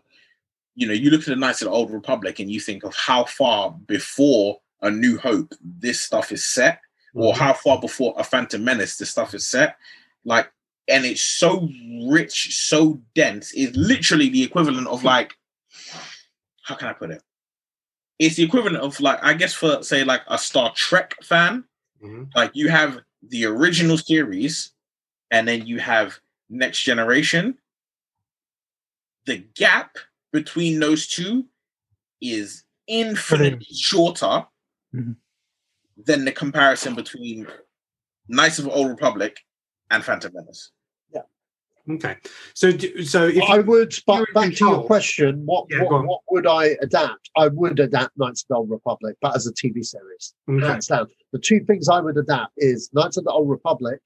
you 0.74 0.86
know, 0.86 0.94
you 0.94 1.10
look 1.10 1.22
at 1.22 1.26
the 1.26 1.36
Knights 1.36 1.60
of 1.60 1.66
the 1.66 1.72
Old 1.72 1.90
Republic 1.90 2.38
and 2.38 2.50
you 2.50 2.60
think 2.60 2.84
of 2.84 2.94
how 2.94 3.24
far 3.24 3.72
before 3.86 4.60
a 4.80 4.90
New 4.90 5.18
Hope 5.18 5.52
this 5.60 6.00
stuff 6.00 6.30
is 6.30 6.44
set, 6.44 6.80
or 7.14 7.34
how 7.34 7.52
far 7.52 7.80
before 7.80 8.14
a 8.16 8.22
Phantom 8.22 8.62
Menace 8.62 8.96
this 8.96 9.10
stuff 9.10 9.34
is 9.34 9.44
set. 9.44 9.76
Like, 10.24 10.52
and 10.86 11.04
it's 11.04 11.20
so 11.20 11.68
rich, 12.04 12.56
so 12.56 13.02
dense. 13.14 13.52
It's 13.54 13.76
literally 13.76 14.28
the 14.28 14.44
equivalent 14.44 14.86
of 14.86 15.02
like, 15.02 15.36
how 16.62 16.76
can 16.76 16.88
I 16.88 16.92
put 16.92 17.10
it? 17.10 17.22
It's 18.18 18.36
the 18.36 18.42
equivalent 18.42 18.78
of 18.82 18.98
like, 19.00 19.22
I 19.22 19.34
guess 19.34 19.54
for 19.54 19.82
say 19.82 20.04
like 20.04 20.22
a 20.26 20.38
Star 20.38 20.72
Trek 20.74 21.14
fan, 21.22 21.64
Mhm. 22.02 22.34
like 22.34 22.50
you 22.54 22.68
have 22.68 23.00
the 23.22 23.44
original 23.46 23.98
series, 23.98 24.72
and 25.30 25.46
then 25.46 25.66
you 25.66 25.78
have 25.78 26.18
Next 26.48 26.82
Generation. 26.82 27.58
The 29.26 29.38
gap 29.54 29.98
between 30.32 30.80
those 30.80 31.06
two 31.06 31.46
is 32.20 32.64
infinitely 32.86 33.66
shorter 33.72 34.46
Mhm. 34.94 35.16
than 35.96 36.24
the 36.24 36.32
comparison 36.32 36.94
between 36.94 37.46
Knights 38.28 38.58
of 38.58 38.64
the 38.66 38.70
Old 38.72 38.88
Republic 38.88 39.44
and 39.90 40.04
Phantom 40.04 40.32
Menace. 40.34 40.70
Okay, 41.90 42.16
so 42.54 42.70
do- 42.72 43.02
so 43.02 43.26
if 43.26 43.42
I 43.44 43.56
you, 43.56 43.62
would. 43.62 43.94
But 44.06 44.26
back 44.34 44.52
to 44.54 44.64
your 44.66 44.84
question, 44.84 45.42
what 45.46 45.66
Yeah, 45.70 45.82
what, 45.84 46.04
what 46.06 46.20
would 46.30 46.46
I 46.46 46.76
adapt? 46.82 47.30
I 47.36 47.48
would 47.48 47.80
adapt 47.80 48.16
Knights 48.18 48.42
of 48.42 48.48
the 48.48 48.54
Old 48.56 48.70
Republic, 48.70 49.16
but 49.22 49.34
as 49.34 49.46
a 49.46 49.52
TV 49.52 49.84
series. 49.84 50.34
okay. 50.50 50.78
The 51.32 51.38
two 51.38 51.60
things 51.60 51.88
I 51.88 52.00
would 52.00 52.16
adapt 52.16 52.52
is 52.58 52.90
Knights 52.92 53.16
of 53.16 53.24
the 53.24 53.30
Old 53.30 53.48
Republic 53.48 54.00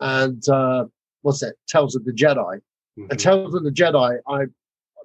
and 0.00 0.46
uh, 0.48 0.86
what's 1.22 1.42
it? 1.42 1.54
Tales 1.68 1.94
of 1.96 2.04
the 2.04 2.12
Jedi. 2.12 2.60
Mhm. 2.98 3.10
And 3.10 3.18
Tales 3.18 3.54
of 3.54 3.62
the 3.64 3.70
Jedi, 3.70 4.18
I, 4.28 4.40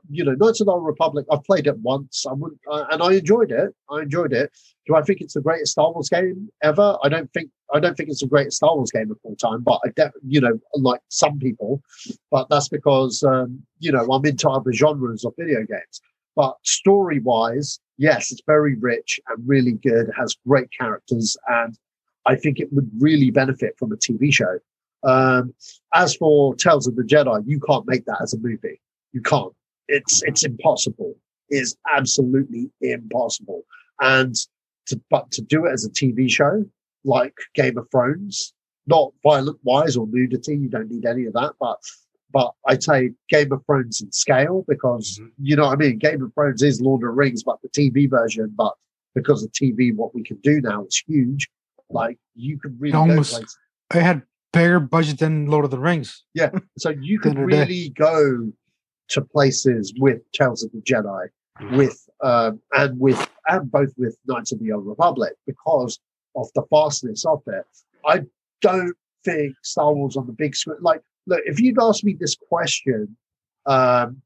you 0.10 0.24
know, 0.26 0.34
Knights 0.34 0.60
of 0.60 0.66
the 0.68 0.74
Old 0.74 0.86
Republic. 0.86 1.26
I've 1.32 1.44
played 1.44 1.68
it 1.68 1.78
once. 1.80 2.26
I 2.28 2.34
wouldn't, 2.34 2.60
uh, 2.70 2.86
and 2.92 3.02
I 3.02 3.14
enjoyed 3.14 3.52
it. 3.52 3.74
I 3.90 4.02
enjoyed 4.02 4.34
it. 4.34 4.52
Do 4.86 4.96
I 4.96 5.02
think 5.02 5.22
it's 5.22 5.34
the 5.36 5.42
greatest 5.42 5.72
Star 5.74 5.92
Wars 5.94 6.10
game 6.10 6.50
ever? 6.64 6.98
I 7.04 7.10
don't 7.10 7.32
think. 7.34 7.52
I 7.74 7.80
don't 7.80 7.96
think 7.96 8.10
it's 8.10 8.22
the 8.22 8.28
greatest 8.28 8.58
Star 8.58 8.76
Wars 8.76 8.92
game 8.92 9.12
of 9.12 9.18
all 9.24 9.36
time. 9.36 9.62
But 9.62 9.80
I, 9.86 9.90
de- 9.96 10.12
you 10.26 10.42
know, 10.42 10.60
like 10.76 11.02
some 11.10 11.40
people, 11.40 11.82
but 12.32 12.48
that's 12.50 12.70
because 12.70 13.24
um, 13.24 13.62
you 13.80 13.92
know 13.92 14.08
I'm 14.12 14.26
into 14.26 14.50
other 14.50 14.74
genres 14.74 15.26
of 15.26 15.34
video 15.38 15.60
games. 15.60 16.02
But 16.36 16.56
story 16.64 17.20
wise, 17.20 17.80
yes, 17.98 18.32
it's 18.32 18.42
very 18.46 18.76
rich 18.76 19.20
and 19.28 19.48
really 19.48 19.74
good. 19.74 20.10
Has 20.18 20.36
great 20.48 20.70
characters, 20.72 21.36
and 21.48 21.78
I 22.26 22.36
think 22.36 22.60
it 22.60 22.72
would 22.72 22.90
really 23.00 23.32
benefit 23.32 23.76
from 23.78 23.92
a 23.92 23.98
TV 23.98 24.34
show. 24.34 24.60
Um, 25.04 25.54
as 25.94 26.16
for 26.16 26.56
Tales 26.56 26.88
of 26.88 26.96
the 26.96 27.04
Jedi, 27.04 27.44
you 27.46 27.60
can't 27.60 27.88
make 27.88 28.06
that 28.06 28.20
as 28.22 28.34
a 28.34 28.40
movie. 28.40 28.82
You 29.14 29.22
can't. 29.22 29.54
It's 29.88 30.22
it's 30.24 30.44
impossible. 30.44 31.16
It's 31.50 31.76
absolutely 31.96 32.70
impossible. 32.82 33.64
And 34.02 34.36
to, 34.88 35.02
but 35.10 35.32
to 35.32 35.42
do 35.42 35.66
it 35.66 35.72
as 35.72 35.86
a 35.86 35.90
TV 35.90 36.30
show, 36.30 36.66
like 37.08 37.34
Game 37.56 37.78
of 37.78 37.88
Thrones, 37.90 38.54
not 38.86 39.12
violent 39.24 39.58
wise 39.64 39.98
or 39.98 40.06
nudity, 40.10 40.56
you 40.56 40.70
don't 40.70 40.92
need 40.92 41.06
any 41.06 41.26
of 41.26 41.34
that. 41.34 41.54
But 41.60 41.78
but 42.34 42.52
I'd 42.68 42.84
say 42.84 43.12
Game 43.30 43.52
of 43.54 43.66
Thrones 43.66 44.02
in 44.02 44.12
scale 44.12 44.66
because 44.68 45.18
Mhm. 45.20 45.32
you 45.42 45.56
know 45.56 45.64
what 45.64 45.74
I 45.74 45.76
mean. 45.78 45.98
Game 45.98 46.22
of 46.22 46.34
Thrones 46.34 46.62
is 46.62 46.82
Lord 46.82 47.02
of 47.04 47.08
the 47.08 47.14
Rings, 47.14 47.42
but 47.44 47.58
the 47.64 47.70
TV 47.70 48.08
version. 48.10 48.54
But 48.56 48.74
because 49.16 49.44
of 49.44 49.52
TV, 49.54 49.94
what 49.96 50.14
we 50.14 50.22
can 50.24 50.38
do 50.38 50.60
now 50.62 50.86
is 50.86 51.02
huge. 51.08 51.50
Like 51.90 52.20
you 52.36 52.60
could 52.60 52.80
really 52.80 52.94
Almost. 52.94 53.58
I 53.92 54.00
had 54.00 54.24
bigger 54.52 54.80
budget 54.82 55.20
than 55.20 55.48
Lord 55.48 55.64
of 55.66 55.72
the 55.72 55.80
Rings. 55.80 56.26
Yeah, 56.34 56.52
so 56.78 56.90
you 56.90 57.20
could 57.24 57.38
really 57.40 57.90
go 57.90 58.52
to 59.10 59.22
places 59.22 59.94
with 59.98 60.20
Tales 60.34 60.64
of 60.64 60.72
the 60.74 60.82
Jedi, 60.82 61.28
with 61.72 61.98
um, 62.22 62.60
and 62.74 63.00
with 63.00 63.26
and 63.48 63.72
both 63.72 63.94
with 63.98 64.18
Knights 64.28 64.52
of 64.52 64.60
the 64.60 64.74
Old 64.74 64.86
Republic 64.86 65.34
because 65.46 65.98
of 66.38 66.48
the 66.56 66.64
fastness 66.70 67.26
of 67.26 67.42
it. 67.48 67.66
I 68.06 68.22
don't 68.62 68.96
think 69.26 69.56
Star 69.64 69.94
Wars 69.94 70.16
on 70.16 70.28
the 70.28 70.34
big 70.34 70.56
screen. 70.56 70.78
Like, 70.82 71.02
look, 71.26 71.42
if 71.46 71.60
you'd 71.60 71.82
asked 71.82 72.04
me 72.04 72.16
this 72.18 72.36
question 72.36 73.18
um, 73.66 74.22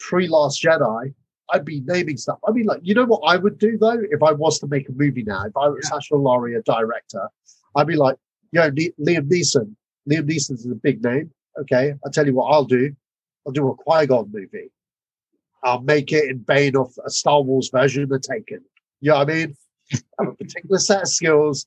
pre 0.00 0.26
Last 0.26 0.62
Jedi, 0.62 1.14
I'd 1.52 1.64
be 1.64 1.82
naming 1.84 2.16
stuff. 2.16 2.38
I 2.46 2.52
mean, 2.52 2.66
like, 2.66 2.80
you 2.82 2.94
know 2.94 3.04
what 3.04 3.20
I 3.26 3.36
would 3.36 3.58
do 3.58 3.78
though 3.78 4.00
if 4.10 4.22
I 4.22 4.32
was 4.32 4.58
to 4.60 4.66
make 4.66 4.88
a 4.88 4.92
movie 4.92 5.22
now? 5.22 5.44
If 5.44 5.56
I 5.56 5.68
was 5.68 5.86
Sacha 5.86 6.16
Laurie, 6.16 6.54
a 6.54 6.62
director, 6.62 7.28
I'd 7.76 7.86
be 7.86 7.96
like, 7.96 8.16
yo, 8.52 8.70
Ne- 8.70 8.92
Liam 9.00 9.28
Neeson. 9.28 9.74
Liam 10.10 10.28
Neeson's 10.28 10.64
is 10.64 10.72
a 10.72 10.76
big 10.76 11.04
name. 11.04 11.30
Okay, 11.60 11.94
I'll 12.04 12.10
tell 12.10 12.26
you 12.26 12.34
what 12.34 12.46
I'll 12.46 12.64
do. 12.64 12.94
I'll 13.46 13.52
do 13.52 13.68
a 13.68 13.74
Qui 13.74 14.06
Gon 14.06 14.30
movie. 14.32 14.70
I'll 15.62 15.82
make 15.82 16.12
it 16.12 16.30
in 16.30 16.38
Bane 16.38 16.76
of 16.76 16.92
a 17.04 17.10
Star 17.10 17.40
Wars 17.42 17.70
version 17.70 18.10
of 18.10 18.22
Taken. 18.22 18.64
You 19.00 19.10
know 19.10 19.18
what 19.18 19.30
I 19.30 19.34
mean? 19.34 19.56
Have 20.18 20.28
a 20.28 20.34
particular 20.34 20.78
set 20.78 21.02
of 21.02 21.08
skills, 21.08 21.66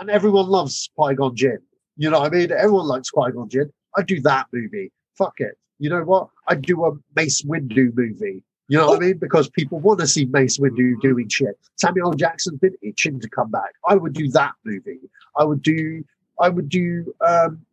and 0.00 0.10
everyone 0.10 0.46
loves 0.48 0.88
Qui 0.96 1.14
Gon 1.14 1.34
Jinn. 1.36 1.58
You 1.96 2.10
know 2.10 2.20
what 2.20 2.32
I 2.32 2.36
mean? 2.36 2.52
Everyone 2.52 2.86
likes 2.86 3.10
Qui 3.10 3.30
Gon 3.32 3.48
Jinn. 3.48 3.72
I 3.96 4.02
do 4.02 4.20
that 4.22 4.46
movie. 4.52 4.92
Fuck 5.16 5.34
it. 5.38 5.56
You 5.78 5.90
know 5.90 6.02
what? 6.02 6.28
I 6.48 6.54
do 6.56 6.84
a 6.84 6.92
Mace 7.16 7.42
Windu 7.42 7.94
movie. 7.96 8.42
You 8.68 8.78
know 8.78 8.88
what 8.88 8.96
I 9.02 9.06
mean? 9.06 9.18
Because 9.18 9.48
people 9.50 9.78
want 9.78 10.00
to 10.00 10.06
see 10.06 10.24
Mace 10.24 10.58
Windu 10.58 11.00
doing 11.00 11.28
shit. 11.28 11.58
Samuel 11.76 12.08
L. 12.08 12.14
Jackson's 12.14 12.58
been 12.60 12.74
itching 12.82 13.20
to 13.20 13.28
come 13.28 13.50
back. 13.50 13.72
I 13.88 13.94
would 13.94 14.14
do 14.14 14.28
that 14.30 14.52
movie. 14.64 15.00
I 15.36 15.44
would 15.44 15.62
do. 15.62 16.02
I 16.40 16.48
would 16.48 16.68
do. 16.68 17.14
um 17.26 17.64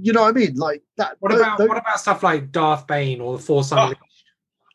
You 0.00 0.12
know 0.12 0.22
what 0.22 0.28
I 0.28 0.32
mean? 0.32 0.54
Like 0.56 0.82
that. 0.96 1.16
What 1.20 1.32
tho- 1.32 1.38
about 1.38 1.58
tho- 1.58 1.66
what 1.66 1.76
about 1.78 2.00
stuff 2.00 2.22
like 2.22 2.50
Darth 2.52 2.86
Bane 2.86 3.20
or 3.20 3.36
the 3.36 3.42
Force 3.42 3.72
Oh, 3.72 3.76
Unleashed? 3.78 4.00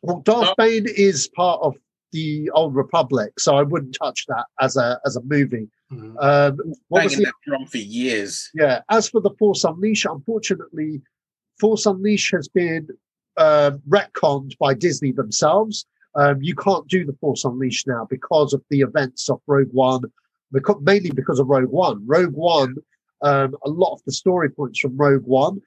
Well, 0.02 0.20
Darth 0.20 0.56
Bane 0.56 0.86
is 0.86 1.28
part 1.28 1.60
of 1.62 1.74
the 2.12 2.50
Old 2.50 2.74
Republic, 2.74 3.38
so 3.38 3.56
I 3.56 3.62
wouldn't 3.62 3.96
touch 4.00 4.24
that 4.28 4.46
as 4.60 4.76
a 4.76 4.98
as 5.04 5.16
a 5.16 5.22
movie. 5.22 5.68
Mhm. 5.92 6.16
Um, 6.22 6.56
what 6.88 7.04
was 7.04 7.12
Banging 7.12 7.18
the, 7.18 7.24
that 7.24 7.34
drum 7.46 7.66
for 7.66 7.78
years. 7.78 8.50
yeah. 8.54 8.80
As 8.90 9.08
for 9.08 9.20
the 9.20 9.30
Force 9.38 9.64
Unleashed, 9.64 10.06
unfortunately, 10.06 11.00
Force 11.60 11.86
Unleashed 11.86 12.32
has 12.34 12.48
been 12.48 12.88
um, 13.36 13.80
retconned 13.88 14.56
by 14.58 14.74
Disney 14.74 15.12
themselves. 15.12 15.86
Um, 16.14 16.42
you 16.42 16.54
can't 16.54 16.88
do 16.88 17.04
the 17.04 17.12
Force 17.20 17.44
Unleashed 17.44 17.86
now 17.86 18.06
because 18.08 18.52
of 18.52 18.62
the 18.70 18.80
events 18.80 19.28
of 19.28 19.40
Rogue 19.46 19.68
One, 19.72 20.02
because, 20.50 20.80
mainly 20.82 21.10
because 21.10 21.38
of 21.38 21.46
Rogue 21.48 21.68
One. 21.70 22.02
Rogue 22.06 22.32
One, 22.34 22.76
um, 23.22 23.54
a 23.64 23.68
lot 23.68 23.92
of 23.94 24.00
the 24.06 24.12
story 24.12 24.48
points 24.50 24.80
from 24.80 24.96
Rogue 24.96 25.24
One 25.26 25.60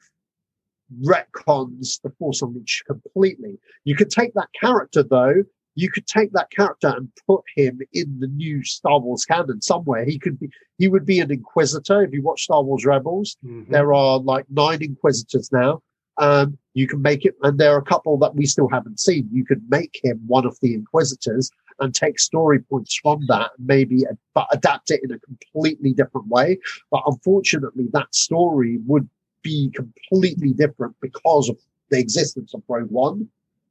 retcons 1.04 2.02
the 2.02 2.10
Force 2.18 2.42
Unleashed 2.42 2.86
completely. 2.86 3.60
You 3.84 3.96
could 3.96 4.10
take 4.10 4.34
that 4.34 4.50
character 4.60 5.04
though. 5.04 5.44
You 5.80 5.90
could 5.90 6.08
take 6.08 6.32
that 6.34 6.52
character 6.52 6.90
and 6.90 7.10
put 7.26 7.44
him 7.56 7.80
in 7.94 8.20
the 8.20 8.28
new 8.28 8.64
Star 8.64 9.00
Wars 9.00 9.24
canon 9.24 9.62
somewhere. 9.62 10.04
He 10.04 10.20
could 10.20 10.38
be. 10.40 10.50
He 10.78 10.88
would 10.90 11.06
be 11.06 11.20
an 11.22 11.32
Inquisitor 11.32 12.04
if 12.04 12.12
you 12.14 12.22
watch 12.22 12.44
Star 12.44 12.62
Wars 12.62 12.86
Rebels. 12.86 13.38
Mhm. 13.46 13.70
There 13.70 13.94
are 13.94 14.20
like 14.20 14.46
nine 14.50 14.82
Inquisitors 14.82 15.52
now. 15.52 15.82
Um, 16.18 16.58
you 16.74 16.86
can 16.86 17.02
make 17.02 17.24
it, 17.24 17.36
and 17.44 17.58
there 17.58 17.74
are 17.74 17.80
a 17.80 17.92
couple 17.94 18.18
that 18.18 18.36
we 18.36 18.46
still 18.46 18.68
haven't 18.68 19.00
seen. 19.00 19.30
You 19.32 19.46
could 19.46 19.64
make 19.70 19.98
him 20.04 20.22
one 20.28 20.46
of 20.46 20.60
the 20.62 20.74
Inquisitors 20.74 21.50
and 21.80 21.96
take 21.96 22.20
story 22.20 22.60
points 22.60 22.96
from 23.02 23.26
that, 23.28 23.52
and 23.58 23.66
maybe 23.66 24.04
but 24.34 24.48
adapt 24.52 24.92
it 24.92 25.00
in 25.02 25.12
a 25.14 25.20
completely 25.20 25.94
different 25.94 26.28
way. 26.28 26.60
But 26.92 27.04
unfortunately, 27.06 27.88
that 27.94 28.14
story 28.14 28.80
would 28.86 29.08
be 29.44 29.70
completely 29.74 30.52
different 30.52 30.96
because 31.00 31.48
of 31.48 31.58
the 31.90 32.00
existence 32.00 32.54
of 32.54 32.62
Rogue 32.68 32.92
One. 32.92 33.30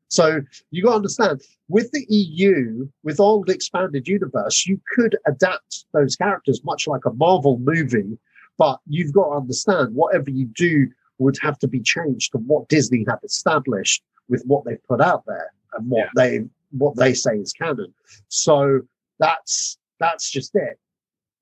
So 0.09 0.41
you 0.71 0.83
got 0.83 0.91
to 0.91 0.97
understand 0.97 1.43
with 1.69 1.91
the 1.93 2.05
EU, 2.09 2.89
with 3.03 3.21
all 3.21 3.45
the 3.45 3.53
expanded 3.53 4.09
universe, 4.09 4.67
you 4.67 4.81
could 4.95 5.17
adapt 5.27 5.85
those 5.93 6.17
characters 6.17 6.65
much 6.65 6.87
like 6.87 7.05
a 7.05 7.13
Marvel 7.13 7.59
movie, 7.59 8.19
but 8.57 8.81
you've 8.87 9.13
got 9.13 9.31
to 9.31 9.37
understand 9.37 9.95
whatever 9.95 10.31
you 10.31 10.47
do 10.47 10.89
would 11.19 11.37
have 11.43 11.59
to 11.59 11.69
be 11.69 11.81
changed 11.81 12.33
to 12.33 12.39
what 12.39 12.69
Disney 12.69 13.05
have 13.09 13.21
established 13.23 14.03
with 14.29 14.43
what 14.47 14.65
they've 14.65 14.83
put 14.85 15.01
out 15.01 15.25
there 15.27 15.53
and 15.75 15.89
what 15.89 16.09
they 16.17 16.45
what 16.71 16.97
they 16.97 17.15
say 17.15 17.37
is 17.37 17.53
canon. 17.53 17.93
So 18.29 18.81
that's 19.19 19.79
that's 19.99 20.31
just 20.31 20.55
it. 20.55 20.79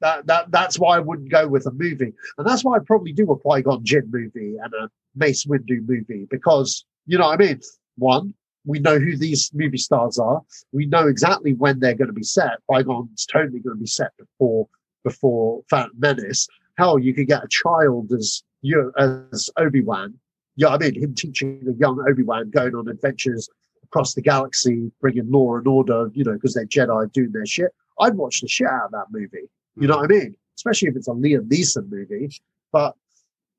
That 0.00 0.26
that 0.26 0.50
that's 0.50 0.78
why 0.78 0.96
I 0.96 1.00
wouldn't 1.00 1.30
go 1.30 1.46
with 1.48 1.66
a 1.66 1.72
movie, 1.72 2.12
and 2.38 2.46
that's 2.46 2.64
why 2.64 2.76
I 2.76 2.80
probably 2.80 3.12
do 3.12 3.30
a 3.30 3.36
Qui 3.36 3.62
Gon 3.62 3.84
Jinn 3.84 4.10
movie 4.10 4.56
and 4.62 4.72
a 4.74 4.90
Mace 5.14 5.46
Windu 5.46 5.86
movie 5.86 6.26
because 6.30 6.84
you 7.06 7.18
know 7.18 7.26
what 7.26 7.40
I 7.40 7.44
mean. 7.44 7.60
One, 7.96 8.34
we 8.66 8.80
know 8.80 8.98
who 8.98 9.16
these 9.16 9.50
movie 9.54 9.78
stars 9.78 10.18
are. 10.18 10.42
We 10.72 10.86
know 10.86 11.06
exactly 11.06 11.54
when 11.54 11.78
they're 11.78 11.94
going 11.94 12.08
to 12.08 12.12
be 12.12 12.24
set. 12.24 12.58
Gon's 12.68 13.24
totally 13.24 13.60
going 13.60 13.76
to 13.76 13.80
be 13.80 13.86
set 13.86 14.10
before 14.18 14.68
before 15.04 15.62
Phantom 15.70 15.96
Menace. 15.98 16.48
Hell, 16.76 16.98
you 16.98 17.14
could 17.14 17.28
get 17.28 17.44
a 17.44 17.48
child 17.48 18.12
as 18.12 18.42
you 18.60 18.92
as 18.98 19.48
Obi 19.56 19.82
Wan. 19.82 20.14
Yeah, 20.56 20.68
I 20.68 20.78
mean 20.78 21.00
him 21.00 21.14
teaching 21.14 21.62
a 21.68 21.78
young 21.78 22.04
Obi 22.10 22.24
Wan 22.24 22.50
going 22.50 22.74
on 22.74 22.88
adventures 22.88 23.48
across 23.84 24.14
the 24.14 24.22
galaxy, 24.22 24.90
bringing 25.00 25.30
law 25.30 25.56
and 25.56 25.66
order. 25.66 26.10
You 26.12 26.24
know, 26.24 26.34
because 26.34 26.54
they're 26.54 26.66
Jedi 26.66 27.10
doing 27.12 27.32
their 27.32 27.46
shit. 27.46 27.70
I'd 28.00 28.14
watch 28.14 28.40
the 28.40 28.48
shit 28.48 28.66
out 28.66 28.86
of 28.86 28.90
that 28.90 29.06
movie. 29.10 29.48
You 29.76 29.86
know 29.86 29.98
what 29.98 30.10
I 30.10 30.14
mean? 30.14 30.36
Especially 30.56 30.88
if 30.88 30.96
it's 30.96 31.08
a 31.08 31.12
Liam 31.12 31.48
Neeson 31.48 31.88
movie. 31.88 32.30
But 32.72 32.94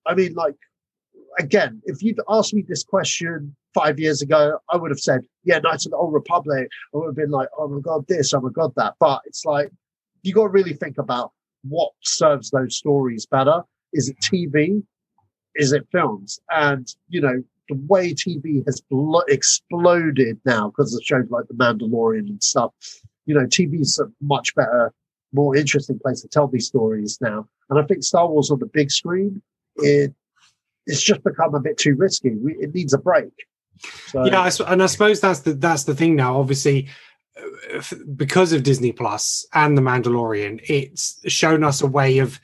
I 0.06 0.16
mean, 0.16 0.34
like 0.34 0.58
again, 1.38 1.82
if 1.86 2.02
you'd 2.02 2.20
asked 2.30 2.54
me 2.54 2.64
this 2.68 2.84
question 2.84 3.56
five 3.74 4.00
years 4.00 4.22
ago, 4.22 4.60
I 4.72 4.78
would 4.78 4.92
have 4.92 5.00
said, 5.00 5.22
yeah, 5.44 5.60
Knights 5.60 5.86
of 5.86 5.92
the 5.92 5.98
Old 5.98 6.14
Republic. 6.14 6.68
I 6.94 6.98
would 6.98 7.08
have 7.08 7.16
been 7.16 7.32
like, 7.32 7.50
oh 7.58 7.68
my 7.68 7.80
God, 7.82 8.06
this, 8.08 8.34
oh 8.34 8.42
my 8.42 8.50
God, 8.54 8.74
that. 8.76 8.96
But 9.00 9.22
it's 9.26 9.46
like, 9.46 9.70
you 10.24 10.34
got 10.34 10.44
to 10.44 10.50
really 10.50 10.74
think 10.74 10.98
about 10.98 11.32
what 11.64 11.92
serves 12.04 12.50
those 12.50 12.76
stories 12.76 13.26
better. 13.26 13.62
Is 13.94 14.10
it 14.10 14.18
TV? 14.20 14.84
Is 15.56 15.72
it 15.72 15.88
films? 15.92 16.40
And, 16.50 16.88
you 17.10 17.22
know, 17.22 17.44
the 17.70 17.76
way 17.88 18.14
TV 18.14 18.66
has 18.66 18.82
exploded 19.28 20.40
now 20.46 20.70
because 20.70 20.96
of 20.96 21.04
shows 21.04 21.30
like 21.30 21.48
The 21.48 21.54
Mandalorian 21.54 22.28
and 22.30 22.42
stuff, 22.42 22.72
you 23.26 23.36
know, 23.36 23.46
TV 23.46 23.82
is 23.82 24.00
a 24.00 24.06
much 24.22 24.56
better, 24.56 24.94
more 25.34 25.56
interesting 25.56 26.00
place 26.00 26.22
to 26.22 26.28
tell 26.28 26.48
these 26.48 26.68
stories 26.68 27.18
now. 27.22 27.48
And 27.70 27.78
I 27.78 27.84
think 27.84 28.04
Star 28.04 28.28
Wars 28.28 28.50
on 28.50 28.60
the 28.60 28.68
big 28.68 28.90
screen, 28.90 29.42
it 29.78 30.14
it's 30.88 31.04
just 31.04 31.24
become 31.24 31.54
a 31.54 31.60
bit 31.60 31.78
too 31.78 31.96
risky. 31.96 32.32
We, 32.32 32.56
it 32.56 32.74
needs 32.74 32.94
a 32.94 32.98
break. 32.98 33.30
So, 34.08 34.26
yeah, 34.26 34.50
and 34.68 34.82
I 34.82 34.88
suppose 34.88 35.20
that's 35.22 35.42
the 35.42 35.54
that's 35.54 35.84
the 35.84 35.94
thing 35.94 36.16
now. 36.16 36.40
Obviously, 36.40 36.88
uh, 37.38 37.82
because 38.16 38.54
of 38.54 38.64
Disney 38.64 38.92
Plus 38.92 39.46
and 39.54 39.78
The 39.78 39.82
Mandalorian, 39.82 40.62
it's 40.68 41.20
shown 41.32 41.64
us 41.64 41.82
a 41.82 41.88
way 41.88 42.18
of 42.18 42.40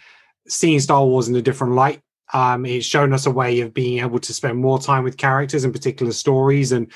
seeing 0.48 0.80
Star 0.80 1.04
Wars 1.06 1.28
in 1.28 1.36
a 1.36 1.42
different 1.42 1.74
light. 1.74 2.02
Um, 2.34 2.66
it's 2.66 2.86
shown 2.86 3.14
us 3.14 3.26
a 3.26 3.32
way 3.32 3.62
of 3.62 3.74
being 3.74 4.00
able 4.00 4.20
to 4.20 4.34
spend 4.34 4.58
more 4.58 4.80
time 4.80 5.04
with 5.04 5.18
characters 5.18 5.64
and 5.64 5.74
particular 5.74 6.12
stories, 6.12 6.72
and 6.72 6.92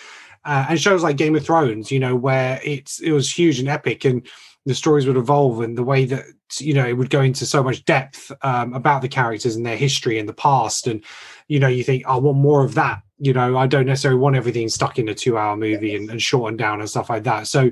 uh, 0.46 0.68
and 0.70 0.80
shows 0.80 1.02
like 1.02 1.18
Game 1.18 1.36
of 1.36 1.46
Thrones, 1.46 1.92
you 1.92 2.00
know, 2.00 2.16
where 2.16 2.60
it's 2.64 3.00
it 3.00 3.12
was 3.12 3.32
huge 3.32 3.60
and 3.60 3.70
epic, 3.70 4.06
and 4.06 4.28
the 4.68 4.76
stories 4.76 5.08
would 5.08 5.18
evolve, 5.18 5.62
and 5.62 5.78
the 5.78 5.84
way 5.84 6.06
that 6.06 6.26
you 6.60 6.74
know 6.74 6.86
it 6.86 6.94
would 6.94 7.10
go 7.10 7.22
into 7.22 7.46
so 7.46 7.64
much 7.64 7.86
depth 7.86 8.32
um, 8.42 8.74
about 8.74 9.02
the 9.02 9.08
characters 9.08 9.56
and 9.56 9.66
their 9.66 9.78
history 9.78 10.20
and 10.20 10.28
the 10.30 10.34
past, 10.34 10.88
and 10.88 11.04
you 11.48 11.60
know, 11.60 11.68
you 11.68 11.84
think 11.84 12.06
I 12.06 12.18
want 12.18 12.38
more 12.38 12.64
of 12.64 12.76
that. 12.76 13.02
You 13.20 13.34
know, 13.34 13.58
I 13.58 13.66
don't 13.66 13.88
necessarily 13.88 14.20
want 14.20 14.36
everything 14.36 14.70
stuck 14.70 15.00
in 15.00 15.10
a 15.10 15.16
two-hour 15.16 15.58
movie 15.58 15.96
and, 15.96 16.10
and 16.12 16.22
shortened 16.22 16.60
down 16.60 16.82
and 16.82 16.90
stuff 16.90 17.10
like 17.10 17.24
that. 17.24 17.48
So 17.48 17.72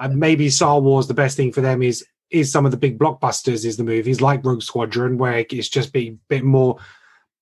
uh, 0.00 0.08
maybe 0.08 0.48
Star 0.48 0.80
Wars, 0.80 1.06
the 1.06 1.12
best 1.12 1.36
thing 1.36 1.52
for 1.52 1.60
them 1.60 1.82
is 1.82 2.04
is 2.30 2.50
some 2.50 2.64
of 2.64 2.70
the 2.70 2.78
big 2.78 2.98
blockbusters, 2.98 3.64
is 3.64 3.76
the 3.76 3.84
movies 3.84 4.20
like 4.20 4.44
Rogue 4.44 4.62
Squadron, 4.62 5.18
where 5.18 5.44
it's 5.50 5.68
just 5.68 5.92
be 5.92 6.08
a 6.08 6.18
bit 6.28 6.44
more 6.44 6.78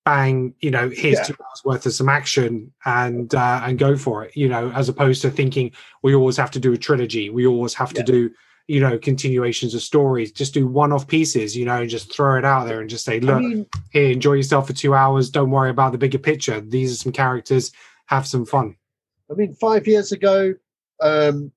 bang. 0.05 0.55
You 0.61 0.71
know, 0.71 0.89
here's 0.89 1.19
Yeah. 1.19 1.25
two 1.25 1.37
hours 1.41 1.63
worth 1.65 1.87
of 1.87 1.93
some 1.93 2.09
action 2.09 2.73
and 2.85 3.35
uh, 3.35 3.61
and 3.65 3.79
go 3.79 3.97
for 3.97 4.25
it. 4.25 4.37
You 4.37 4.49
know, 4.49 4.71
as 4.73 4.89
opposed 4.89 5.23
to 5.23 5.31
thinking 5.31 5.73
we 6.03 6.15
always 6.15 6.37
have 6.37 6.51
to 6.53 6.61
do 6.61 6.73
a 6.73 6.79
trilogy, 6.79 7.31
we 7.31 7.47
always 7.47 7.75
have 7.75 7.93
to 7.95 8.03
do 8.03 8.31
you 8.67 8.81
know 8.81 8.99
continuations 8.99 9.75
of 9.75 9.83
stories. 9.83 10.33
Just 10.33 10.55
do 10.55 10.67
one-off 10.67 11.07
pieces, 11.07 11.57
you 11.57 11.65
know, 11.65 11.81
and 11.81 11.91
just 11.91 12.13
throw 12.13 12.39
it 12.39 12.45
out 12.45 12.65
there 12.65 12.81
and 12.81 12.89
just 12.89 13.05
say, 13.05 13.21
look, 13.21 13.41
mean- 13.41 13.67
here, 13.91 14.11
enjoy 14.11 14.35
yourself 14.35 14.67
for 14.67 14.73
two 14.73 14.95
hours. 14.95 15.31
Don't 15.31 15.51
worry 15.51 15.71
about 15.71 15.93
the 15.93 15.99
bigger 15.99 16.19
picture. 16.19 16.61
These 16.61 16.93
are 16.93 16.97
some 16.97 17.13
characters. 17.13 17.73
Have 18.07 18.27
some 18.27 18.45
fun. 18.45 18.77
I 19.31 19.35
mean, 19.35 19.55
five 19.55 19.87
years 19.87 20.13
ago, 20.13 20.55
um, 21.01 21.51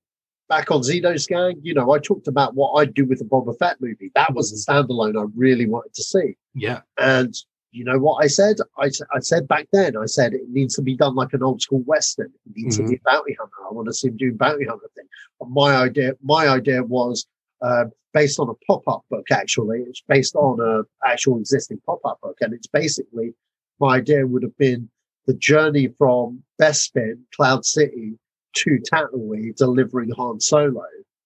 back 0.48 0.72
on 0.72 0.84
Zeno's 0.84 1.28
Gang, 1.28 1.60
you 1.62 1.74
know, 1.74 1.92
I 1.92 2.00
talked 2.00 2.28
about 2.28 2.56
what 2.56 2.74
I'd 2.80 2.94
do 2.94 3.06
with 3.06 3.20
the 3.20 3.26
Boba 3.26 3.58
Fett 3.58 3.82
movie. 3.82 4.12
That 4.16 4.34
was 4.34 4.52
a 4.54 4.72
standalone 4.72 5.22
I 5.22 5.26
really 5.36 5.66
wanted 5.66 5.94
to 5.96 6.04
see. 6.04 6.38
Yeah. 6.56 6.82
And 6.98 7.36
you 7.72 7.84
know 7.84 8.00
what 8.00 8.24
I 8.24 8.28
said? 8.28 8.58
I 8.78 8.90
said 9.20 9.48
back 9.48 9.68
then, 9.74 9.98
I 9.98 10.06
said 10.06 10.34
it 10.34 10.50
needs 10.50 10.76
to 10.76 10.82
be 10.82 10.96
done 10.96 11.16
like 11.16 11.34
an 11.34 11.44
old 11.44 11.62
school 11.62 11.82
Western. 11.82 12.32
It 12.46 12.54
needs 12.56 12.78
to 12.78 12.88
be 12.88 12.96
a 12.96 13.00
bounty 13.06 13.36
hunter. 13.40 13.56
I 13.70 13.74
want 13.74 13.88
to 13.88 13.94
see 13.94 14.08
him 14.08 14.18
doing 14.18 14.38
bounty 14.38 14.66
hunter 14.66 14.90
thing. 14.96 15.06
But 15.40 15.50
my 15.50 15.76
idea, 15.76 16.14
my 16.24 16.48
idea 16.48 16.84
was 16.84 17.28
uh, 17.62 17.86
based 18.14 18.40
on 18.40 18.50
a 18.50 18.56
pop-up 18.66 19.04
book, 19.10 19.26
actually. 19.32 19.82
It's 19.82 20.02
based 20.08 20.36
on 20.36 20.60
an 20.62 20.86
actual 21.06 21.40
existing 21.40 21.82
pop-up 21.86 22.20
book. 22.22 22.38
And 22.42 22.54
it's 22.54 22.68
basically, 22.68 23.34
my 23.80 23.98
idea 23.98 24.26
would 24.26 24.44
have 24.44 24.58
been 24.58 24.90
the 25.26 25.34
journey 25.34 25.90
from 25.98 26.44
Bespin, 26.60 27.20
Cloud 27.36 27.66
City, 27.66 28.18
to 28.56 28.80
Tatooine, 28.92 29.56
delivering 29.56 30.12
Han 30.12 30.40
Solo 30.40 30.86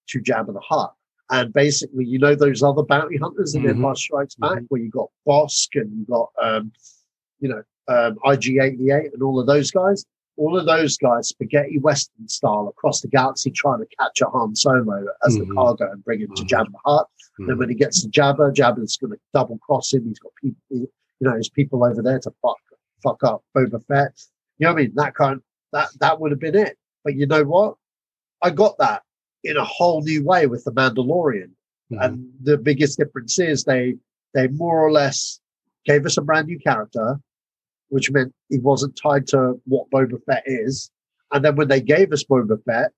to 0.10 0.20
Jabba 0.20 0.54
the 0.54 0.60
Hutt. 0.60 0.94
And 1.32 1.54
basically, 1.54 2.06
you 2.06 2.20
know 2.20 2.36
those 2.36 2.62
other 2.62 2.84
bounty 2.84 3.18
hunters 3.18 3.56
in 3.56 3.64
Mhm. 3.64 3.70
Empire 3.70 3.96
Strikes 3.96 4.36
Back, 4.36 4.64
where 4.68 4.82
you 4.82 4.90
got 4.90 5.10
Bossk 5.28 5.80
and 5.80 5.90
you 5.98 6.06
got, 6.06 6.30
um, 6.42 6.72
you 7.40 7.48
know, 7.50 7.64
um, 7.88 8.20
IG-88 8.26 9.14
and 9.14 9.24
all 9.24 9.40
of 9.40 9.48
those 9.48 9.72
guys. 9.72 10.06
All 10.38 10.58
of 10.58 10.66
those 10.66 10.98
guys, 10.98 11.28
spaghetti 11.30 11.78
western 11.80 12.28
style, 12.28 12.68
across 12.68 13.02
the 13.02 13.08
galaxy, 13.08 13.52
trying 13.52 13.80
to 13.80 13.86
capture 13.98 14.26
Han 14.28 14.56
Solo 14.56 15.06
as 15.26 15.38
the 15.38 15.44
Mhm. 15.46 15.56
cargo 15.56 15.92
and 15.92 16.04
bring 16.04 16.20
him 16.22 16.34
to 16.36 16.44
Jabba 16.44 16.72
the 16.72 16.78
Hutt. 16.86 17.08
Then 17.48 17.58
when 17.58 17.70
he 17.70 17.76
gets 17.76 18.02
to 18.02 18.10
Jabba, 18.10 18.54
Jabba's 18.54 18.98
going 18.98 19.12
to 19.12 19.20
double 19.34 19.58
cross 19.60 19.94
him. 19.94 20.06
He's 20.06 20.20
got 20.20 20.32
people, 20.42 20.58
you 20.70 20.88
know, 21.22 21.36
his 21.36 21.50
people 21.50 21.84
over 21.84 22.02
there 22.02 22.20
to 22.20 22.32
fuck 22.42 22.58
fuck 23.04 23.24
up 23.24 23.44
Boba 23.56 23.84
Fett. 23.88 24.14
You 24.60 24.66
know 24.68 24.74
what 24.74 24.80
I 24.80 24.84
mean? 24.84 24.94
That 24.96 25.16
kind 25.16 25.42
that 25.74 25.90
that 26.00 26.20
would 26.20 26.32
have 26.32 26.40
been 26.40 26.56
it. 26.56 26.78
But 27.04 27.16
you 27.16 27.26
know 27.26 27.44
what? 27.44 27.78
I 28.42 28.52
got 28.52 28.78
that 28.80 29.04
in 29.44 29.58
a 29.58 29.66
whole 29.66 30.02
new 30.02 30.24
way 30.24 30.48
with 30.48 30.64
the 30.64 30.72
Mandalorian. 30.72 31.52
Mm-hmm. 31.92 32.02
And 32.02 32.30
the 32.42 32.58
biggest 32.58 32.98
difference 32.98 33.40
is 33.40 33.64
they 33.64 33.96
they 34.34 34.48
more 34.48 34.82
or 34.82 34.92
less 34.92 35.40
gave 35.86 36.06
us 36.06 36.18
a 36.18 36.22
brand 36.22 36.48
new 36.48 36.60
character, 36.60 37.20
which 37.90 38.12
meant 38.12 38.34
he 38.50 38.60
wasn't 38.60 39.00
tied 39.02 39.28
to 39.28 39.60
what 39.66 39.90
Boba 39.90 40.24
Fett 40.26 40.44
is. 40.46 40.90
And 41.34 41.44
then 41.44 41.56
when 41.56 41.68
they 41.68 41.82
gave 41.82 42.12
us 42.12 42.24
Boba 42.24 42.64
Fett, 42.66 42.92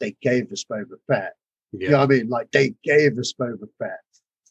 they 0.00 0.16
gave 0.22 0.50
us 0.50 0.64
Boba 0.64 0.96
Fett. 1.06 1.34
You 1.72 1.90
know 1.90 1.98
what 1.98 2.04
I 2.04 2.14
mean? 2.14 2.28
Like 2.28 2.50
they 2.50 2.74
gave 2.82 3.18
us 3.18 3.32
Boba 3.32 3.66
Fett. 3.78 4.00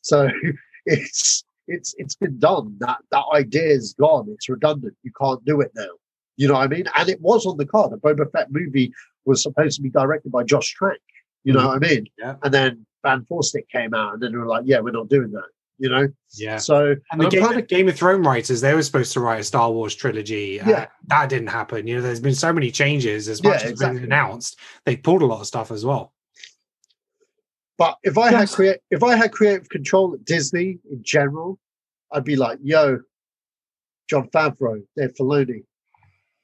So 0.02 0.30
it's 0.86 1.44
it's 1.68 1.94
it's 1.98 2.16
been 2.16 2.40
done. 2.40 2.76
That 2.80 3.00
that 3.12 3.26
idea 3.34 3.68
is 3.68 3.94
gone. 3.94 4.28
It's 4.30 4.50
redundant. 4.50 4.96
You 5.04 5.12
can't 5.20 5.44
do 5.46 5.62
it 5.62 5.72
now. 5.76 5.90
You 6.38 6.48
know 6.48 6.56
what 6.56 6.64
I 6.64 6.68
mean? 6.68 6.86
And 6.96 7.10
it 7.10 7.22
was 7.22 7.46
on 7.46 7.58
the 7.58 7.66
card. 7.66 7.92
The 7.92 7.98
Boba 7.98 8.32
Fett 8.32 8.52
movie 8.52 8.94
was 9.26 9.44
supposed 9.44 9.76
to 9.78 9.82
be 9.82 9.90
directed 9.90 10.32
by 10.32 10.44
Josh 10.44 10.74
Trank. 10.74 11.00
You 11.44 11.54
know 11.54 11.68
what 11.68 11.78
I 11.84 11.88
mean? 11.88 12.08
Yeah. 12.20 12.36
And 12.44 12.54
then 12.54 12.86
Fant4stic 13.06 13.68
came 13.72 13.94
out, 13.94 14.14
and 14.14 14.22
then 14.22 14.32
they 14.32 14.38
were 14.38 14.46
like, 14.46 14.64
"Yeah, 14.66 14.80
we're 14.80 14.92
not 14.92 15.10
doing 15.10 15.32
that." 15.32 15.48
You 15.80 15.90
know? 15.90 16.08
Yeah. 16.38 16.58
So 16.58 16.96
And 17.12 17.20
the 17.22 17.26
I'm 17.26 17.30
Game, 17.32 17.44
kinda- 17.48 17.62
Game 17.64 17.88
of 17.90 17.96
Thrones 17.96 18.24
writers, 18.26 18.62
they 18.62 18.76
were 18.76 18.84
supposed 18.84 19.14
to 19.14 19.20
write 19.20 19.40
a 19.40 19.44
Star 19.44 19.72
Wars 19.72 19.96
trilogy. 19.96 20.62
Uh, 20.62 20.70
Yeah. 20.70 20.88
that 21.08 21.30
didn't 21.30 21.48
happen. 21.48 21.88
You 21.88 21.96
know, 21.96 22.02
there's 22.04 22.20
been 22.20 22.36
so 22.36 22.54
many 22.54 22.70
changes. 22.70 23.28
As 23.28 23.42
Yeah, 23.44 23.50
much 23.50 23.56
as 23.58 23.62
has 23.64 23.72
exactly. 23.72 23.96
been 24.02 24.06
announced, 24.06 24.60
they 24.86 24.96
pulled 24.96 25.24
a 25.24 25.26
lot 25.26 25.42
of 25.42 25.48
stuff 25.48 25.72
as 25.72 25.84
well. 25.84 26.14
But 27.80 27.98
if 28.04 28.18
I 28.18 28.32
had 28.32 28.50
create 28.50 28.80
if 28.92 29.02
I 29.02 29.16
had 29.16 29.32
creative 29.32 29.70
control 29.70 30.14
at 30.14 30.24
Disney 30.26 30.78
in 30.92 31.02
general, 31.04 31.58
I'd 32.12 32.26
be 32.26 32.36
like, 32.36 32.60
yo, 32.62 33.00
Jon 34.08 34.30
Favreau, 34.30 34.84
Dave 34.96 35.14
Filoni, 35.20 35.64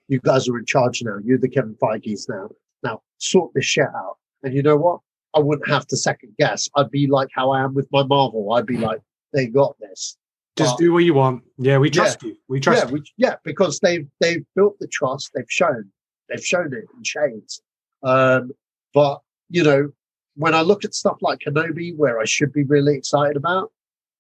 you 0.08 0.20
guys 0.20 0.48
are 0.50 0.58
in 0.58 0.66
charge 0.66 1.04
now. 1.04 1.20
You're 1.24 1.38
the 1.38 1.50
Kevin 1.50 1.76
Feige's 1.76 2.28
now. 2.28 2.50
Now 2.84 3.02
sort 3.18 3.54
this 3.54 3.66
shit 3.66 3.86
out. 3.96 4.18
And 4.44 4.54
you 4.54 4.62
know 4.62 4.78
what? 4.78 5.00
I 5.36 5.40
wouldn't 5.40 5.68
have 5.70 5.86
to 5.88 5.98
second 5.98 6.34
guess. 6.40 6.70
I'd 6.76 6.90
be 6.92 7.08
like 7.08 7.30
how 7.34 7.52
I 7.52 7.62
am 7.62 7.74
with 7.74 7.88
my 7.92 8.04
Marvel. 8.04 8.54
I'd 8.54 8.66
be 8.66 8.78
like, 8.78 9.02
they 9.34 9.48
got 9.48 9.78
this. 9.80 10.18
Just 10.56 10.74
But- 10.78 10.80
do 10.84 10.94
what 10.94 11.00
you 11.04 11.14
want. 11.14 11.44
Yeah, 11.58 11.78
we 11.78 11.90
Yeah. 11.90 11.94
trust 11.94 12.24
you. 12.24 12.38
We 12.48 12.60
trust 12.60 12.84
yeah, 12.84 12.88
you. 12.90 12.94
we, 12.96 13.04
yeah, 13.18 13.36
because 13.44 13.80
they've 13.80 14.08
they've 14.20 14.46
built 14.56 14.78
the 14.80 14.88
trust. 14.88 15.32
They've 15.36 15.50
shown 15.50 15.92
they've 16.30 16.44
shown 16.46 16.74
it 16.74 16.86
in 16.96 17.04
shades. 17.04 17.62
Um, 18.04 18.52
but 18.94 19.22
you 19.50 19.64
know, 19.64 19.92
when 20.36 20.54
I 20.54 20.62
look 20.62 20.84
at 20.86 20.94
stuff 20.94 21.18
like 21.22 21.40
Kenobi, 21.40 21.96
where 21.96 22.20
I 22.20 22.26
should 22.26 22.52
be 22.54 22.64
really 22.64 22.96
excited 22.96 23.38
about, 23.38 23.72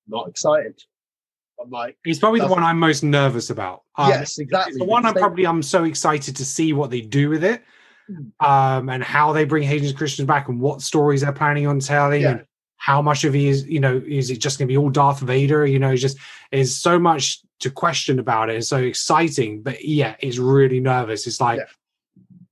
not 0.07 0.27
excited. 0.27 0.79
I'm 1.59 1.71
like, 1.71 1.97
He's 2.03 2.19
probably 2.19 2.39
the 2.39 2.47
one 2.47 2.63
I'm 2.63 2.79
most 2.79 3.03
nervous 3.03 3.49
about. 3.49 3.81
Um, 3.95 4.09
yes, 4.09 4.37
exactly. 4.37 4.77
The 4.77 4.85
one 4.85 5.05
I'm 5.05 5.15
probably 5.15 5.45
I'm 5.47 5.63
so 5.63 5.85
excited 5.85 6.35
to 6.35 6.45
see 6.45 6.71
what 6.73 6.91
they 6.91 7.01
do 7.01 7.29
with 7.29 7.43
it. 7.43 7.63
Um, 8.39 8.89
and 8.89 9.03
how 9.03 9.33
they 9.33 9.45
bring 9.45 9.63
Hayden 9.63 9.93
Christensen 9.95 10.25
back 10.25 10.47
and 10.49 10.59
what 10.59 10.81
stories 10.81 11.21
they're 11.21 11.31
planning 11.31 11.67
on 11.67 11.79
telling 11.79 12.21
Yeah. 12.21 12.31
and 12.31 12.45
how 12.77 13.01
much 13.01 13.23
of 13.23 13.33
he 13.33 13.47
is, 13.47 13.65
you 13.67 13.79
know, 13.79 14.01
is 14.07 14.29
it 14.29 14.37
just 14.39 14.59
going 14.59 14.67
to 14.67 14.71
be 14.71 14.77
all 14.77 14.89
Darth 14.89 15.19
Vader? 15.19 15.65
You 15.65 15.79
know, 15.79 15.89
it's 15.91 16.01
just 16.01 16.17
is 16.51 16.79
so 16.79 16.99
much 16.99 17.41
to 17.59 17.71
question 17.71 18.19
about 18.19 18.49
it. 18.49 18.55
It's 18.57 18.67
so 18.69 18.77
exciting, 18.77 19.61
but 19.63 19.83
yeah, 19.83 20.15
it's 20.19 20.37
really 20.37 20.79
nervous. 20.79 21.25
It's 21.25 21.41
like 21.41 21.59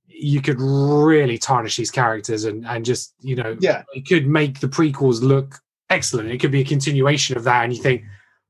you 0.08 0.40
could 0.42 0.60
really 0.60 1.38
tarnish 1.38 1.76
these 1.76 1.90
characters 1.90 2.44
and 2.44 2.66
and 2.66 2.84
just 2.84 3.14
you 3.20 3.36
know, 3.36 3.56
Yeah. 3.60 3.82
it 3.94 4.06
could 4.08 4.26
make 4.26 4.60
the 4.60 4.68
prequels 4.68 5.22
look 5.22 5.60
excellent. 5.90 6.30
It 6.30 6.38
could 6.38 6.50
be 6.50 6.60
a 6.60 6.64
continuation 6.64 7.36
of 7.36 7.44
that, 7.44 7.64
and 7.64 7.72
you 7.74 7.80
think, 7.82 8.02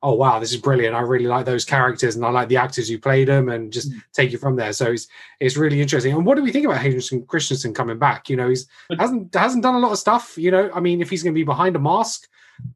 oh 0.07 0.15
wow, 0.15 0.39
this 0.39 0.53
is 0.53 0.59
brilliant. 0.61 0.95
I 0.95 1.01
really 1.01 1.27
like 1.27 1.45
those 1.47 1.65
characters, 1.65 2.15
and 2.17 2.25
I 2.25 2.31
like 2.31 2.49
the 2.49 2.57
actors 2.57 2.89
who 2.89 2.97
played 2.99 3.27
them, 3.29 3.49
and 3.49 3.73
just 3.73 3.91
take 4.13 4.33
it 4.33 4.39
from 4.39 4.55
there. 4.57 4.73
So 4.73 4.93
it's 4.93 5.09
it's 5.41 5.57
really 5.57 5.81
interesting. 5.81 6.15
And 6.15 6.25
what 6.25 6.37
do 6.37 6.43
we 6.43 6.53
think 6.53 6.65
about 6.67 6.79
Hayden 6.79 7.01
Christensen 7.27 7.75
coming 7.75 7.99
back? 7.99 8.31
You 8.31 8.37
know, 8.37 8.49
he's 8.49 8.67
hasn't 8.99 9.35
hasn't 9.35 9.63
done 9.65 9.75
a 9.75 9.79
lot 9.81 9.93
of 9.93 9.99
stuff. 9.99 10.39
You 10.39 10.51
know, 10.53 10.71
I 10.75 10.81
mean, 10.81 11.01
if 11.03 11.11
he's 11.11 11.23
going 11.25 11.35
to 11.35 11.39
be 11.39 11.45
behind 11.45 11.75
a 11.77 11.81
mask, 11.81 12.29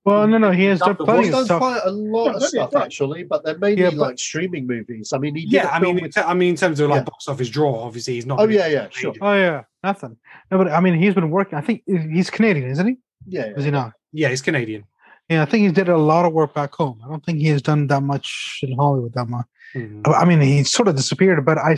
Well, 0.05 0.27
no, 0.27 0.37
no, 0.39 0.51
he 0.51 0.65
has 0.65 0.81
done 0.81 0.97
plenty 0.97 1.23
He's 1.25 1.33
done 1.33 1.45
stuff. 1.47 1.61
quite 1.61 1.81
a 1.85 1.91
lot 1.91 2.27
Yeah, 2.31 2.37
of 2.37 2.43
stuff 2.43 2.71
yeah. 2.75 2.83
actually, 2.83 3.23
but 3.25 3.45
they're 3.45 3.57
mainly 3.59 3.83
Yeah, 3.83 3.91
but- 3.91 3.99
like 3.99 4.19
streaming 4.19 4.67
movies. 4.67 5.13
I 5.15 5.19
mean, 5.19 5.35
he 5.37 5.43
did 5.47 5.53
yeah, 5.53 5.69
a 5.69 5.77
I 5.77 5.81
film 5.81 5.97
mean, 5.97 6.05
with- 6.05 6.19
I 6.19 6.35
mean, 6.35 6.51
in 6.51 6.57
terms 6.57 6.81
of 6.81 6.91
like 6.91 7.01
Yeah. 7.01 7.05
box 7.05 7.29
office 7.29 7.49
draw, 7.49 7.85
obviously 7.87 8.15
he's 8.17 8.27
not. 8.27 8.41
oh 8.41 8.45
gonna 8.47 8.59
yeah, 8.59 8.69
be 8.69 8.75
yeah, 8.75 8.87
sure. 8.91 9.15
Oh 9.23 9.33
yeah, 9.35 9.63
nothing. 9.83 10.17
No, 10.51 10.59
but 10.59 10.69
I 10.71 10.81
mean, 10.81 10.95
he's 11.03 11.15
been 11.15 11.31
working. 11.31 11.57
I 11.57 11.63
think 11.63 11.83
he's 11.87 12.29
Canadian, 12.29 12.69
isn't 12.71 12.87
he? 12.87 12.97
yeah. 13.27 13.47
Is 13.57 13.65
he 13.65 13.71
not? 13.71 13.93
Yeah, 14.13 14.29
he's 14.29 14.43
Canadian. 14.43 14.85
Yeah, 15.31 15.43
I 15.43 15.45
think 15.45 15.65
he 15.65 15.71
did 15.73 15.89
a 15.89 15.97
lot 15.97 16.25
of 16.25 16.33
work 16.33 16.55
back 16.55 16.75
home. 16.75 17.01
I 17.05 17.09
don't 17.09 17.25
think 17.25 17.39
he 17.39 17.47
has 17.47 17.63
done 17.63 17.87
that 17.87 18.03
much 18.03 18.59
in 18.63 18.77
Hollywood 18.77 19.15
that 19.15 19.29
much. 19.29 19.47
Mhm. 19.75 20.03
I 20.05 20.25
mean, 20.25 20.41
he 20.41 20.65
sort 20.65 20.89
of 20.89 20.97
disappeared, 20.97 21.45
but 21.45 21.57
I 21.57 21.77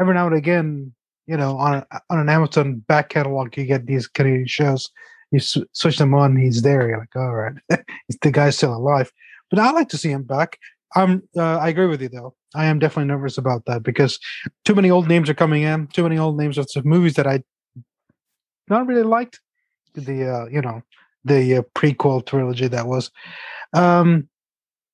every 0.00 0.14
now 0.14 0.26
and 0.26 0.34
again, 0.36 0.92
you 1.28 1.36
know, 1.36 1.56
on 1.58 1.74
a, 1.74 2.00
on 2.10 2.18
an 2.18 2.28
Amazon 2.28 2.82
back 2.88 3.08
catalog, 3.10 3.56
you 3.56 3.66
get 3.66 3.86
these 3.86 4.08
Canadian 4.08 4.48
shows. 4.48 4.90
You 5.30 5.38
switch 5.40 5.98
them 5.98 6.12
on, 6.14 6.36
he's 6.36 6.62
there. 6.62 6.88
You're 6.88 6.98
like, 6.98 7.14
all 7.14 7.34
right, 7.34 7.52
the 8.22 8.30
guy's 8.32 8.56
still 8.56 8.74
alive. 8.74 9.12
But 9.50 9.60
I 9.60 9.70
like 9.70 9.90
to 9.90 9.98
see 9.98 10.10
him 10.10 10.24
back. 10.24 10.58
I'm. 10.96 11.22
Uh, 11.36 11.58
I 11.58 11.68
agree 11.68 11.86
with 11.86 12.02
you 12.02 12.08
though. 12.08 12.34
I 12.54 12.64
am 12.64 12.80
definitely 12.80 13.08
nervous 13.08 13.38
about 13.38 13.66
that 13.66 13.84
because 13.84 14.18
too 14.64 14.74
many 14.74 14.90
old 14.90 15.06
names 15.06 15.30
are 15.30 15.34
coming 15.34 15.62
in. 15.62 15.86
Too 15.88 16.02
many 16.02 16.18
old 16.18 16.36
names 16.36 16.58
of 16.58 16.66
movies 16.84 17.14
that 17.14 17.26
I 17.26 17.44
not 18.68 18.86
really 18.86 19.04
liked. 19.04 19.38
The 19.94 20.24
uh, 20.24 20.46
you 20.46 20.62
know 20.62 20.82
the 21.28 21.58
uh, 21.58 21.62
prequel 21.74 22.24
trilogy 22.26 22.68
that 22.68 22.86
was. 22.86 23.10
Um, 23.74 24.28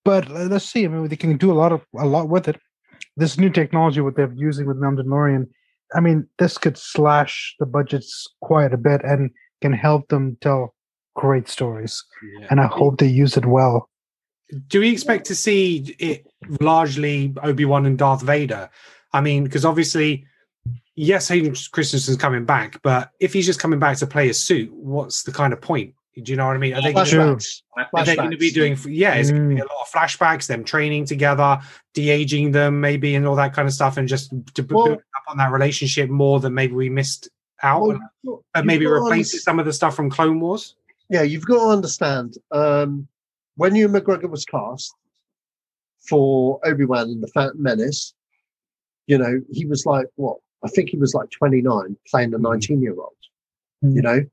but 0.04 0.28
let's 0.28 0.66
see. 0.66 0.84
I 0.84 0.88
mean, 0.88 1.08
they 1.08 1.16
can 1.16 1.36
do 1.36 1.50
a 1.50 1.54
lot 1.54 1.72
of 1.72 1.82
a 1.96 2.06
lot 2.06 2.28
with 2.28 2.48
it. 2.48 2.60
This 3.16 3.38
new 3.38 3.50
technology, 3.50 4.00
what 4.00 4.16
they're 4.16 4.32
using 4.34 4.66
with 4.66 4.76
Mandalorian, 4.76 5.48
I 5.94 6.00
mean, 6.00 6.28
this 6.38 6.58
could 6.58 6.76
slash 6.76 7.54
the 7.58 7.66
budgets 7.66 8.26
quite 8.40 8.72
a 8.72 8.76
bit 8.76 9.02
and 9.04 9.30
can 9.62 9.72
help 9.72 10.08
them 10.08 10.36
tell 10.40 10.74
great 11.14 11.48
stories. 11.48 12.04
Yeah. 12.40 12.48
And 12.50 12.60
I 12.60 12.66
hope 12.66 12.98
they 12.98 13.06
use 13.06 13.36
it 13.36 13.46
well. 13.46 13.88
Do 14.68 14.80
we 14.80 14.90
expect 14.90 15.26
to 15.26 15.34
see 15.34 15.96
it 15.98 16.26
largely 16.60 17.32
Obi 17.42 17.64
Wan 17.64 17.86
and 17.86 17.96
Darth 17.96 18.22
Vader? 18.22 18.68
I 19.12 19.20
mean, 19.20 19.44
because 19.44 19.64
obviously, 19.64 20.26
yes, 20.96 21.28
Hayden 21.28 21.54
Christensen's 21.72 22.16
coming 22.16 22.44
back, 22.44 22.82
but 22.82 23.10
if 23.20 23.32
he's 23.32 23.46
just 23.46 23.60
coming 23.60 23.78
back 23.78 23.96
to 23.98 24.06
play 24.06 24.28
a 24.28 24.34
suit, 24.34 24.72
what's 24.72 25.22
the 25.22 25.32
kind 25.32 25.52
of 25.52 25.60
point? 25.60 25.94
Do 26.22 26.30
you 26.30 26.36
know 26.36 26.46
what 26.46 26.54
I 26.54 26.58
mean? 26.58 26.74
Are 26.74 26.82
they 26.82 26.92
going 26.92 27.06
to 27.06 27.16
Flashbacks. 27.16 27.62
Are 27.92 28.16
going 28.16 28.30
to 28.30 28.36
be 28.36 28.50
doing? 28.52 28.78
Yeah, 28.86 29.14
it's 29.14 29.30
going 29.32 29.48
to 29.48 29.54
be 29.56 29.60
Mm. 29.60 29.64
a 29.64 29.72
lot 29.74 29.82
of 29.82 29.88
flashbacks, 29.92 30.46
them 30.46 30.62
training 30.62 31.06
together, 31.06 31.58
de 31.92 32.08
aging 32.10 32.52
them, 32.52 32.80
maybe, 32.80 33.16
and 33.16 33.26
all 33.26 33.34
that 33.36 33.52
kind 33.52 33.66
of 33.66 33.74
stuff, 33.74 33.96
and 33.96 34.06
just 34.06 34.30
to 34.54 34.62
Well- 34.70 34.84
build 34.86 34.98
up 34.98 35.22
on 35.28 35.36
that 35.38 35.50
relationship 35.50 36.08
more 36.10 36.38
than 36.38 36.54
maybe 36.54 36.74
we 36.74 36.88
missed 36.88 37.28
out, 37.62 37.82
Well, 37.82 37.90
on, 37.96 38.00
you've 38.22 38.40
but 38.52 38.60
got 38.60 38.66
maybe 38.66 38.86
replace 38.86 39.42
some 39.42 39.58
of 39.58 39.66
the 39.66 39.72
stuff 39.72 39.96
from 39.96 40.08
Clone 40.10 40.38
Wars. 40.38 40.76
yeah, 41.10 41.22
you've 41.22 41.46
got 41.46 41.64
to 41.64 41.70
understand 41.70 42.36
um, 42.52 43.08
when 43.56 43.74
Ewan 43.74 44.00
McGregor 44.00 44.30
was 44.30 44.44
cast 44.44 44.94
for 46.08 46.60
Obi 46.64 46.84
Wan 46.84 47.08
in 47.10 47.20
the 47.20 47.28
Phantom 47.28 47.60
Menace, 47.60 48.14
you 49.06 49.18
know, 49.18 49.40
he 49.50 49.66
was 49.66 49.84
like 49.86 50.06
what? 50.16 50.38
I 50.64 50.68
think 50.68 50.90
he 50.90 50.96
was 50.96 51.12
like 51.14 51.30
29 51.30 51.96
playing 52.10 52.32
a 52.34 52.38
Mhm. 52.38 52.42
19 52.42 52.82
year 52.82 52.94
old, 52.98 53.12
you 53.82 54.00
know? 54.02 54.24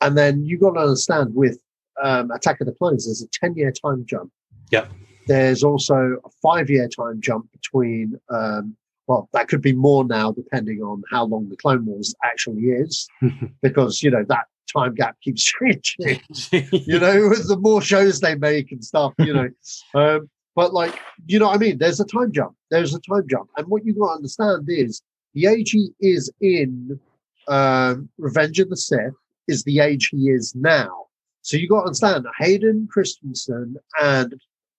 And 0.00 0.16
then 0.16 0.44
you've 0.44 0.60
got 0.60 0.72
to 0.74 0.80
understand 0.80 1.34
with 1.34 1.58
um, 2.02 2.30
Attack 2.30 2.60
of 2.60 2.66
the 2.66 2.72
Clones, 2.72 3.06
there's 3.06 3.22
a 3.22 3.28
10 3.28 3.54
year 3.54 3.72
time 3.72 4.04
jump. 4.06 4.30
Yeah. 4.70 4.86
There's 5.26 5.64
also 5.64 6.18
a 6.24 6.30
five 6.42 6.70
year 6.70 6.88
time 6.88 7.20
jump 7.20 7.50
between, 7.52 8.18
um, 8.28 8.76
well, 9.06 9.28
that 9.32 9.48
could 9.48 9.62
be 9.62 9.72
more 9.72 10.04
now 10.04 10.32
depending 10.32 10.82
on 10.82 11.02
how 11.10 11.24
long 11.24 11.48
the 11.48 11.56
Clone 11.56 11.86
Wars 11.86 12.14
actually 12.24 12.64
is, 12.64 13.08
because, 13.62 14.02
you 14.02 14.10
know, 14.10 14.24
that 14.28 14.46
time 14.72 14.94
gap 14.94 15.16
keeps 15.22 15.42
changing 15.60 16.20
you 16.72 16.98
know, 16.98 17.28
with 17.28 17.48
the 17.48 17.56
more 17.58 17.80
shows 17.80 18.20
they 18.20 18.34
make 18.34 18.72
and 18.72 18.84
stuff, 18.84 19.14
you 19.18 19.32
know. 19.32 19.48
um, 19.94 20.28
but 20.54 20.72
like, 20.72 20.98
you 21.26 21.38
know 21.38 21.46
what 21.46 21.56
I 21.56 21.58
mean? 21.58 21.78
There's 21.78 22.00
a 22.00 22.04
time 22.06 22.32
jump. 22.32 22.56
There's 22.70 22.94
a 22.94 23.00
time 23.00 23.26
jump. 23.28 23.50
And 23.56 23.66
what 23.68 23.84
you've 23.84 23.98
got 23.98 24.06
to 24.06 24.14
understand 24.14 24.66
is 24.68 25.02
the 25.34 25.46
age 25.46 25.76
is 26.00 26.32
in 26.40 26.98
um, 27.46 28.08
Revenge 28.16 28.58
of 28.60 28.70
the 28.70 28.76
Sith 28.76 29.12
is 29.48 29.64
the 29.64 29.80
age 29.80 30.08
he 30.08 30.28
is 30.30 30.54
now. 30.54 31.06
So 31.42 31.56
you 31.56 31.68
got 31.68 31.80
to 31.82 31.86
understand 31.86 32.26
Hayden 32.38 32.88
Christensen 32.90 33.76
and 34.00 34.34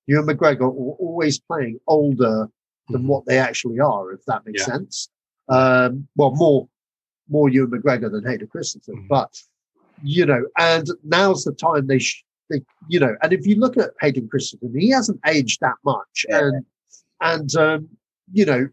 Ewan 0.07 0.25
McGregor 0.27 0.61
are 0.61 0.69
always 0.71 1.39
playing 1.39 1.79
older 1.87 2.47
than 2.89 3.07
what 3.07 3.25
they 3.25 3.37
actually 3.37 3.79
are, 3.79 4.11
if 4.13 4.23
that 4.25 4.45
makes 4.45 4.61
Yeah. 4.61 4.73
sense. 4.75 5.09
Um, 5.49 6.07
well, 6.15 6.31
more 6.35 6.67
more 7.29 7.49
Ewan 7.49 7.71
McGregor 7.71 8.09
than 8.09 8.25
Hayden 8.25 8.47
Christensen, 8.47 8.95
Mhm. 8.95 9.07
but 9.09 9.33
you 10.01 10.25
know, 10.25 10.45
and 10.57 10.87
now's 11.03 11.43
the 11.43 11.51
time 11.53 11.87
they, 11.87 11.99
sh- 11.99 12.23
they, 12.49 12.61
you 12.87 12.99
know, 12.99 13.15
and 13.21 13.33
if 13.33 13.45
you 13.47 13.55
look 13.55 13.75
at 13.77 13.91
Hayden 13.99 14.27
Christensen, 14.29 14.79
he 14.79 14.89
hasn't 14.89 15.19
aged 15.25 15.59
that 15.61 15.75
much, 15.83 16.25
and 16.29 16.65
and 17.19 17.53
um, 17.55 17.89
you 18.31 18.45
know, 18.45 18.69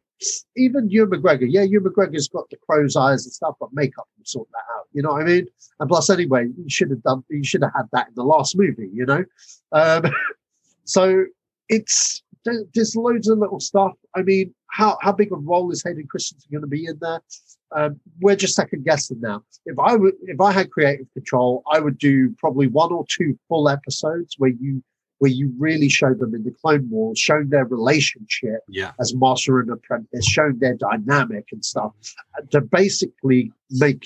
even 0.57 0.89
Ewan 0.91 1.11
McGregor, 1.11 1.47
yeah, 1.49 1.63
Ewan 1.63 1.93
McGregor's 1.93 2.29
got 2.29 2.49
the 2.51 2.57
crow's 2.69 2.97
eyes 2.97 3.25
and 3.25 3.33
stuff, 3.33 3.57
but 3.61 3.71
makeup 3.73 4.07
will 4.17 4.25
sort 4.25 4.49
that 4.53 4.65
out. 4.79 4.87
You 4.93 5.03
know 5.03 5.11
what 5.11 5.23
I 5.23 5.25
mean? 5.25 5.47
And 5.81 5.89
plus, 5.89 6.11
anyway, 6.11 6.47
you 6.57 6.69
should 6.69 6.91
have 6.91 7.03
done, 7.03 7.25
you 7.29 7.45
should 7.45 7.63
have 7.63 7.73
had 7.75 7.87
that 7.93 8.09
in 8.09 8.15
the 8.15 8.25
last 8.25 8.57
movie. 8.57 8.91
You 8.93 9.07
know, 9.07 9.25
um, 9.73 10.05
so 10.85 11.25
it's 11.69 12.23
there- 12.45 12.65
there's 12.75 12.95
loads 12.95 13.29
of 13.29 13.39
little 13.39 13.61
stuff. 13.61 13.93
I 14.15 14.23
mean, 14.23 14.55
how 14.69 14.99
how 15.01 15.13
big 15.13 15.33
a 15.33 15.37
role 15.37 15.71
is 15.71 15.83
Hayden 15.83 16.07
Christensen 16.09 16.51
going 16.51 16.63
to 16.63 16.67
be 16.69 16.87
in 16.87 16.99
there? 17.01 17.21
Um, 17.75 17.99
we're 18.21 18.37
just 18.37 18.55
second 18.55 18.85
guessing 18.85 19.21
now. 19.21 19.43
If 19.67 19.79
I 19.79 19.97
if 20.23 20.41
I 20.41 20.53
had 20.53 20.71
creative 20.71 21.07
control, 21.13 21.63
I 21.73 21.81
would 21.81 21.99
do 21.99 22.35
probably 22.39 22.69
one 22.69 22.93
or 22.93 23.05
two 23.09 23.39
full 23.49 23.69
episodes 23.69 24.37
where 24.39 24.51
you 24.51 24.83
where 25.25 25.33
you 25.33 25.51
really 25.59 25.89
show 25.89 26.13
them 26.13 26.35
in 26.35 26.45
the 26.45 26.51
Clone 26.51 26.87
Wars, 26.91 27.19
showing 27.19 27.49
their 27.49 27.65
relationship 27.65 28.61
yeah. 28.69 28.93
as 29.01 29.15
master 29.15 29.59
and 29.59 29.71
apprentice, 29.71 30.27
showing 30.27 30.59
their 30.59 30.75
dynamic 30.75 31.47
and 31.51 31.65
stuff, 31.65 31.93
uh, 32.37 32.43
to 32.51 32.61
basically 32.61 33.51
make 33.71 34.05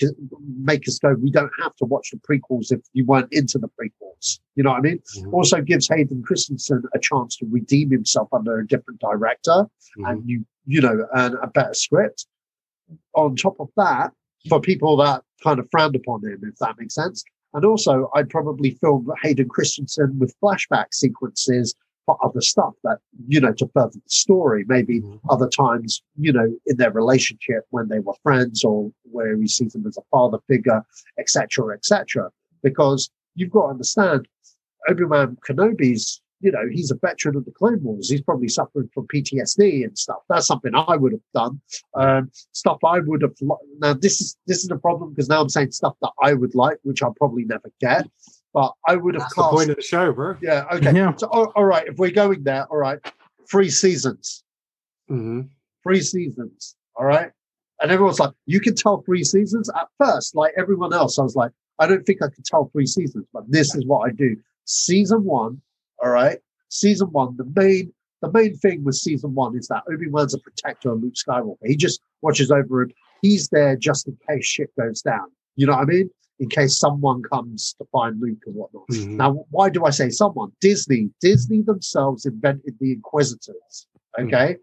make 0.63 0.87
us 0.87 0.97
go. 0.97 1.13
We 1.15 1.29
don't 1.29 1.51
have 1.61 1.75
to 1.75 1.83
watch 1.83 2.11
the 2.11 2.19
prequels 2.19 2.71
if 2.71 2.79
you 2.93 3.05
weren't 3.05 3.33
into 3.33 3.57
the 3.57 3.67
prequels. 3.67 4.39
You 4.55 4.63
know 4.63 4.69
what 4.69 4.77
I 4.77 4.81
mean? 4.81 5.01
Mhm. 5.17 5.33
Also 5.33 5.59
gives 5.61 5.89
Hayden 5.89 6.23
Christensen 6.23 6.83
a 6.95 6.99
chance 6.99 7.35
to 7.39 7.45
redeem 7.47 7.91
himself 7.91 8.29
under 8.31 8.57
a 8.57 8.65
different 8.65 9.01
director 9.01 9.65
Mhm. 9.97 10.09
and 10.09 10.29
you 10.29 10.45
you 10.67 10.79
know 10.79 11.05
and 11.15 11.35
a 11.43 11.47
better 11.47 11.73
script. 11.73 12.27
On 13.13 13.35
top 13.35 13.59
of 13.59 13.67
that, 13.75 14.13
for 14.47 14.61
people 14.61 14.95
that 14.95 15.25
kind 15.43 15.59
of 15.59 15.67
frowned 15.69 15.97
upon 15.97 16.23
him, 16.23 16.39
if 16.43 16.55
that 16.59 16.79
makes 16.79 16.95
sense. 16.95 17.25
And 17.53 17.65
also, 17.65 18.09
I'd 18.13 18.29
probably 18.29 18.71
film 18.81 19.11
Hayden 19.23 19.49
Christensen 19.49 20.19
with 20.19 20.35
flashback 20.41 20.93
sequences 20.93 21.73
for 22.05 22.17
other 22.23 22.41
stuff 22.41 22.73
that 22.83 22.99
you 23.27 23.39
know 23.39 23.53
to 23.53 23.67
further 23.73 23.91
the 23.93 24.01
story. 24.07 24.65
Maybe 24.67 25.01
Mhm. 25.01 25.19
other 25.29 25.47
times, 25.49 26.01
you 26.17 26.31
know, 26.33 26.55
in 26.65 26.77
their 26.77 26.91
relationship 26.91 27.65
when 27.69 27.87
they 27.87 27.99
were 27.99 28.13
friends, 28.23 28.63
or 28.63 28.91
where 29.03 29.35
he 29.35 29.47
sees 29.47 29.73
them 29.73 29.85
as 29.87 29.97
a 29.97 30.01
father 30.11 30.39
figure, 30.47 30.83
etc., 31.17 31.73
etc. 31.75 32.31
Because 32.63 33.09
you've 33.35 33.51
got 33.51 33.63
to 33.63 33.69
understand, 33.69 34.27
Obi 34.87 35.03
Wan 35.05 35.37
Kenobi's, 35.47 36.21
you 36.41 36.51
know, 36.51 36.63
he's 36.71 36.91
a 36.91 36.95
veteran 36.95 37.35
of 37.35 37.45
the 37.45 37.51
Clone 37.51 37.81
Wars. 37.83 38.09
He's 38.09 38.21
probably 38.21 38.47
suffering 38.47 38.89
from 38.93 39.07
PTSD 39.07 39.83
and 39.83 39.97
stuff. 39.97 40.19
That's 40.29 40.47
something 40.47 40.71
I 40.75 40.95
would 40.95 41.11
have 41.11 41.21
done. 41.33 41.61
Um, 41.95 42.31
stuff 42.53 42.77
I 42.85 42.99
would 42.99 43.21
have. 43.21 43.33
li- 43.41 43.55
Now 43.79 43.93
this 43.93 44.21
is 44.21 44.37
this 44.47 44.63
is 44.63 44.69
a 44.71 44.77
problem 44.77 45.11
because 45.11 45.29
now 45.29 45.41
I'm 45.41 45.49
saying 45.49 45.71
stuff 45.71 45.95
that 46.01 46.11
I 46.21 46.33
would 46.33 46.55
like, 46.55 46.77
which 46.83 47.03
I'll 47.03 47.13
probably 47.13 47.45
never 47.45 47.69
get. 47.81 48.07
But 48.53 48.73
I 48.87 48.95
would 48.95 49.13
have 49.15 49.23
That's 49.23 49.35
the 49.35 49.43
point 49.43 49.69
of 49.69 49.75
the 49.75 49.81
show, 49.81 50.11
bro. 50.11 50.35
yeah. 50.41 50.65
Okay. 50.73 50.93
Yeah. 50.95 51.13
So 51.17 51.27
all- 51.27 51.51
all 51.55 51.65
right. 51.65 51.87
If 51.87 51.97
we're 51.97 52.11
going 52.11 52.43
there, 52.43 52.65
all 52.71 52.77
right. 52.77 52.99
Three 53.49 53.69
seasons 53.69 54.43
hmm 55.07 55.41
three 55.83 56.01
seasons. 56.01 56.75
All 56.95 57.05
right. 57.05 57.31
And 57.81 57.89
everyone's 57.89 58.19
like, 58.19 58.33
you 58.45 58.59
can 58.59 58.75
tell 58.75 59.01
three 59.03 59.23
seasons 59.23 59.69
at 59.69 59.87
first, 59.97 60.35
like 60.35 60.51
everyone 60.57 60.93
else. 60.93 61.17
I 61.17 61.23
was 61.23 61.35
like, 61.37 61.51
I 61.79 61.87
don't 61.87 62.05
think 62.05 62.21
I 62.21 62.27
can 62.27 62.43
tell 62.43 62.69
three 62.73 62.85
seasons, 62.85 63.25
but 63.33 63.43
this 63.49 63.73
is 63.75 63.85
what 63.85 63.99
I 64.09 64.11
do. 64.11 64.35
Season 64.65 65.23
one. 65.23 65.61
All 66.03 66.09
right. 66.11 66.39
Season 66.69 67.07
one. 67.11 67.35
The 67.37 67.51
main, 67.55 67.93
the 68.21 68.31
main 68.31 68.55
thing 68.57 68.83
with 68.83 68.95
season 68.95 69.33
one 69.33 69.57
is 69.57 69.67
that 69.67 69.83
Obi-Wan's 69.91 70.33
a 70.33 70.39
protector 70.39 70.91
of 70.91 71.01
Luke 71.01 71.13
Skywalker. 71.15 71.57
He 71.65 71.75
just 71.75 72.01
watches 72.21 72.51
over 72.51 72.83
him. 72.83 72.91
he's 73.21 73.49
there 73.49 73.75
just 73.75 74.07
in 74.07 74.17
case 74.29 74.45
shit 74.45 74.69
goes 74.79 75.01
down. 75.01 75.27
You 75.55 75.65
know 75.67 75.73
what 75.73 75.81
I 75.81 75.85
mean? 75.85 76.09
In 76.39 76.47
case 76.47 76.77
someone 76.77 77.21
comes 77.23 77.75
to 77.79 77.85
find 77.91 78.19
Luke 78.21 78.41
and 78.45 78.55
whatnot. 78.55 78.87
Mhm. 78.91 79.17
Now, 79.17 79.45
why 79.49 79.69
do 79.69 79.83
I 79.83 79.89
say 79.89 80.09
someone? 80.09 80.53
Disney, 80.61 81.09
Disney 81.19 81.61
themselves 81.63 82.25
invented 82.25 82.75
the 82.79 82.93
Inquisitors. 82.93 83.87
Okay, 84.17 84.55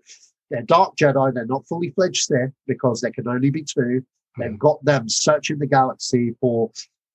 they're 0.50 0.62
Dark 0.62 0.96
Jedi. 0.96 1.34
They're 1.34 1.44
not 1.44 1.66
fully 1.68 1.90
fledged 1.90 2.22
Sith 2.24 2.52
because 2.66 3.00
there 3.02 3.10
can 3.12 3.28
only 3.28 3.50
be 3.50 3.62
two. 3.62 4.02
They've 4.38 4.58
got 4.58 4.82
them 4.84 5.08
searching 5.08 5.58
the 5.58 5.66
galaxy 5.66 6.34
for, 6.40 6.70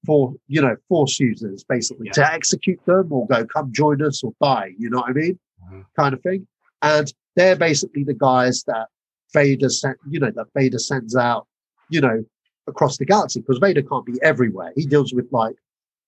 for 0.05 0.33
you 0.47 0.61
know, 0.61 0.75
Force 0.89 1.19
users 1.19 1.63
basically 1.63 2.07
Yeah. 2.07 2.13
to 2.13 2.33
execute 2.33 2.79
them 2.85 3.11
or 3.11 3.27
go 3.27 3.45
come 3.45 3.71
join 3.71 4.01
us 4.01 4.23
or 4.23 4.33
die. 4.41 4.71
You 4.77 4.89
know 4.89 4.99
what 4.99 5.09
I 5.09 5.13
mean? 5.13 5.39
Mhm. 5.71 5.85
Kind 5.97 6.13
of 6.13 6.21
thing. 6.21 6.47
And 6.81 7.11
they're 7.35 7.55
basically 7.55 8.03
the 8.03 8.13
guys 8.15 8.63
that 8.67 8.87
Vader 9.33 9.69
sent. 9.69 9.97
You 10.09 10.19
know, 10.19 10.31
that 10.31 10.47
Vader 10.55 10.79
sends 10.79 11.15
out. 11.15 11.47
You 11.89 12.01
know, 12.01 12.23
across 12.67 12.97
the 12.97 13.05
galaxy 13.05 13.41
because 13.41 13.57
Vader 13.59 13.81
can't 13.81 14.05
be 14.05 14.17
everywhere. 14.23 14.71
He 14.75 14.85
deals 14.85 15.13
with 15.13 15.27
like 15.31 15.55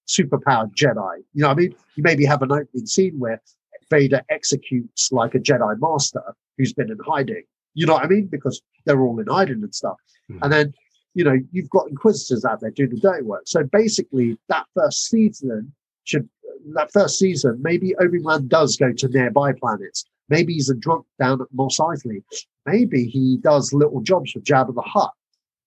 superpowered 0.07 0.73
Jedi. 0.75 1.17
You 1.33 1.41
know 1.41 1.47
what 1.49 1.57
I 1.57 1.61
mean? 1.61 1.75
You 1.95 2.03
maybe 2.03 2.25
have 2.25 2.41
an 2.41 2.51
opening 2.51 2.85
scene 2.85 3.17
where 3.19 3.41
Vader 3.89 4.21
executes 4.29 5.11
like 5.11 5.35
a 5.35 5.39
Jedi 5.39 5.75
master 5.79 6.23
who's 6.57 6.73
been 6.73 6.89
in 6.91 6.97
hiding. 7.05 7.43
You 7.73 7.85
know 7.85 7.93
what 7.93 8.05
I 8.05 8.07
mean? 8.07 8.27
Because 8.27 8.61
they're 8.85 8.99
all 9.01 9.19
in 9.19 9.27
hiding 9.27 9.63
and 9.63 9.73
stuff. 9.73 9.97
Mhm. 10.29 10.39
And 10.41 10.53
then, 10.53 10.73
you 11.14 11.24
know, 11.24 11.38
you've 11.51 11.70
got 11.70 11.88
Inquisitors 11.89 12.43
out 12.45 12.59
there 12.61 12.72
doing 12.72 12.89
the 12.89 12.99
dirty 12.99 13.24
work. 13.24 13.43
So 13.45 13.64
basically, 13.64 14.38
that 14.49 14.66
first 14.76 15.05
season 15.09 15.74
should, 16.03 16.28
that 16.74 16.91
first 16.91 17.20
season, 17.20 17.59
maybe 17.61 17.95
Obi 17.97 18.20
Wan 18.20 18.47
does 18.47 18.78
go 18.78 18.91
to 18.91 19.07
nearby 19.09 19.53
planets. 19.53 20.05
Maybe 20.30 20.53
he's 20.53 20.70
a 20.70 20.76
drunk 20.76 21.05
down 21.20 21.41
at 21.41 21.47
Mos 21.53 21.78
Eisley. 21.78 22.24
Maybe 22.66 23.05
he 23.05 23.38
does 23.38 23.74
little 23.74 24.01
jobs 24.01 24.32
for 24.32 24.39
Jabba 24.39 24.74
the 24.74 24.82
Hutt. 24.82 25.11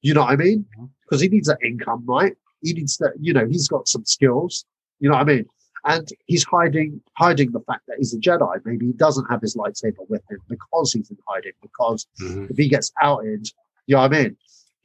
You 0.03 0.15
know 0.15 0.23
what 0.23 0.31
I 0.33 0.37
mean? 0.37 0.67
Because 1.03 1.21
he 1.21 1.29
needs 1.29 1.49
an 1.49 1.57
income, 1.65 2.05
right? 2.07 2.35
He 2.63 2.73
needs 2.73 2.97
to, 2.99 3.11
you 3.21 3.33
know, 3.33 3.47
he's 3.47 3.69
got 3.69 3.87
some 3.87 4.05
skills. 4.05 4.65
You 4.99 5.11
know 5.11 5.17
what 5.17 5.23
I 5.29 5.33
mean? 5.33 5.47
And 5.85 6.09
he's 6.25 6.43
hiding 6.43 7.01
hiding 7.17 7.53
the 7.53 7.61
fact 7.61 7.83
that 7.87 7.99
he's 7.99 8.13
a 8.15 8.19
Jedi. 8.19 8.59
Maybe 8.65 8.87
he 8.87 8.93
doesn't 8.93 9.27
have 9.31 9.41
his 9.41 9.55
lightsaber 9.55 10.09
with 10.09 10.23
him 10.29 10.39
because 10.49 10.93
he's 10.93 11.11
in 11.11 11.19
hiding. 11.29 11.53
Because 11.63 12.07
Mhm. 12.21 12.51
if 12.51 12.57
he 12.57 12.69
gets 12.69 12.93
outed, 13.01 13.47
you 13.87 13.95
know 13.95 14.01
what 14.03 14.13
I 14.15 14.23
mean? 14.23 14.37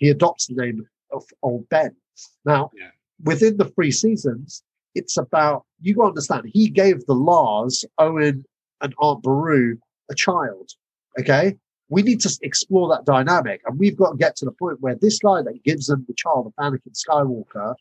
He 0.01 0.09
adopts 0.09 0.47
the 0.47 0.55
name 0.55 0.83
of 1.13 1.23
old 1.43 1.69
Ben. 1.69 1.95
Now, 2.43 2.71
Yeah. 2.75 2.89
within 3.23 3.57
the 3.57 3.65
three 3.65 3.91
seasons, 3.91 4.63
it's 4.95 5.15
about 5.15 5.63
you 5.79 5.93
got 5.95 6.03
to 6.03 6.07
understand. 6.09 6.49
He 6.51 6.69
gave 6.69 7.05
the 7.05 7.13
Lars, 7.13 7.85
Owen, 7.99 8.43
and 8.81 8.93
Aunt 8.99 9.21
Beru 9.23 9.77
a 10.09 10.15
child. 10.15 10.71
Okay, 11.19 11.55
we 11.89 12.01
need 12.01 12.19
to 12.21 12.35
explore 12.41 12.89
that 12.89 13.05
dynamic, 13.05 13.61
and 13.65 13.77
we've 13.77 13.95
got 13.95 14.11
to 14.11 14.17
get 14.17 14.35
to 14.37 14.45
the 14.45 14.51
point 14.51 14.81
where 14.81 14.95
this 14.95 15.19
guy 15.19 15.43
that 15.43 15.63
gives 15.63 15.85
them 15.85 16.03
the 16.07 16.15
child 16.15 16.47
of 16.47 16.53
Anakin 16.55 16.93
Skywalker 16.95 17.75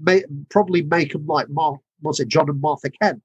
may 0.00 0.24
probably 0.48 0.82
make 0.82 1.12
them 1.12 1.26
like 1.26 1.48
Mar- 1.50 1.80
what's 2.00 2.20
it, 2.20 2.28
John 2.28 2.48
and 2.48 2.60
Martha 2.60 2.88
Kent. 2.90 3.22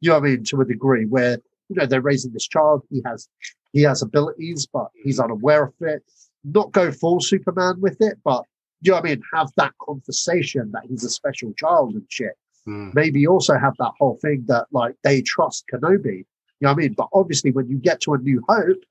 You 0.00 0.10
know 0.10 0.18
what 0.18 0.26
I 0.26 0.30
mean? 0.30 0.44
To 0.44 0.60
a 0.62 0.64
degree, 0.64 1.04
where 1.06 1.38
you 1.68 1.76
know 1.76 1.86
they're 1.86 2.00
raising 2.00 2.32
this 2.32 2.48
child. 2.48 2.82
He 2.90 3.02
has 3.06 3.28
he 3.72 3.82
has 3.82 4.02
abilities, 4.02 4.66
but 4.66 4.88
he's 5.04 5.20
unaware 5.20 5.64
of 5.66 5.74
it. 5.80 6.02
Not 6.44 6.72
go 6.72 6.90
full 6.90 7.20
Superman 7.20 7.80
with 7.80 8.00
it, 8.00 8.18
but 8.24 8.44
you 8.82 8.92
know 8.92 8.96
what 8.96 9.06
I 9.06 9.08
mean? 9.10 9.22
Have 9.34 9.50
that 9.56 9.72
conversation 9.80 10.70
that 10.72 10.84
he's 10.88 11.04
a 11.04 11.10
special 11.10 11.52
child 11.54 11.94
and 11.94 12.04
shit. 12.08 12.32
Mm. 12.66 12.94
Maybe 12.94 13.26
also 13.26 13.58
have 13.58 13.74
that 13.78 13.92
whole 13.98 14.18
thing 14.22 14.44
that 14.48 14.66
like 14.72 14.94
they 15.02 15.22
trust 15.22 15.64
Kenobi. 15.72 16.24
You 16.60 16.66
know 16.66 16.68
what 16.68 16.72
I 16.72 16.74
mean? 16.76 16.94
But 16.94 17.08
obviously 17.12 17.50
when 17.50 17.68
you 17.68 17.78
get 17.78 18.00
to 18.02 18.14
a 18.14 18.18
new 18.18 18.42
hope, 18.48 18.82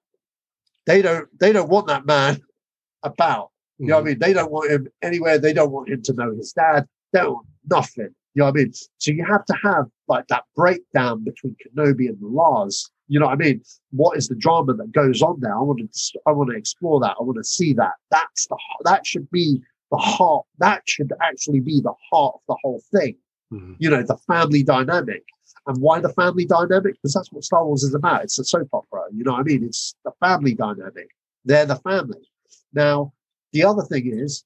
they 0.85 1.01
don't 1.01 1.27
they 1.39 1.51
don't 1.51 1.69
want 1.69 1.87
that 1.87 2.05
man 2.05 2.41
about. 3.03 3.51
You 3.77 3.87
know 3.87 3.95
what 3.95 4.01
I 4.01 4.05
mean? 4.07 4.19
They 4.19 4.33
don't 4.33 4.51
want 4.51 4.71
him 4.71 4.87
anywhere. 5.01 5.37
They 5.37 5.53
don't 5.53 5.71
want 5.71 5.89
him 5.89 6.01
to 6.03 6.13
know 6.13 6.35
his 6.35 6.51
dad. 6.51 6.85
They 7.13 7.21
don't 7.21 7.35
want 7.35 7.47
nothing. 7.69 8.13
You 8.33 8.41
know 8.41 8.45
what 8.45 8.59
I 8.59 8.63
mean? 8.63 8.73
So 8.97 9.11
you 9.11 9.25
have 9.25 9.45
to 9.45 9.55
have 9.63 9.85
like 10.09 10.27
that 10.27 10.43
breakdown 10.55 11.23
between 11.23 11.55
Kenobi 11.55 12.07
and 12.09 12.19
the 12.19 12.27
Lars. 12.27 12.89
You 13.07 13.19
know 13.19 13.27
what 13.27 13.33
I 13.33 13.37
mean? 13.37 13.61
What 13.91 14.17
is 14.17 14.27
the 14.27 14.35
drama 14.35 14.73
that 14.73 14.91
goes 14.91 15.21
on 15.21 15.39
there? 15.39 15.55
I 15.55 15.61
want 15.61 15.79
to 15.79 16.19
I 16.25 16.31
want 16.31 16.49
to 16.51 16.57
explore 16.57 16.99
that. 17.01 17.15
I 17.19 17.23
want 17.23 17.37
to 17.37 17.43
see 17.43 17.73
that. 17.73 17.93
That's 18.11 18.47
the 18.47 18.57
that 18.83 19.05
should 19.05 19.29
be 19.31 19.61
the 19.91 19.97
heart. 19.97 20.45
That 20.59 20.83
should 20.87 21.11
actually 21.21 21.59
be 21.61 21.81
the 21.81 21.93
heart 22.11 22.35
of 22.35 22.41
the 22.47 22.57
whole 22.61 22.81
thing. 22.93 23.15
Mhm. 23.51 23.75
You 23.79 23.89
know, 23.89 24.03
the 24.03 24.17
family 24.27 24.63
dynamic. 24.63 25.23
And 25.67 25.77
why 25.81 25.99
the 25.99 26.09
family 26.09 26.45
dynamic? 26.45 26.95
Because 26.95 27.13
that's 27.13 27.31
what 27.31 27.43
Star 27.43 27.65
Wars 27.65 27.83
is 27.83 27.93
about. 27.93 28.23
It's 28.23 28.39
a 28.39 28.43
soap 28.43 28.69
opera. 28.73 29.03
You 29.13 29.23
know 29.23 29.33
what 29.33 29.41
I 29.41 29.43
mean? 29.43 29.63
It's 29.63 29.95
the 30.03 30.11
family 30.19 30.53
dynamic. 30.53 31.09
They're 31.45 31.65
the 31.65 31.75
family. 31.77 32.29
Now, 32.73 33.13
the 33.53 33.63
other 33.63 33.83
thing 33.83 34.11
is, 34.11 34.43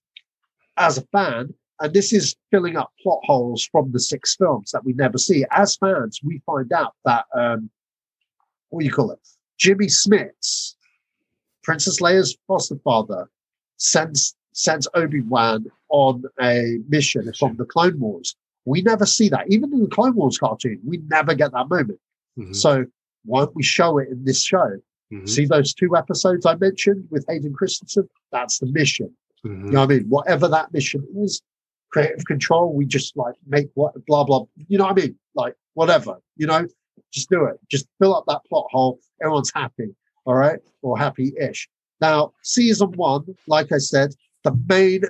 as 0.77 0.97
a 0.97 1.01
fan, 1.07 1.53
and 1.81 1.93
this 1.93 2.13
is 2.13 2.35
filling 2.51 2.77
up 2.77 2.91
plot 3.01 3.19
holes 3.23 3.67
from 3.71 3.91
the 3.91 3.99
six 3.99 4.35
films 4.35 4.71
that 4.71 4.83
we 4.85 4.93
never 4.93 5.17
see. 5.17 5.45
As 5.51 5.75
fans, 5.75 6.19
we 6.23 6.41
find 6.45 6.71
out 6.71 6.93
that 7.05 7.25
um, 7.35 7.69
what 8.69 8.81
do 8.81 8.85
you 8.85 8.91
call 8.91 9.11
it? 9.11 9.19
Jimmy 9.57 9.87
Smits, 9.87 10.75
Princess 11.63 11.99
Leia's 11.99 12.37
foster 12.47 12.77
father, 12.83 13.29
sends 13.77 14.35
sends 14.55 14.87
Obi 14.93 15.21
Wan 15.21 15.65
on 15.89 16.23
a 16.41 16.77
mission 16.87 17.31
from 17.39 17.55
the 17.57 17.65
Clone 17.65 17.99
Wars. 17.99 18.35
We 18.65 18.81
never 18.81 19.05
see 19.05 19.27
that, 19.29 19.49
even 19.49 19.73
in 19.73 19.81
the 19.81 19.89
Clone 19.89 20.15
Wars 20.15 20.37
cartoon. 20.37 20.79
We 20.85 20.97
never 21.07 21.33
get 21.33 21.51
that 21.53 21.69
moment. 21.69 21.99
Mhm. 22.37 22.55
So 22.55 22.85
why 23.25 23.45
don't 23.45 23.55
we 23.55 23.63
show 23.63 23.97
it 23.97 24.09
in 24.09 24.23
this 24.25 24.43
show? 24.43 24.77
Mhm. 25.11 25.27
See 25.27 25.45
those 25.45 25.73
two 25.73 25.95
episodes 25.95 26.45
I 26.45 26.55
mentioned 26.55 27.07
with 27.09 27.25
Hayden 27.27 27.53
Christensen? 27.53 28.07
That's 28.31 28.59
the 28.59 28.67
mission. 28.67 29.15
Mhm. 29.43 29.65
You 29.65 29.71
know 29.71 29.79
what 29.81 29.91
I 29.91 29.97
mean? 29.97 30.09
Whatever 30.09 30.47
that 30.49 30.71
mission 30.71 31.05
is, 31.17 31.41
creative 31.93 32.25
control, 32.25 32.73
we 32.73 32.85
just 32.85 33.15
like 33.15 33.35
make 33.47 33.69
what 33.75 33.93
blah 34.07 34.23
blah. 34.23 34.43
You 34.67 34.77
know 34.79 34.85
what 34.85 34.99
I 34.99 35.01
mean? 35.01 35.15
Like 35.35 35.55
whatever, 35.75 36.17
you 36.35 36.47
know, 36.47 36.67
just 37.11 37.29
do 37.29 37.45
it. 37.45 37.59
Just 37.69 37.87
fill 37.99 38.15
up 38.15 38.25
that 38.27 38.41
plot 38.49 38.65
hole. 38.71 38.99
Everyone's 39.21 39.51
happy, 39.53 39.95
all 40.25 40.35
right, 40.35 40.59
or 40.81 40.97
happy-ish. 40.97 41.69
Now, 42.01 42.33
season 42.41 42.91
one, 42.93 43.23
like 43.47 43.71
I 43.71 43.77
said, 43.77 44.13
the 44.43 44.57
main 44.67 45.03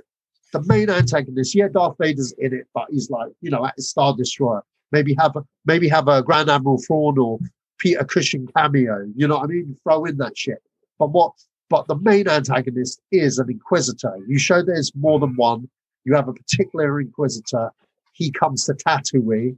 the 0.51 0.61
main 0.63 0.89
antagonist, 0.89 1.55
yeah, 1.55 1.67
Darth 1.67 1.95
Vader's 1.99 2.33
in 2.37 2.53
it, 2.53 2.67
but 2.75 2.85
he's 2.91 3.09
like, 3.09 3.31
you 3.41 3.49
know, 3.49 3.65
at 3.65 3.73
his 3.75 3.89
Star 3.89 4.15
Destroyer. 4.15 4.63
Maybe 4.91 5.15
have 5.17 5.35
a 5.35 5.43
maybe 5.65 5.87
have 5.87 6.07
a 6.07 6.21
Grand 6.21 6.49
Admiral 6.49 6.79
Thrawn 6.85 7.17
or 7.17 7.39
Peter 7.79 8.03
Cushing 8.03 8.47
cameo. 8.55 9.07
You 9.15 9.27
know 9.27 9.37
what 9.37 9.45
I 9.45 9.47
mean? 9.47 9.75
Throw 9.83 10.05
in 10.05 10.17
that 10.17 10.37
shit. 10.37 10.61
But 10.99 11.11
what? 11.11 11.33
But 11.69 11.87
the 11.87 11.95
main 11.95 12.27
antagonist 12.27 13.01
is 13.11 13.39
an 13.39 13.49
Inquisitor. 13.49 14.15
You 14.27 14.37
show 14.37 14.61
there's 14.61 14.93
more 14.95 15.19
than 15.19 15.35
one. 15.35 15.67
You 16.05 16.15
have 16.15 16.27
a 16.27 16.33
particular 16.33 16.99
Inquisitor. 16.99 17.71
He 18.13 18.31
comes 18.31 18.65
to 18.65 18.73
Tatooine. 18.73 19.57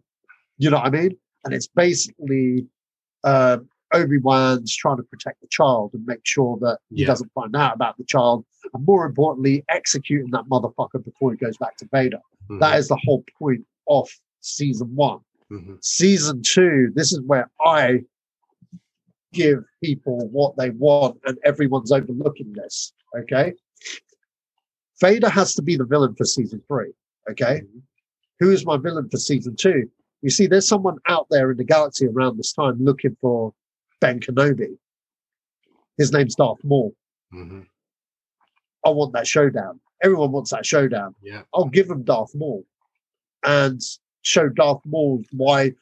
You 0.58 0.70
know 0.70 0.78
what 0.78 0.88
I 0.88 0.90
mean? 0.90 1.18
And 1.44 1.54
it's 1.54 1.68
basically 1.68 2.66
um, 3.24 3.68
Obi 3.94 4.18
Wan's 4.20 4.76
trying 4.76 4.98
to 4.98 5.04
protect 5.04 5.42
the 5.42 5.48
child 5.50 5.92
and 5.94 6.06
make 6.06 6.22
sure 6.24 6.58
that 6.62 6.80
he 6.94 7.02
Yeah. 7.02 7.08
doesn't 7.08 7.32
find 7.34 7.56
out 7.56 7.76
about 7.76 7.98
the 7.98 8.04
child, 8.04 8.46
and 8.74 8.86
more 8.86 9.06
importantly, 9.06 9.64
executing 9.70 10.30
that 10.32 10.46
motherfucker 10.46 11.04
before 11.04 11.32
he 11.32 11.38
goes 11.38 11.58
back 11.58 11.76
to 11.78 11.88
Vader. 11.92 12.20
Mhm. 12.50 12.60
That 12.60 12.78
is 12.80 12.88
the 12.88 13.00
whole 13.04 13.24
point 13.38 13.66
of 13.88 14.08
season 14.42 14.96
one. 14.96 15.20
Mhm. 15.52 15.84
Season 15.84 16.42
two, 16.44 16.92
this 16.96 17.12
is 17.14 17.22
where 17.22 17.50
I 17.66 18.04
give 19.34 19.66
people 19.84 20.28
what 20.30 20.56
they 20.56 20.70
want, 20.72 21.20
and 21.26 21.38
everyone's 21.44 21.92
overlooking 21.92 22.54
this. 22.54 22.94
Okay. 23.18 23.54
Vader 25.02 25.30
has 25.30 25.54
to 25.56 25.62
be 25.62 25.76
the 25.76 25.86
villain 25.86 26.16
for 26.16 26.26
season 26.26 26.62
three. 26.68 26.92
Okay. 27.30 27.62
Who 28.40 28.52
is 28.52 28.66
my 28.66 28.78
villain 28.78 29.10
for 29.10 29.18
season 29.18 29.56
two? 29.56 29.90
You 30.22 30.30
see, 30.30 30.48
there's 30.48 30.68
someone 30.68 30.98
out 31.08 31.28
there 31.30 31.52
in 31.52 31.58
the 31.58 31.64
galaxy 31.64 32.08
around 32.08 32.38
this 32.38 32.54
time 32.54 32.78
looking 32.84 33.16
for 33.22 33.54
Ben 34.02 34.20
Kenobi. 34.20 34.78
His 35.98 36.12
name's 36.12 36.36
Darth 36.36 36.64
Maul. 36.64 36.96
Mhm. 37.34 37.68
I 38.86 38.90
want 38.90 39.14
that 39.14 39.28
showdown. 39.28 39.80
Everyone 40.02 40.32
wants 40.32 40.52
that 40.52 40.66
showdown. 40.66 41.16
Yeah. 41.22 41.44
I'll 41.54 41.70
give 41.70 41.88
them 41.88 42.04
Darth 42.04 42.36
Maul 42.36 42.66
and 43.44 43.82
show 44.22 44.50
Darth 44.50 44.86
Maul 44.86 45.24
why 45.32 45.74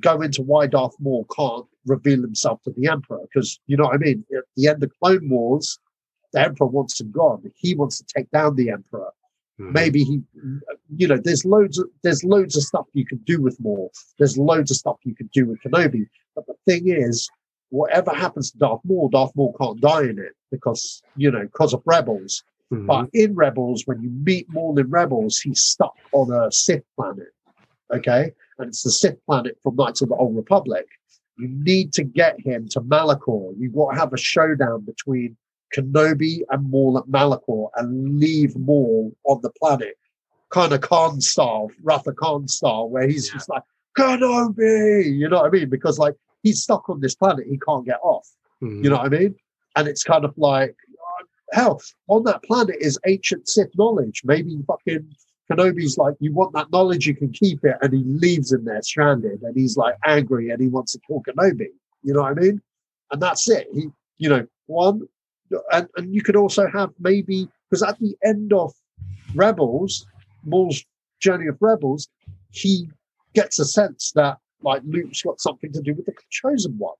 go 0.00 0.20
into 0.22 0.42
why 0.42 0.66
Darth 0.66 0.98
Maul 0.98 1.24
can't 1.36 1.66
reveal 1.84 2.20
himself 2.20 2.60
to 2.62 2.72
the 2.72 2.88
Emperor 2.88 3.20
because 3.22 3.60
you 3.66 3.76
know 3.76 3.84
what 3.84 3.94
I 3.94 3.98
mean. 3.98 4.24
At 4.36 4.44
the 4.56 4.68
end 4.68 4.82
of 4.82 4.92
Clone 4.98 5.28
Wars, 5.28 5.78
the 6.32 6.40
Emperor 6.40 6.66
wants 6.66 7.00
him 7.00 7.10
gone. 7.10 7.42
He 7.56 7.74
wants 7.74 7.98
to 7.98 8.04
take 8.04 8.30
down 8.30 8.56
the 8.56 8.70
Emperor. 8.70 9.10
Mhm. 9.60 9.72
Maybe 9.72 10.04
he, 10.04 10.22
you 10.96 11.08
know, 11.08 11.16
there's 11.16 11.44
loads 11.44 11.78
of 11.78 11.88
there's 12.02 12.22
loads 12.24 12.56
of 12.56 12.62
stuff 12.62 12.86
you 12.92 13.06
can 13.06 13.18
do 13.18 13.40
with 13.40 13.58
Maul. 13.60 13.90
There's 14.18 14.36
loads 14.36 14.70
of 14.70 14.76
stuff 14.76 14.98
you 15.04 15.14
can 15.14 15.28
do 15.32 15.46
with 15.46 15.60
Kenobi. 15.60 16.06
But 16.34 16.46
the 16.46 16.54
thing 16.66 16.88
is, 16.88 17.28
whatever 17.70 18.10
happens 18.12 18.50
to 18.50 18.58
Darth 18.58 18.80
Maul, 18.84 19.08
Darth 19.08 19.34
Maul 19.34 19.54
can't 19.58 19.80
die 19.80 20.04
in 20.04 20.18
it 20.18 20.34
because 20.50 21.02
you 21.16 21.30
know 21.30 21.42
because 21.42 21.72
of 21.72 21.82
Rebels. 21.86 22.44
Mhm. 22.72 22.86
But 22.86 23.08
in 23.14 23.34
Rebels, 23.34 23.84
when 23.86 24.02
you 24.02 24.10
meet 24.10 24.46
Maul 24.50 24.78
in 24.78 24.90
Rebels, 24.90 25.38
he's 25.38 25.60
stuck 25.62 25.94
on 26.12 26.32
a 26.32 26.50
Sith 26.52 26.84
planet. 26.96 27.28
Okay? 27.94 28.32
And 28.58 28.68
it's 28.68 28.82
the 28.82 28.90
Sith 28.90 29.24
planet 29.26 29.56
from 29.62 29.76
Knights 29.76 30.02
of 30.02 30.08
the 30.08 30.16
Old 30.16 30.34
Republic. 30.34 30.86
You 31.38 31.48
need 31.48 31.92
to 31.92 32.02
get 32.02 32.40
him 32.40 32.66
to 32.70 32.80
Malachor. 32.80 33.54
You've 33.58 33.74
got 33.74 33.92
to 33.92 33.98
have 33.98 34.12
a 34.12 34.16
showdown 34.16 34.80
between 34.84 35.36
Kenobi 35.74 36.40
and 36.50 36.70
Maul 36.70 36.98
at 36.98 37.04
Malachor 37.04 37.70
and 37.76 38.18
leave 38.18 38.56
Maul 38.56 39.14
on 39.24 39.40
the 39.42 39.50
planet, 39.50 39.96
kind 40.50 40.72
of 40.72 40.80
Khan 40.80 41.20
style, 41.20 41.70
Wrath 41.82 42.06
of 42.06 42.16
Khan 42.16 42.48
style, 42.48 42.88
where 42.88 43.08
he's 43.08 43.30
just 43.30 43.48
like 43.48 43.62
Kenobi, 43.96 45.16
you 45.16 45.28
know 45.28 45.38
what 45.38 45.46
I 45.46 45.50
mean? 45.50 45.68
Because 45.68 45.98
like 45.98 46.14
he's 46.42 46.62
stuck 46.62 46.88
on 46.88 47.00
this 47.00 47.14
planet, 47.14 47.46
he 47.48 47.58
can't 47.58 47.84
get 47.84 47.98
off. 48.02 48.28
Mhm. 48.62 48.84
You 48.84 48.90
know 48.90 48.96
what 48.96 49.06
I 49.06 49.08
mean? 49.18 49.34
And 49.74 49.88
it's 49.88 50.04
kind 50.04 50.24
of 50.24 50.32
like, 50.36 50.76
hell, 51.52 51.80
on 52.08 52.24
that 52.24 52.42
planet 52.42 52.76
is 52.80 52.98
ancient 53.06 53.48
Sith 53.48 53.70
knowledge. 53.76 54.22
Maybe 54.24 54.56
fucking 54.66 55.06
Kenobi's 55.50 55.98
like, 55.98 56.14
you 56.18 56.32
want 56.32 56.52
that 56.54 56.70
knowledge, 56.72 57.06
you 57.06 57.14
can 57.14 57.30
keep 57.32 57.64
it. 57.64 57.76
And 57.80 57.92
he 57.92 58.02
leaves 58.04 58.52
him 58.52 58.64
there 58.64 58.82
stranded 58.82 59.42
and 59.42 59.56
he's 59.56 59.76
like 59.76 59.94
angry 60.04 60.50
and 60.50 60.60
he 60.60 60.68
wants 60.68 60.92
to 60.92 61.00
kill 61.06 61.22
Kenobi. 61.22 61.68
You 62.02 62.14
know 62.14 62.22
what 62.22 62.32
I 62.32 62.40
mean? 62.40 62.62
And 63.10 63.20
that's 63.22 63.48
it. 63.48 63.68
He, 63.72 63.88
you 64.18 64.28
know, 64.28 64.46
one, 64.66 65.06
and, 65.72 65.88
and 65.96 66.14
you 66.14 66.22
could 66.22 66.36
also 66.36 66.68
have 66.68 66.90
maybe, 66.98 67.48
because 67.68 67.82
at 67.82 67.98
the 67.98 68.16
end 68.24 68.52
of 68.52 68.72
Rebels, 69.34 70.06
Maul's 70.44 70.84
Journey 71.20 71.46
of 71.46 71.56
Rebels, 71.60 72.08
he 72.50 72.88
gets 73.34 73.58
a 73.58 73.64
sense 73.64 74.12
that 74.12 74.38
like 74.62 74.82
Luke's 74.84 75.22
got 75.22 75.40
something 75.40 75.72
to 75.72 75.80
do 75.80 75.94
with 75.94 76.06
the 76.06 76.14
chosen 76.30 76.76
one. 76.78 76.94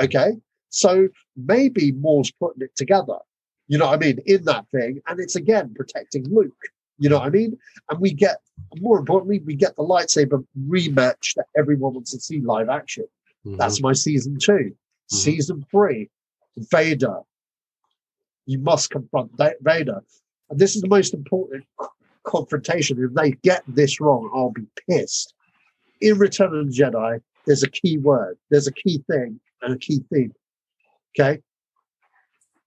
Okay. 0.00 0.32
So 0.70 1.08
maybe 1.36 1.92
Maul's 1.92 2.30
putting 2.30 2.62
it 2.62 2.74
together, 2.76 3.18
you 3.68 3.78
know 3.78 3.86
what 3.86 3.94
I 3.94 3.98
mean, 3.98 4.20
in 4.26 4.44
that 4.44 4.66
thing. 4.70 5.00
And 5.06 5.20
it's 5.20 5.36
again 5.36 5.74
protecting 5.74 6.24
Luke, 6.30 6.52
you 6.98 7.10
know 7.10 7.18
what 7.18 7.26
I 7.26 7.30
mean? 7.30 7.58
And 7.90 8.00
we 8.00 8.12
get, 8.12 8.38
more 8.80 8.98
importantly, 8.98 9.40
we 9.40 9.54
get 9.54 9.76
the 9.76 9.82
lightsaber 9.82 10.44
rematch 10.66 11.34
that 11.36 11.46
everyone 11.56 11.94
wants 11.94 12.12
to 12.12 12.20
see 12.20 12.40
live 12.40 12.68
action. 12.68 13.04
Mhm. 13.44 13.58
That's 13.58 13.82
my 13.82 13.92
season 13.92 14.38
2 14.38 14.74
Season 15.10 15.66
three, 15.70 16.08
Vader. 16.56 17.20
You 18.46 18.58
must 18.58 18.90
confront 18.90 19.32
Vader. 19.62 20.02
And 20.50 20.58
this 20.58 20.76
is 20.76 20.82
the 20.82 20.88
most 20.88 21.14
important 21.14 21.64
confrontation. 22.24 23.02
If 23.02 23.14
they 23.14 23.32
get 23.42 23.62
this 23.66 24.00
wrong, 24.00 24.30
I'll 24.34 24.50
be 24.50 24.66
pissed. 24.88 25.34
In 26.00 26.18
Return 26.18 26.54
of 26.54 26.66
the 26.66 26.72
Jedi, 26.72 27.20
there's 27.46 27.62
a 27.62 27.70
key 27.70 27.98
word, 27.98 28.38
there's 28.50 28.66
a 28.66 28.72
key 28.72 29.02
thing, 29.10 29.40
and 29.62 29.74
a 29.74 29.78
key 29.78 30.00
theme. 30.12 30.32
Okay. 31.18 31.40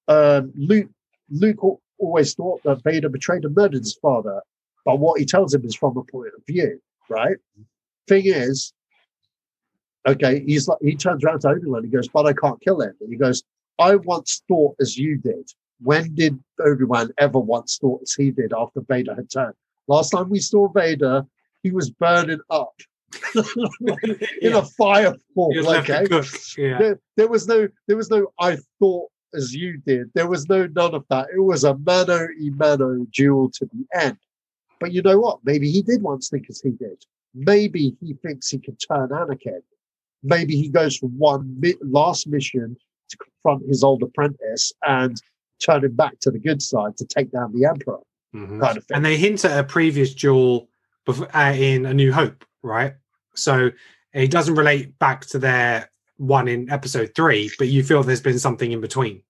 Um, 0.08 0.52
Luke, 0.56 0.90
Luke 1.30 1.80
always 1.98 2.34
thought 2.34 2.62
that 2.64 2.84
Vader 2.84 3.10
betrayed 3.10 3.46
and 3.46 3.56
murdered 3.56 3.82
his 3.82 3.98
father, 4.02 4.42
but 4.86 5.00
what 5.00 5.20
he 5.20 5.26
tells 5.26 5.54
him 5.54 5.66
is 5.66 5.76
from 5.76 5.98
a 5.98 6.04
point 6.04 6.32
of 6.38 6.46
view, 6.46 6.80
right? 7.10 7.38
Thing 8.08 8.24
is, 8.26 8.74
okay, 10.08 10.44
he's 10.46 10.68
like 10.68 10.78
he 10.82 10.96
turns 10.96 11.24
around 11.24 11.42
to 11.42 11.50
Obi-Wan, 11.50 11.84
he 11.84 11.90
goes, 11.90 12.08
But 12.08 12.28
I 12.28 12.34
can't 12.34 12.62
kill 12.62 12.82
him. 12.82 12.94
And 13.02 13.10
he 13.10 13.18
goes, 13.18 13.44
I 13.80 13.96
once 13.96 14.44
thought 14.48 14.76
as 14.80 14.98
you 14.98 15.18
did. 15.18 15.50
When 15.82 16.14
did 16.16 16.40
Obi-Wan 16.66 17.12
ever 17.18 17.40
once 17.40 17.78
thought 17.78 18.02
as 18.04 18.14
he 18.14 18.32
did 18.32 18.54
after 18.54 18.82
Vader 18.82 19.14
had 19.16 19.30
turned? 19.30 19.54
Last 19.88 20.10
time 20.12 20.30
we 20.30 20.40
saw 20.40 20.68
Vader, 20.70 21.26
he 21.64 21.72
was 21.72 21.90
burning 21.90 22.40
up 22.50 22.74
in 23.36 24.26
Yeah. 24.42 24.58
a 24.60 24.62
fire 24.64 25.16
pool. 25.34 25.52
He 25.52 25.58
was 25.60 25.68
left 25.68 25.88
to 25.88 26.02
Okay. 26.18 26.28
Yeah. 26.58 26.78
There, 26.80 27.00
there 27.18 27.28
was 27.28 27.48
no 27.48 27.68
there 27.88 27.98
was 27.98 28.10
no 28.10 28.28
I 28.40 28.58
thought 28.80 29.10
as 29.34 29.54
you 29.54 29.78
did. 29.86 30.12
There 30.16 30.28
was 30.30 30.48
no 30.50 30.68
none 30.68 30.96
of 30.96 31.06
that. 31.10 31.28
It 31.36 31.40
was 31.40 31.64
a 31.64 31.78
mano 31.78 32.28
e 32.40 32.50
mano 32.52 33.06
duel 33.14 33.52
to 33.56 33.66
the 33.66 33.86
end. 34.00 34.18
But 34.80 34.92
you 34.92 35.02
know 35.02 35.20
what? 35.20 35.40
Maybe 35.44 35.70
he 35.72 35.82
did 35.82 36.02
once 36.02 36.30
think 36.30 36.48
as 36.50 36.62
he 36.62 36.72
did. 36.72 37.04
Maybe 37.34 37.96
he 38.02 38.14
thinks 38.14 38.50
he 38.50 38.60
can 38.60 38.76
turn 38.78 39.10
Anakin. 39.10 39.62
Maybe 40.24 40.56
he 40.56 40.70
goes 40.70 40.98
from 40.98 41.18
one 41.18 41.56
mi- 41.60 41.76
last 41.82 42.28
mission 42.28 42.76
to 43.10 43.18
confront 43.18 43.68
his 43.68 43.84
old 43.84 44.02
apprentice 44.04 44.74
and 44.86 45.22
turn 45.64 45.84
him 45.84 45.96
back 45.96 46.20
to 46.22 46.32
the 46.32 46.40
good 46.40 46.62
side 46.62 46.98
to 46.98 47.06
take 47.06 47.32
down 47.32 47.54
the 47.54 47.66
Emperor. 47.66 48.00
Mhm. 48.34 48.60
Kind 48.60 48.78
of 48.78 48.86
thing. 48.86 48.96
And 48.96 49.06
they 49.06 49.18
hint 49.18 49.46
at 49.46 49.58
a 49.58 49.64
previous 49.64 50.14
duel 50.14 50.70
bef- 51.08 51.30
uh, 51.34 51.56
in 51.56 51.86
A 51.86 51.94
New 51.94 52.12
Hope, 52.12 52.44
right? 52.64 52.96
So 53.36 53.72
it 54.14 54.32
doesn't 54.32 54.56
relate 54.56 54.98
back 55.00 55.26
to 55.28 55.40
their 55.40 55.90
one 56.18 56.48
in 56.48 56.70
episode 56.70 57.12
three, 57.16 57.52
but 57.58 57.68
you 57.68 57.84
feel 57.84 58.04
there's 58.04 58.22
been 58.22 58.40
something 58.40 58.72
in 58.72 58.82
between. 58.82 59.22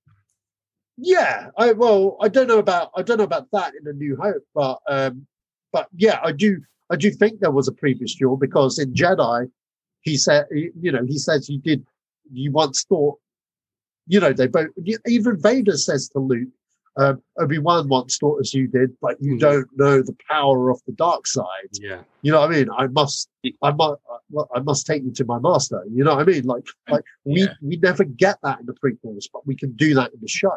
Yeah, 0.97 1.49
I 1.57 1.73
well, 1.73 2.17
I 2.21 2.29
don't 2.29 2.47
know 2.47 2.59
about 2.59 2.91
I 2.95 3.01
don't 3.01 3.17
know 3.17 3.25
about 3.25 3.51
that 3.51 3.73
in 3.79 3.87
a 3.87 3.93
New 3.93 4.15
Hope, 4.15 4.43
but 4.53 4.79
um, 4.87 5.27
but 5.73 5.87
yeah, 5.95 6.19
I 6.23 6.31
do 6.31 6.61
I 6.89 6.95
do 6.95 7.11
think 7.11 7.39
there 7.39 7.51
was 7.51 7.67
a 7.67 7.73
previous 7.73 8.15
duel 8.15 8.37
because 8.37 8.79
in 8.79 8.93
Jedi, 8.93 9.51
he 10.01 10.15
said 10.17 10.45
you 10.51 10.91
know 10.91 11.03
he 11.05 11.17
says 11.17 11.49
you 11.49 11.59
did 11.59 11.85
you 12.31 12.51
once 12.51 12.83
thought 12.83 13.19
you 14.07 14.19
know 14.19 14.33
they 14.33 14.47
both 14.47 14.67
even 15.07 15.39
Vader 15.41 15.77
says 15.77 16.09
to 16.09 16.19
Luke, 16.19 16.49
um, 16.97 17.21
Obi 17.39 17.59
Wan 17.59 17.87
once 17.89 18.17
thought 18.17 18.39
as 18.39 18.53
you 18.53 18.67
did, 18.67 18.95
but 19.01 19.17
you 19.21 19.35
Mhm. 19.35 19.39
don't 19.39 19.67
know 19.75 20.01
the 20.01 20.15
power 20.29 20.69
of 20.69 20.79
the 20.85 20.93
dark 20.93 21.27
side. 21.27 21.45
Yeah. 21.73 22.01
You 22.21 22.31
know 22.31 22.39
what 22.41 22.51
I 22.51 22.55
mean? 22.55 22.69
I 22.77 22.87
must, 22.87 23.29
I 23.61 23.71
must, 23.71 23.99
I 24.55 24.59
must 24.61 24.85
take 24.87 25.03
you 25.03 25.11
to 25.11 25.25
my 25.25 25.39
master. 25.39 25.83
You 25.91 26.03
know 26.03 26.15
what 26.15 26.27
I 26.27 26.31
mean? 26.31 26.45
Like, 26.45 26.65
like 26.89 27.03
we 27.25 27.41
Yeah. 27.41 27.53
we 27.61 27.77
never 27.77 28.03
get 28.03 28.37
that 28.43 28.59
in 28.61 28.65
the 28.65 28.73
prequels, 28.73 29.25
but 29.33 29.45
we 29.45 29.55
can 29.55 29.73
do 29.73 29.93
that 29.95 30.13
in 30.13 30.19
the 30.21 30.27
show. 30.27 30.55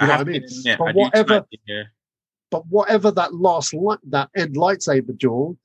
You 0.00 0.06
know 0.06 0.12
what 0.14 0.20
I 0.20 0.24
mean? 0.24 0.40
been- 0.42 0.50
yeah, 0.64 0.76
But 0.78 0.88
I 0.88 0.92
whatever-. 0.92 1.46
But 2.50 2.66
whatever 2.68 3.10
that 3.12 3.34
last 3.34 3.74
light, 3.74 3.98
that 4.10 4.30
end 4.36 4.54
lightsaber 4.56 5.16
duel 5.18 5.58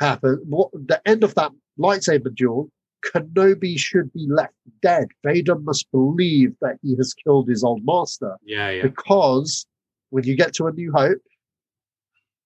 happened, 0.00 0.40
what 0.48 0.70
the 0.72 1.00
end 1.06 1.22
of 1.24 1.34
that 1.36 1.52
lightsaber 1.78 2.34
duel, 2.34 2.70
Kenobi 3.04 3.78
should 3.78 4.12
be 4.12 4.26
left 4.28 4.54
dead. 4.82 5.08
Vader 5.24 5.56
must 5.56 5.90
believe 5.92 6.54
that 6.60 6.76
he 6.82 6.96
has 6.96 7.12
killed 7.14 7.48
his 7.48 7.62
old 7.62 7.82
master 7.84 8.36
Yeah, 8.44 8.70
yeah. 8.70 8.82
because 8.82 9.66
when 10.10 10.24
you 10.24 10.36
get 10.36 10.54
to 10.54 10.66
a 10.66 10.72
new 10.72 10.92
hope, 10.92 11.18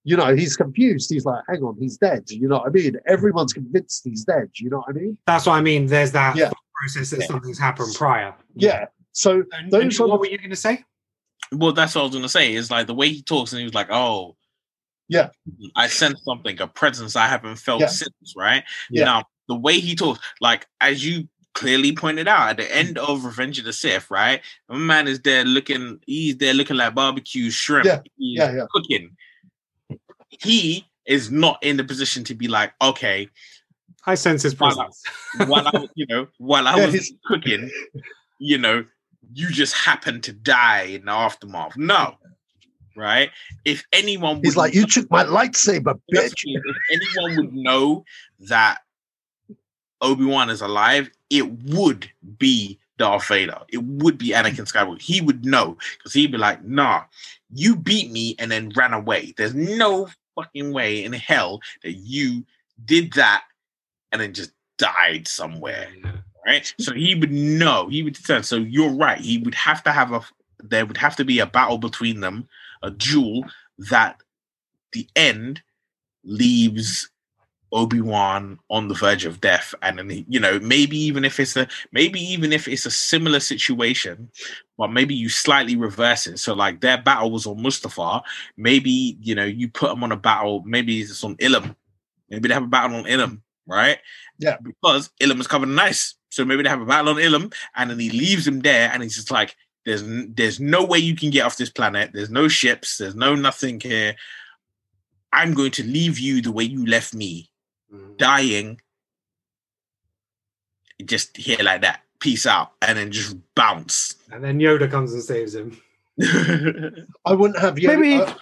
you 0.03 0.15
know, 0.17 0.35
he's 0.35 0.55
confused. 0.55 1.09
He's 1.11 1.25
like, 1.25 1.43
hang 1.47 1.61
on, 1.63 1.77
he's 1.79 1.97
dead. 1.97 2.23
You 2.29 2.47
know 2.47 2.57
what 2.57 2.67
I 2.67 2.71
mean? 2.71 2.95
Everyone's 3.07 3.53
convinced 3.53 4.01
he's 4.05 4.23
dead. 4.25 4.49
You 4.55 4.69
know 4.69 4.77
what 4.77 4.89
I 4.89 4.93
mean? 4.93 5.17
That's 5.27 5.45
what 5.45 5.53
I 5.53 5.61
mean. 5.61 5.85
There's 5.87 6.11
that 6.13 6.35
Yeah. 6.35 6.51
process 6.75 7.09
that 7.11 7.21
Yeah. 7.21 7.27
something's 7.27 7.59
happened 7.59 7.93
prior. 7.95 8.33
Yeah. 8.55 8.85
So 9.11 9.43
And, 9.51 9.71
those 9.71 9.81
and 9.83 9.99
are 9.99 10.07
what 10.07 10.15
the- 10.15 10.19
were 10.19 10.27
you 10.27 10.37
going 10.37 10.49
to 10.49 10.55
say? 10.55 10.83
Well, 11.51 11.73
that's 11.73 11.95
what 11.95 12.01
I 12.01 12.05
was 12.05 12.13
gonna 12.15 12.29
say. 12.29 12.53
Is 12.53 12.69
like 12.69 12.85
the 12.85 12.93
way 12.93 13.09
he 13.09 13.23
talks, 13.23 13.53
and 13.53 13.59
he 13.59 13.63
was 13.65 13.73
like, 13.73 13.87
"Oh, 13.89 14.35
Yeah. 15.07 15.29
I 15.75 15.87
sense 15.87 16.21
something, 16.23 16.59
a 16.61 16.67
presence 16.67 17.15
I 17.15 17.25
haven't 17.27 17.55
felt 17.55 17.79
Yeah. 17.81 17.87
since." 17.87 18.33
Right 18.37 18.63
Yeah. 18.91 19.05
now, 19.05 19.23
the 19.49 19.55
way 19.55 19.79
he 19.79 19.95
talks, 19.95 20.19
like 20.39 20.65
as 20.79 21.03
you 21.05 21.27
clearly 21.53 21.91
pointed 21.93 22.27
out 22.27 22.49
at 22.51 22.57
the 22.57 22.73
end 22.75 22.97
of 22.97 23.25
Revenge 23.25 23.59
of 23.59 23.65
the 23.65 23.73
Sith, 23.73 24.09
right? 24.09 24.39
The 24.69 24.75
man 24.75 25.07
is 25.09 25.19
there 25.21 25.43
looking, 25.43 25.99
he's 26.05 26.37
there 26.37 26.53
looking 26.53 26.77
like 26.77 26.95
barbecue 26.95 27.49
shrimp. 27.49 27.85
Yeah. 27.85 27.99
He's 28.17 28.37
Yeah, 28.39 28.55
yeah. 28.55 28.65
cooking. 28.71 29.17
He 30.29 30.85
is 31.05 31.31
not 31.31 31.61
in 31.63 31.75
the 31.77 31.83
position 31.83 32.23
to 32.25 32.35
be 32.35 32.47
like, 32.47 32.71
okay, 32.81 33.27
I 34.05 34.15
sense 34.15 34.43
his 34.43 34.57
While 34.57 34.71
I- 34.79 34.85
presence. 34.85 35.03
while 35.49 35.67
I, 35.67 35.79
was- 35.79 35.89
you 35.95 36.05
know, 36.07 36.27
while 36.37 36.67
I 36.67 36.75
Yeah, 36.77 36.85
was 36.85 36.93
he's- 36.93 37.11
cooking, 37.25 37.69
you 38.39 38.57
know, 38.57 38.85
you 39.33 39.49
just 39.51 39.73
happened 39.75 40.23
to 40.23 40.33
die 40.33 40.83
in 40.83 41.05
the 41.05 41.11
aftermath. 41.11 41.75
No, 41.77 42.15
right? 42.95 43.29
If 43.65 43.83
anyone, 43.91 44.37
he's 44.43 44.55
would 44.55 44.61
like, 44.61 44.73
you 44.73 44.85
took 44.85 45.09
my 45.11 45.23
lightsaber, 45.23 45.99
bitch. 46.13 46.13
what 46.13 46.23
I 46.23 46.45
mean. 46.45 46.61
If 46.89 47.01
anyone 47.17 47.37
would 47.45 47.53
know 47.53 48.05
that 48.47 48.79
Obi 50.01 50.25
Wan 50.25 50.49
is 50.49 50.61
alive, 50.61 51.09
it 51.29 51.51
would 51.63 52.09
be 52.37 52.79
Darth 52.97 53.27
Vader. 53.27 53.59
It 53.69 53.83
would 53.83 54.17
be 54.17 54.29
Anakin 54.29 54.71
Skywalker. 54.71 55.01
He 55.01 55.21
would 55.21 55.45
know 55.45 55.77
because 55.97 56.13
he'd 56.13 56.31
be 56.31 56.37
like, 56.37 56.63
"Nah, 56.63 57.03
you 57.51 57.75
beat 57.75 58.11
me 58.11 58.35
and 58.39 58.51
then 58.51 58.71
ran 58.75 58.93
away. 58.93 59.33
There's 59.37 59.55
no 59.55 60.09
fucking 60.35 60.73
way 60.73 61.03
in 61.03 61.13
hell 61.13 61.61
that 61.83 61.93
you 61.93 62.45
did 62.85 63.13
that 63.13 63.43
and 64.11 64.21
then 64.21 64.33
just 64.33 64.51
died 64.77 65.27
somewhere." 65.27 65.89
Right? 66.45 66.73
So 66.79 66.93
he 66.93 67.15
would 67.15 67.31
know. 67.31 67.89
He 67.89 68.03
would 68.03 68.15
turn. 68.25 68.43
So 68.43 68.57
you're 68.57 68.91
right. 68.91 69.19
He 69.19 69.37
would 69.37 69.55
have 69.55 69.83
to 69.83 69.91
have 69.91 70.11
a. 70.11 70.21
There 70.61 70.85
would 70.85 70.97
have 70.97 71.15
to 71.17 71.25
be 71.25 71.39
a 71.39 71.45
battle 71.45 71.77
between 71.77 72.19
them, 72.19 72.47
a 72.83 72.91
duel 72.91 73.45
that 73.77 74.21
the 74.91 75.07
end 75.15 75.61
leaves 76.23 77.09
Obi-Wan 77.71 78.59
on 78.69 78.87
the 78.87 78.95
verge 78.95 79.25
of 79.25 79.41
death 79.41 79.73
and 79.81 79.97
then 79.99 80.09
he- 80.09 80.25
you 80.27 80.39
know 80.39 80.59
maybe 80.59 80.97
even 80.97 81.23
if 81.23 81.39
it's 81.39 81.55
a 81.55 81.67
maybe 81.91 82.19
even 82.19 82.51
if 82.51 82.67
it's 82.67 82.85
a 82.85 82.91
similar 82.91 83.39
situation 83.39 84.29
but 84.77 84.91
maybe 84.91 85.13
you 85.13 85.27
slightly 85.29 85.75
reverse 85.75 86.25
it. 86.25 86.39
So 86.39 86.53
like 86.53 86.79
their 86.79 87.01
battle 87.01 87.31
was 87.31 87.45
on 87.45 87.57
Mustafar. 87.57 88.21
Maybe 88.57 89.17
you 89.21 89.35
know 89.35 89.45
you 89.45 89.67
put 89.69 89.89
them 89.89 90.03
on 90.03 90.11
a 90.11 90.17
battle 90.17 90.63
maybe 90.65 90.99
it's 91.01 91.23
on 91.23 91.35
Ilum. 91.37 91.75
Maybe 92.29 92.47
they 92.47 92.53
have 92.53 92.63
a 92.63 92.67
battle 92.67 92.97
on 92.97 93.03
Ilum 93.05 93.41
right? 93.67 93.99
Yeah. 94.39 94.57
because 94.63 95.11
Ilum 95.21 95.39
is 95.39 95.47
covered 95.47 95.69
in 95.69 95.77
ice. 95.77 96.15
So 96.29 96.43
maybe 96.43 96.63
they 96.63 96.69
have 96.69 96.81
a 96.81 96.85
battle 96.85 97.09
on 97.09 97.17
Ilum 97.17 97.53
and 97.75 97.89
then 97.91 97.99
he 97.99 98.09
leaves 98.09 98.47
him 98.47 98.61
there 98.61 98.89
and 98.91 99.03
he's 99.03 99.15
just 99.15 99.31
like 99.31 99.55
there's 99.85 100.03
there's 100.05 100.59
no 100.59 100.83
way 100.85 100.97
you 100.99 101.15
can 101.15 101.29
get 101.29 101.45
off 101.45 101.57
this 101.57 101.69
planet. 101.69 102.11
There's 102.13 102.29
no 102.29 102.47
ships. 102.47 102.97
There's 102.97 103.15
no 103.15 103.35
nothing 103.35 103.79
here. 103.79 104.15
I'm 105.31 105.53
going 105.53 105.71
to 105.71 105.83
leave 105.83 106.19
you 106.19 106.41
the 106.41 106.51
way 106.51 106.63
you 106.63 106.85
left 106.85 107.13
me, 107.13 107.48
dying, 108.17 108.79
just 111.05 111.35
here 111.37 111.57
like 111.63 111.81
that. 111.81 112.01
Peace 112.19 112.45
out, 112.45 112.71
and 112.81 112.97
then 112.97 113.11
just 113.11 113.37
bounce. 113.55 114.15
And 114.31 114.43
then 114.43 114.59
Yoda 114.59 114.91
comes 114.91 115.13
and 115.13 115.23
saves 115.23 115.55
him. 115.55 115.79
I 117.25 117.33
wouldn't 117.33 117.59
have 117.59 117.75
Yoda. 117.75 117.99
Maybe- 117.99 118.15
uh, 118.21 118.33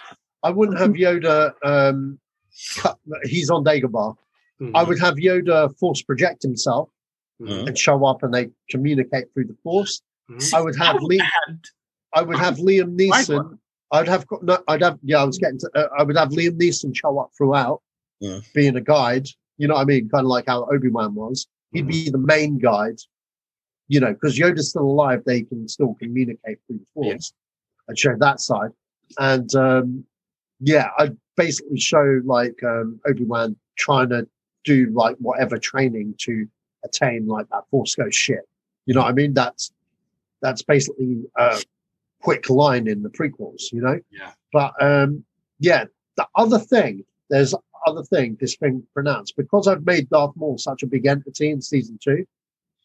I 0.42 0.50
wouldn't 0.50 0.78
have 0.78 0.90
Yoda. 0.90 1.52
Um, 1.64 2.18
cut, 2.76 2.98
he's 3.24 3.50
on 3.50 3.64
Dagobah. 3.64 4.16
Hmm. 4.58 4.74
I 4.74 4.82
would 4.82 4.98
have 4.98 5.14
Yoda 5.16 5.76
force 5.78 6.02
project 6.02 6.42
himself 6.42 6.88
Mhm. 7.40 7.68
and 7.68 7.78
show 7.78 8.04
up, 8.04 8.24
and 8.24 8.34
they 8.34 8.48
communicate 8.68 9.32
through 9.32 9.44
the 9.46 9.56
force. 9.62 10.02
Mhm. 10.28 10.54
I 10.54 10.60
would 10.60 10.76
have 10.76 11.00
Lee. 11.02 11.22
I 12.14 12.22
would 12.22 12.36
have 12.38 12.56
Liam 12.56 12.96
Neeson. 12.98 13.58
I'd 13.92 14.08
have 14.08 14.26
no, 14.42 14.58
I'd 14.66 14.82
have 14.82 14.98
yeah. 15.02 15.22
I 15.22 15.24
was 15.24 15.38
getting 15.38 15.58
to. 15.60 15.70
Uh, 15.74 15.88
I 15.96 16.02
would 16.02 16.16
have 16.16 16.30
Liam 16.30 16.58
Neeson 16.60 16.94
show 16.96 17.16
up 17.20 17.30
throughout, 17.38 17.80
Yeah. 18.20 18.40
being 18.54 18.76
a 18.76 18.80
guide. 18.80 19.28
You 19.58 19.68
know 19.68 19.74
what 19.74 19.82
I 19.82 19.84
mean? 19.84 20.08
Kind 20.08 20.24
of 20.24 20.28
like 20.28 20.46
how 20.46 20.68
Obi 20.72 20.88
Wan 20.88 21.14
was. 21.14 21.46
He'd 21.72 21.88
be 21.88 22.10
the 22.10 22.18
main 22.18 22.58
guide. 22.58 22.98
You 23.88 24.00
know, 24.00 24.12
because 24.12 24.38
Yoda's 24.38 24.70
still 24.70 24.82
alive, 24.82 25.22
they 25.24 25.42
can 25.42 25.66
still 25.66 25.94
communicate 25.94 26.58
through 26.66 26.78
the 26.78 26.86
force. 26.94 27.32
I'd 27.88 27.98
show 27.98 28.14
that 28.18 28.40
side, 28.40 28.70
and 29.18 29.52
um, 29.54 30.04
yeah, 30.60 30.90
I'd 30.98 31.16
basically 31.36 31.80
show 31.80 32.20
like 32.24 32.62
um, 32.62 33.00
Obi 33.06 33.24
Wan 33.24 33.56
trying 33.78 34.10
to 34.10 34.28
do 34.64 34.90
like 34.92 35.16
whatever 35.16 35.56
training 35.56 36.14
to 36.18 36.46
attain 36.84 37.26
like 37.26 37.48
that 37.50 37.64
force 37.70 37.94
ghost 37.94 38.18
shit. 38.18 38.46
You 38.86 38.94
know 38.94 39.00
what 39.02 39.10
I 39.10 39.12
mean? 39.12 39.34
That's 39.34 39.72
that's 40.42 40.62
basically 40.62 41.24
a 41.36 41.62
quick 42.22 42.50
line 42.50 42.86
in 42.88 43.02
the 43.02 43.10
prequels, 43.10 43.72
you 43.72 43.80
know? 43.80 43.98
Yeah. 44.10 44.32
But 44.52 44.72
um 44.82 45.24
yeah, 45.58 45.84
the 46.16 46.26
other 46.34 46.58
thing, 46.58 47.04
there's 47.30 47.54
other 47.88 48.02
thing 48.02 48.36
this 48.40 48.56
thing 48.56 48.82
pronounced 48.92 49.36
because 49.36 49.66
I've 49.66 49.84
made 49.84 50.08
Darth 50.10 50.36
Maul 50.36 50.58
such 50.58 50.82
a 50.82 50.86
big 50.86 51.06
entity 51.06 51.50
in 51.50 51.60
season 51.60 51.98
two. 52.02 52.24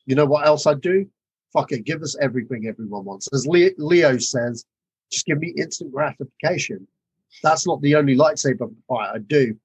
You 0.06 0.16
know 0.16 0.26
what 0.26 0.46
else 0.48 0.66
I'd 0.66 0.82
do? 0.82 1.08
Fuck 1.52 1.72
it, 1.72 1.86
give 1.86 2.02
us 2.02 2.16
everything 2.20 2.68
everyone 2.68 3.06
wants. 3.06 3.30
As 3.34 3.46
Leo, 3.48 4.18
says, 4.18 4.66
just 5.12 5.26
give 5.26 5.40
me 5.40 5.54
instant 5.58 5.92
gratification. 5.92 6.88
That's 7.44 7.68
not 7.68 7.82
the 7.82 7.96
only 7.96 8.16
lightsaber 8.16 8.74
fight 8.88 9.12
I 9.16 9.20
do. 9.20 9.56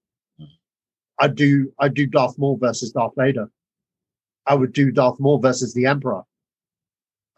I 1.18 1.28
do 1.28 1.72
I 1.78 1.88
do 1.88 2.06
Darth 2.06 2.38
Maul 2.38 2.56
versus 2.56 2.92
Darth 2.92 3.14
Vader. 3.16 3.50
I 4.46 4.54
would 4.54 4.72
do 4.72 4.90
Darth 4.90 5.18
Maul 5.18 5.38
versus 5.38 5.74
the 5.74 5.86
Emperor. 5.86 6.22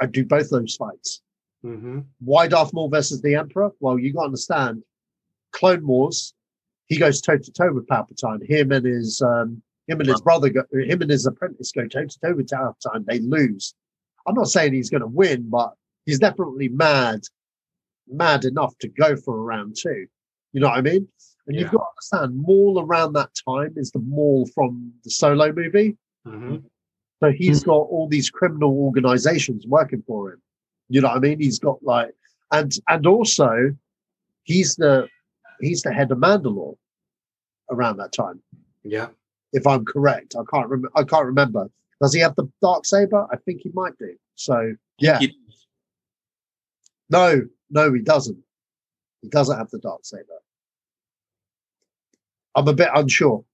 I'd 0.01 0.12
do 0.12 0.24
both 0.24 0.51
those 0.51 0.76
fights. 0.76 1.22
Mhm. 1.64 2.05
Why 2.20 2.46
Darth 2.48 2.72
Maul 2.72 2.88
versus 2.88 3.20
the 3.20 3.34
Emperor? 3.34 3.70
Well, 3.80 3.98
you 3.98 4.12
got 4.12 4.20
to 4.20 4.26
understand, 4.26 4.82
Clone 5.53 5.86
Wars, 5.86 6.34
he 6.91 6.99
goes 6.99 7.20
toe 7.20 7.38
to 7.38 7.53
toe 7.53 7.72
with 7.72 7.86
Palpatine. 7.86 8.47
Him 8.47 8.72
and 8.72 8.84
his 8.84 9.22
um, 9.22 9.62
him 9.86 10.01
and 10.01 10.09
his 10.09 10.20
brother, 10.20 10.51
go, 10.51 10.64
him 10.72 11.01
and 11.01 11.11
his 11.11 11.24
apprentice 11.24 11.72
go 11.72 11.86
toe 11.86 12.05
to 12.05 12.20
toe 12.20 12.34
with 12.34 12.49
Palpatine. 12.49 13.07
They 13.07 13.20
lose. 13.20 13.74
I'm 14.26 14.34
not 14.34 14.49
saying 14.49 14.74
he's 14.74 14.91
going 14.91 15.01
to 15.01 15.07
win, 15.07 15.49
but 15.49 15.72
he's 16.05 16.18
definitely 16.18 16.68
mad, 16.68 17.20
mad 18.09 18.45
enough 18.45 18.76
to 18.78 18.88
go 18.88 19.16
for 19.16 19.38
a 19.38 19.41
round 19.41 19.76
two. 19.80 20.07
You 20.53 20.61
know 20.61 20.68
what 20.68 20.78
I 20.78 20.82
mean? 20.82 21.09
And 21.47 21.59
you've 21.59 21.70
got 21.70 21.78
to 21.78 22.18
understand, 22.18 22.43
Maul 22.43 22.80
around 22.80 23.14
that 23.14 23.30
time 23.49 23.72
is 23.76 23.91
the 23.93 24.01
Maul 24.01 24.47
from 24.55 24.93
the 25.05 25.11
Solo 25.11 25.53
movie. 25.53 25.97
Mhm. 26.26 26.64
So 27.20 27.30
he's 27.30 27.62
got 27.62 27.72
all 27.72 28.09
these 28.09 28.30
criminal 28.30 28.76
organizations 28.78 29.66
working 29.66 30.03
for 30.07 30.32
him. 30.32 30.43
You 30.88 31.01
know 31.01 31.09
what 31.09 31.18
I 31.18 31.20
mean? 31.20 31.41
He's 31.41 31.59
got 31.59 31.82
like, 31.82 32.14
and 32.51 32.72
and 32.88 33.07
also, 33.07 33.74
he's 34.43 34.74
the 34.76 35.09
he's 35.61 35.83
the 35.83 35.93
head 35.93 36.11
of 36.11 36.19
Mandalore 36.19 36.77
around 37.71 37.97
that 37.99 38.13
time. 38.13 38.41
Yeah. 38.83 39.09
If 39.53 39.67
I'm 39.67 39.85
correct, 39.85 40.35
I 40.37 40.43
can't 40.53 40.69
remember. 40.69 40.91
I 40.95 41.05
can't 41.05 41.27
remember. 41.27 41.69
Does 42.01 42.15
he 42.15 42.21
have 42.21 42.35
the 42.37 42.49
dark 42.63 42.87
saber? 42.87 43.27
I 43.33 43.37
think 43.37 43.61
he 43.63 43.71
might 43.75 43.97
do. 43.99 44.15
So 44.37 44.75
yeah, 44.99 45.19
He- 45.19 45.37
no, 47.11 47.43
no, 47.71 47.93
he 47.93 48.01
doesn't. 48.01 48.39
He 49.23 49.29
doesn't 49.29 49.59
have 49.59 49.69
the 49.71 49.79
dark 49.79 50.01
saber. 50.05 50.25
I'm 52.55 52.69
a 52.69 52.73
bit 52.73 52.89
unsure. 52.95 53.45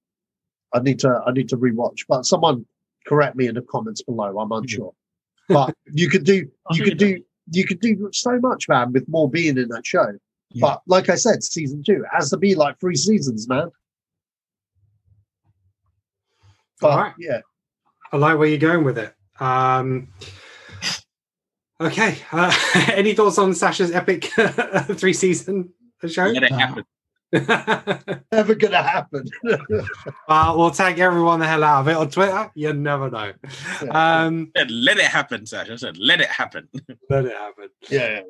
I 0.73 0.81
need 0.81 0.99
to 1.01 1.23
I 1.27 1.33
need 1.33 1.49
to 1.51 1.57
rewatch, 1.57 2.05
but 2.09 2.27
someone 2.27 2.67
correct 3.07 3.37
me 3.37 3.47
in 3.47 3.55
the 3.55 3.63
comments 3.63 4.03
below. 4.03 4.39
I'm 4.39 4.53
unsure. 4.53 4.93
But 5.49 5.75
you 5.93 6.09
could 6.09 6.25
do 6.25 6.49
you 6.73 6.85
could 6.85 6.99
do 6.99 7.23
you 7.53 7.65
could 7.65 7.81
do 7.81 8.09
so 8.13 8.39
much, 8.41 8.69
man, 8.69 8.93
with 8.93 9.09
Maul 9.09 9.29
being 9.29 9.57
in 9.59 9.69
that 9.69 9.87
show. 9.87 10.07
But 10.61 10.83
like 10.87 11.09
I 11.09 11.15
said, 11.17 11.43
season 11.43 11.83
two 11.83 12.05
it 12.05 12.09
has 12.13 12.31
to 12.31 12.37
be 12.37 12.55
like 12.55 12.79
three 12.81 12.97
seasons, 12.97 13.49
man. 13.49 13.71
But 16.81 16.91
All 16.91 16.99
right. 16.99 17.15
yeah, 17.19 17.41
I 18.13 18.17
like 18.17 18.39
where 18.39 18.49
you're 18.49 18.59
going 18.59 18.85
with 18.85 18.99
it. 18.99 19.15
Um, 19.41 20.09
okay. 21.81 22.19
Uh, 22.33 22.55
any 22.93 23.15
thoughts 23.15 23.39
on 23.39 23.55
Sasha's 23.55 23.93
epic 23.93 24.25
three 24.93 25.13
season 25.13 25.73
show? 26.07 26.25
Let 26.27 26.43
it 26.43 26.53
happen. 26.53 26.85
never 28.33 28.55
gonna 28.55 28.83
happen. 28.83 29.27
uh, 30.29 30.55
we'll 30.57 30.71
tag 30.71 30.99
everyone 31.01 31.41
the 31.41 31.47
hell 31.47 31.65
out 31.65 31.81
of 31.81 31.89
it 31.89 31.97
on 31.97 32.09
Twitter. 32.09 32.51
You 32.55 32.73
never 32.73 33.11
know. 33.11 33.33
Um, 33.91 34.53
let 34.55 34.99
it 34.99 35.07
happen, 35.07 35.45
Sasha. 35.45 35.73
I 35.73 35.77
said, 35.77 35.99
let 35.99 36.21
it 36.21 36.29
happen. 36.29 36.69
let 37.11 37.25
it 37.27 37.33
happen. 37.33 37.69
yeah. 37.91 38.21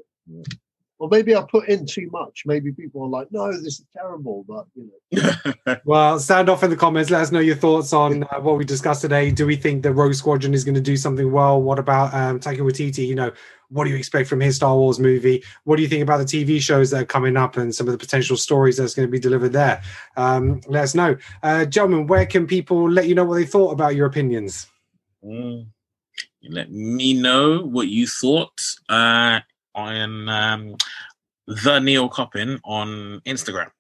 Well, 0.98 1.10
maybe 1.10 1.36
I 1.36 1.42
put 1.42 1.68
in 1.68 1.84
too 1.84 2.08
much. 2.10 2.44
Maybe 2.46 2.72
people 2.72 3.02
are 3.02 3.08
like, 3.08 3.30
"No, 3.30 3.52
this 3.52 3.80
is 3.80 3.84
terrible," 3.94 4.44
but 4.48 4.66
you 4.74 4.90
know. 5.12 5.76
Well, 5.84 6.18
sound 6.18 6.48
off 6.48 6.62
in 6.62 6.70
the 6.70 6.76
comments. 6.76 7.10
Let 7.10 7.20
us 7.20 7.32
know 7.32 7.40
your 7.40 7.56
thoughts 7.56 7.92
on 7.92 8.24
uh, 8.24 8.40
what 8.40 8.56
we 8.56 8.64
discussed 8.64 9.02
today. 9.02 9.30
Do 9.30 9.46
we 9.46 9.56
think 9.56 9.82
the 9.82 9.92
Rogue 9.92 10.14
Squadron 10.14 10.54
is 10.54 10.64
going 10.64 10.74
to 10.74 10.80
do 10.80 10.96
something 10.96 11.30
well? 11.30 11.60
What 11.60 11.78
about 11.78 12.14
um, 12.14 12.40
Taika 12.40 12.60
Waititi? 12.60 13.06
You 13.06 13.14
know, 13.14 13.32
what 13.68 13.84
do 13.84 13.90
you 13.90 13.96
expect 13.96 14.28
from 14.28 14.40
his 14.40 14.56
Star 14.56 14.74
Wars 14.74 14.98
movie? 14.98 15.44
What 15.64 15.76
do 15.76 15.82
you 15.82 15.88
think 15.88 16.02
about 16.02 16.18
the 16.18 16.24
TV 16.24 16.60
shows 16.60 16.90
that 16.90 17.02
are 17.02 17.06
coming 17.06 17.36
up 17.36 17.56
and 17.56 17.74
some 17.74 17.86
of 17.86 17.92
the 17.92 17.98
potential 17.98 18.36
stories 18.36 18.78
that's 18.78 18.94
going 18.94 19.06
to 19.06 19.12
be 19.12 19.20
delivered 19.20 19.52
there? 19.52 19.82
Um, 20.16 20.60
let 20.66 20.84
us 20.84 20.94
know, 20.94 21.16
uh, 21.42 21.66
gentlemen. 21.66 22.06
Where 22.06 22.26
can 22.26 22.46
people 22.46 22.90
let 22.90 23.06
you 23.06 23.14
know 23.14 23.24
what 23.24 23.36
they 23.36 23.46
thought 23.46 23.72
about 23.72 23.96
your 23.96 24.06
opinions? 24.06 24.66
Mm. 25.22 25.66
Let 26.48 26.70
me 26.70 27.12
know 27.12 27.60
what 27.60 27.88
you 27.88 28.06
thought 28.06 28.60
uh, 28.88 29.40
on 29.76 30.28
um, 30.28 30.76
the 31.46 31.78
Neil 31.78 32.08
Coppin 32.08 32.58
on 32.64 33.20
Instagram. 33.26 33.70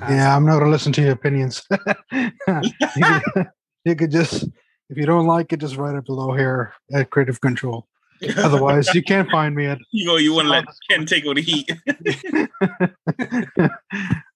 Yeah, 0.00 0.36
I'm 0.36 0.44
not 0.44 0.58
gonna 0.58 0.70
listen 0.70 0.92
to 0.94 1.02
your 1.02 1.12
opinions. 1.12 1.62
you, 2.12 2.30
could, 2.46 2.72
you 3.84 3.96
could 3.96 4.10
just, 4.10 4.44
if 4.90 4.96
you 4.96 5.06
don't 5.06 5.26
like 5.26 5.52
it, 5.52 5.60
just 5.60 5.76
write 5.76 5.94
it 5.94 6.04
below 6.04 6.34
here 6.34 6.74
at 6.92 7.10
Creative 7.10 7.40
Control. 7.40 7.86
Otherwise, 8.36 8.94
you 8.94 9.02
can't 9.02 9.28
find 9.30 9.54
me 9.54 9.66
at. 9.66 9.78
You 9.90 10.06
know, 10.06 10.16
you 10.16 10.32
want 10.32 10.46
to 10.46 10.50
let 10.50 10.64
Ken 10.88 11.06
take 11.06 11.26
all 11.26 11.34
the 11.34 11.42
heat. 11.42 11.68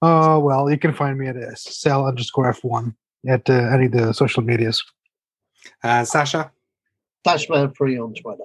Oh 0.03 0.39
well, 0.41 0.71
you 0.71 0.79
can 0.79 0.93
find 0.93 1.19
me 1.19 1.29
at 1.29 1.37
uh, 1.37 1.55
cell 1.55 2.07
underscore 2.07 2.53
f1 2.53 2.95
at 3.27 3.49
uh, 3.49 3.53
any 3.53 3.87
of 3.87 3.93
the 3.93 4.13
social 4.13 4.43
medias. 4.43 4.83
Uh, 5.83 6.05
Sasha. 6.05 6.53
Flashman 7.27 7.73
free 7.73 7.99
on 7.99 8.15
Twitter. 8.15 8.45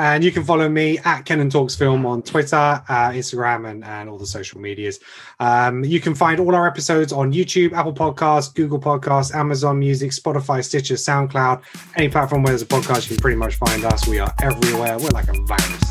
And 0.00 0.22
you 0.22 0.32
can 0.32 0.44
follow 0.44 0.68
me 0.68 0.98
at 1.04 1.22
Ken 1.22 1.38
and 1.40 1.50
Talks 1.50 1.76
Film 1.76 2.06
on 2.06 2.22
Twitter, 2.22 2.56
uh, 2.56 3.10
Instagram, 3.10 3.68
and, 3.68 3.84
and 3.84 4.08
all 4.08 4.18
the 4.18 4.26
social 4.26 4.60
medias. 4.60 4.98
Um, 5.38 5.84
you 5.84 6.00
can 6.00 6.14
find 6.14 6.40
all 6.40 6.54
our 6.56 6.66
episodes 6.66 7.12
on 7.12 7.32
YouTube, 7.32 7.72
Apple 7.72 7.92
Podcasts, 7.92 8.52
Google 8.52 8.80
Podcasts, 8.80 9.32
Amazon 9.34 9.78
Music, 9.78 10.10
Spotify, 10.10 10.64
Stitcher, 10.64 10.94
SoundCloud, 10.94 11.62
any 11.96 12.08
platform 12.08 12.42
where 12.42 12.50
there's 12.50 12.62
a 12.62 12.66
podcast, 12.66 13.02
you 13.02 13.16
can 13.16 13.22
pretty 13.22 13.36
much 13.36 13.56
find 13.56 13.84
us. 13.84 14.08
We 14.08 14.18
are 14.18 14.32
everywhere. 14.40 14.98
We're 14.98 15.10
like 15.10 15.28
a 15.28 15.40
virus. 15.44 15.82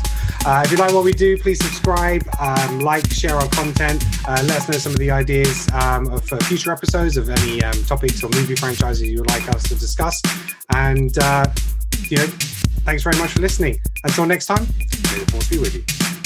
Uh, 0.46 0.62
if 0.64 0.70
you 0.70 0.78
like 0.78 0.94
what 0.94 1.04
we 1.04 1.12
do, 1.12 1.36
please 1.36 1.58
subscribe, 1.62 2.22
um, 2.40 2.80
like, 2.80 3.10
share 3.12 3.34
our 3.34 3.48
content. 3.48 4.04
Uh, 4.26 4.42
let 4.46 4.58
us 4.58 4.68
know 4.68 4.78
some 4.78 4.92
of 4.92 4.98
the 4.98 5.10
ideas 5.10 5.68
um, 5.72 6.08
uh, 6.08 6.18
future 6.18 6.72
episodes 6.72 7.16
of 7.18 7.28
any 7.28 7.62
um, 7.62 7.84
topics 7.84 8.22
or 8.22 8.30
movie 8.30 8.54
franchises 8.54 9.02
you 9.02 9.18
would 9.20 9.28
like 9.28 9.46
us 9.48 9.64
to 9.64 9.74
discuss. 9.74 10.22
And, 10.74 11.18
uh, 11.18 11.44
you 12.10 12.16
know, 12.16 12.26
thanks 12.84 13.02
very 13.02 13.16
much 13.18 13.32
for 13.32 13.40
listening. 13.40 13.78
Until 14.04 14.26
next 14.26 14.46
time, 14.46 14.62
may 14.62 15.18
the 15.18 15.26
force 15.30 15.48
be 15.48 15.58
with 15.58 15.74
you. 15.74 16.17